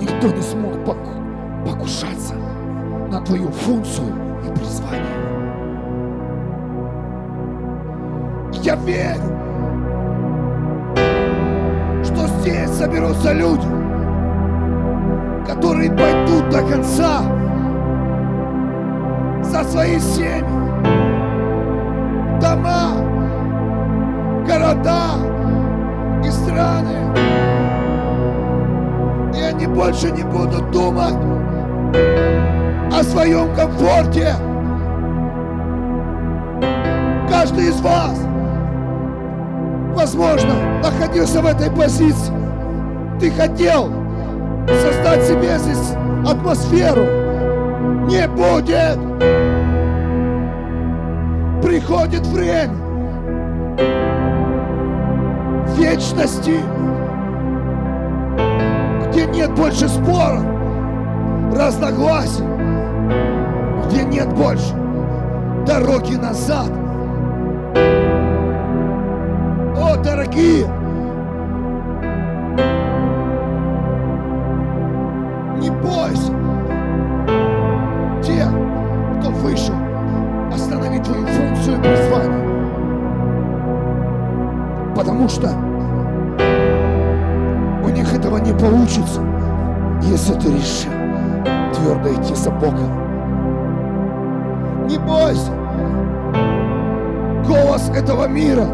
никто 0.00 0.28
не 0.28 0.40
смог 0.40 0.72
покушаться 1.66 2.34
на 3.10 3.20
твою 3.22 3.48
функцию 3.48 4.06
и 4.46 4.56
призвание. 4.56 5.02
Я 8.62 8.76
верю, 8.76 9.20
что 12.04 12.28
здесь 12.28 12.70
соберутся 12.70 13.32
люди, 13.32 13.66
которые 15.44 15.90
пойдут 15.90 16.50
до 16.50 16.62
конца 16.62 17.22
за 19.42 19.64
свои 19.64 19.98
семьи, 19.98 20.44
дома, 22.40 23.09
города 24.70 25.16
и 26.24 26.30
страны. 26.30 26.96
И 29.34 29.40
они 29.42 29.66
больше 29.66 30.10
не 30.10 30.22
будут 30.22 30.70
думать 30.70 31.14
о 32.92 33.02
своем 33.02 33.54
комфорте. 33.54 34.34
Каждый 37.28 37.68
из 37.68 37.80
вас, 37.80 38.18
возможно, 39.94 40.54
находился 40.82 41.40
в 41.40 41.46
этой 41.46 41.70
позиции. 41.70 42.34
Ты 43.18 43.30
хотел 43.30 43.90
создать 44.82 45.24
себе 45.24 45.58
здесь 45.58 45.94
атмосферу. 46.26 47.04
Не 48.08 48.26
будет. 48.28 48.98
Приходит 51.62 52.26
время 52.26 52.79
вечности, 55.80 56.60
где 59.08 59.26
нет 59.26 59.50
больше 59.54 59.88
споров, 59.88 60.44
разногласий, 61.54 62.44
где 63.86 64.04
нет 64.04 64.28
больше 64.34 64.74
дороги 65.66 66.16
назад. 66.16 66.70
О, 69.78 69.96
дорогие, 70.04 70.66
не 75.60 75.70
бойся 75.70 76.32
тех, 78.22 78.50
кто 79.18 79.30
вышел 79.30 79.74
остановить 80.52 81.04
твою 81.04 81.26
функцию 81.26 81.80
призвания. 81.80 82.50
Потому 84.94 85.28
что 85.28 85.69
получится, 88.60 89.22
если 90.02 90.34
ты 90.34 90.48
решил 90.52 90.92
твердо 91.74 92.12
идти 92.14 92.34
за 92.34 92.50
Богом. 92.50 92.90
Не 94.86 94.98
бойся. 94.98 95.52
Голос 97.46 97.90
этого 97.90 98.28
мира, 98.28 98.66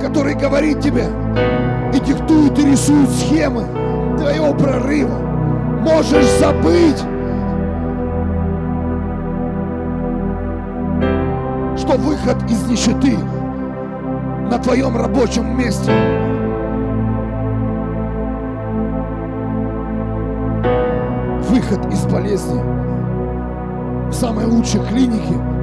который 0.00 0.34
говорит 0.34 0.80
тебе 0.80 1.06
и 1.94 2.00
диктует 2.00 2.58
и 2.58 2.70
рисует 2.70 3.08
схемы 3.10 3.64
твоего 4.18 4.52
прорыва, 4.54 5.18
можешь 5.80 6.26
забыть, 6.38 6.98
что 11.78 11.96
выход 11.96 12.42
из 12.50 12.68
нищеты 12.68 13.16
на 14.50 14.58
твоем 14.58 14.96
рабочем 14.96 15.56
месте 15.56 15.92
выход 21.70 21.92
из 21.92 22.04
болезни 22.06 22.60
в 24.08 24.12
самой 24.12 24.46
лучшей 24.46 24.84
клинике– 24.86 25.34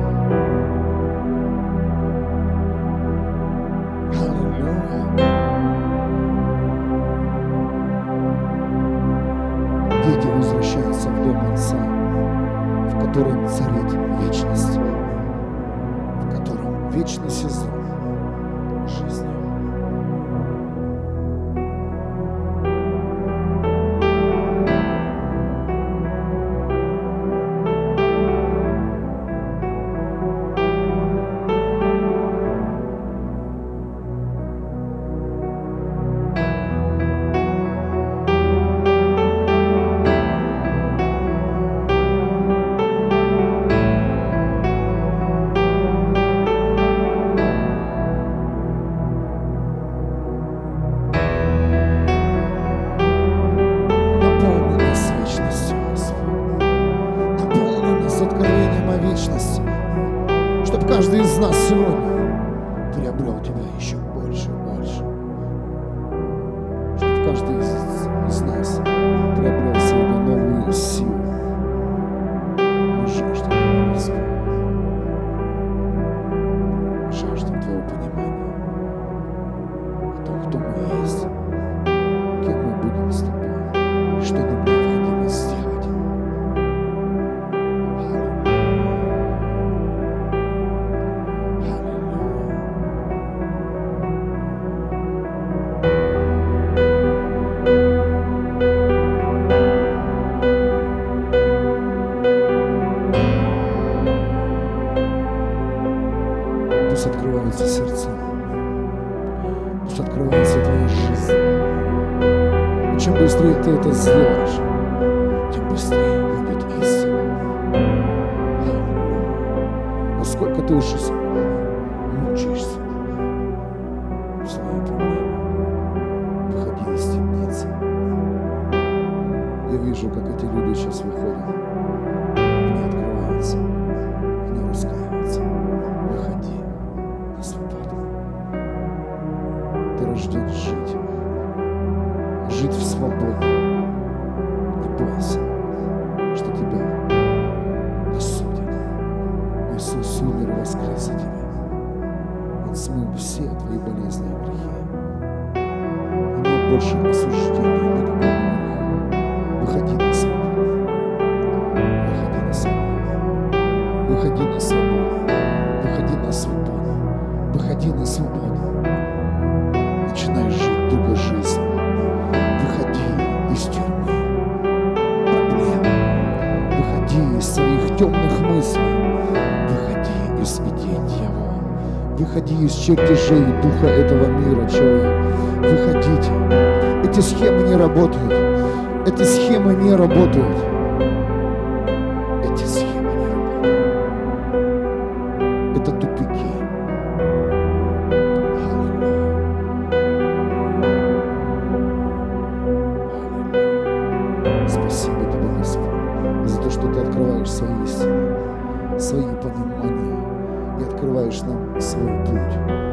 конечно, 211.40 211.82
свой 211.82 212.26
путь. 212.26 212.87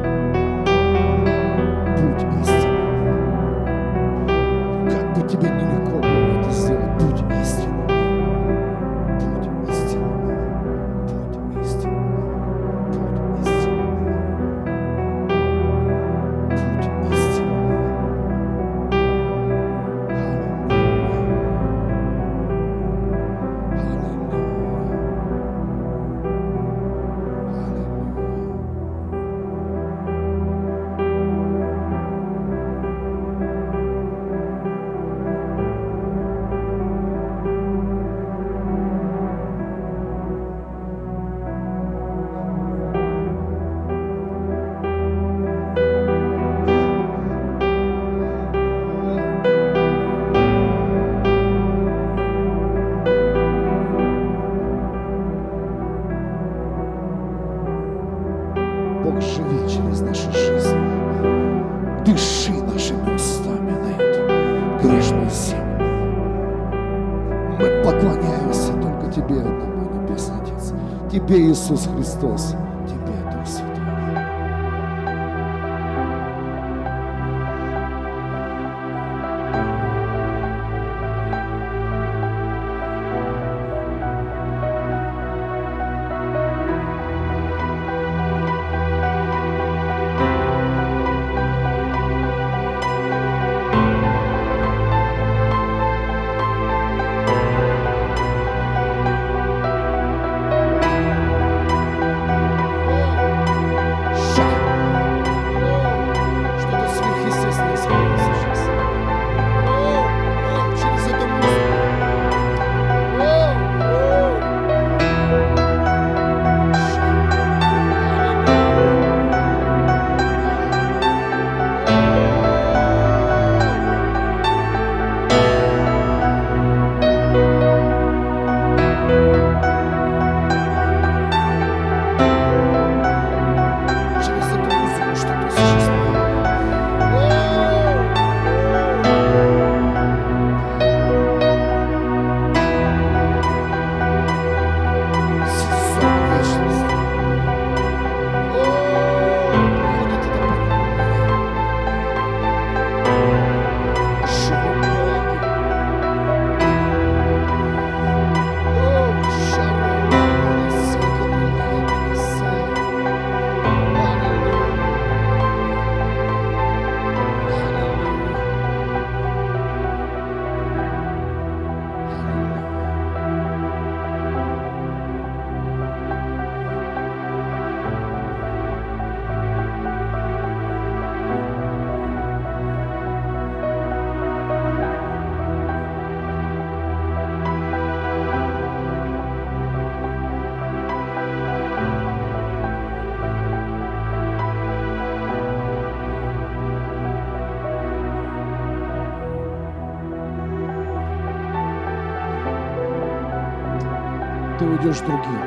с 204.93 205.01
другим, 205.01 205.41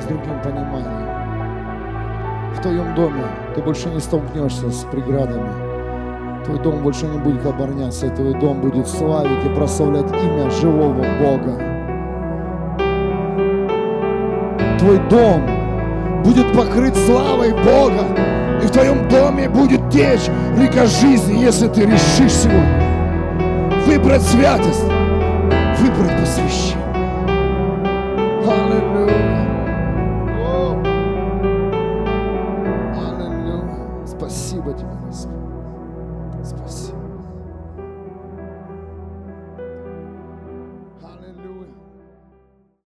с 0.00 0.04
другим 0.04 0.40
пониманием. 0.42 1.06
В 2.54 2.60
твоем 2.60 2.94
доме 2.94 3.24
ты 3.54 3.62
больше 3.62 3.88
не 3.90 4.00
столкнешься 4.00 4.70
с 4.70 4.84
преградами. 4.84 5.50
Твой 6.44 6.58
дом 6.60 6.82
больше 6.82 7.06
не 7.06 7.18
будет 7.18 7.44
оборняться 7.44 8.08
твой 8.10 8.32
дом 8.34 8.60
будет 8.60 8.86
славить 8.86 9.44
и 9.44 9.48
прославлять 9.48 10.10
имя 10.12 10.50
живого 10.50 11.04
Бога. 11.20 11.58
Твой 14.78 14.98
дом 15.10 15.44
будет 16.24 16.52
покрыт 16.56 16.96
славой 16.96 17.52
Бога, 17.52 18.04
и 18.62 18.66
в 18.66 18.70
твоем 18.70 19.08
доме 19.08 19.48
будет 19.48 19.90
течь 19.90 20.28
река 20.56 20.86
жизни, 20.86 21.40
если 21.40 21.68
ты 21.68 21.82
решишь 21.84 22.32
сегодня 22.32 22.86
выбрать 23.86 24.22
святость, 24.22 24.84
выбрать 25.78 26.20
посвящение. 26.20 26.85
hallelujah. 28.46 29.25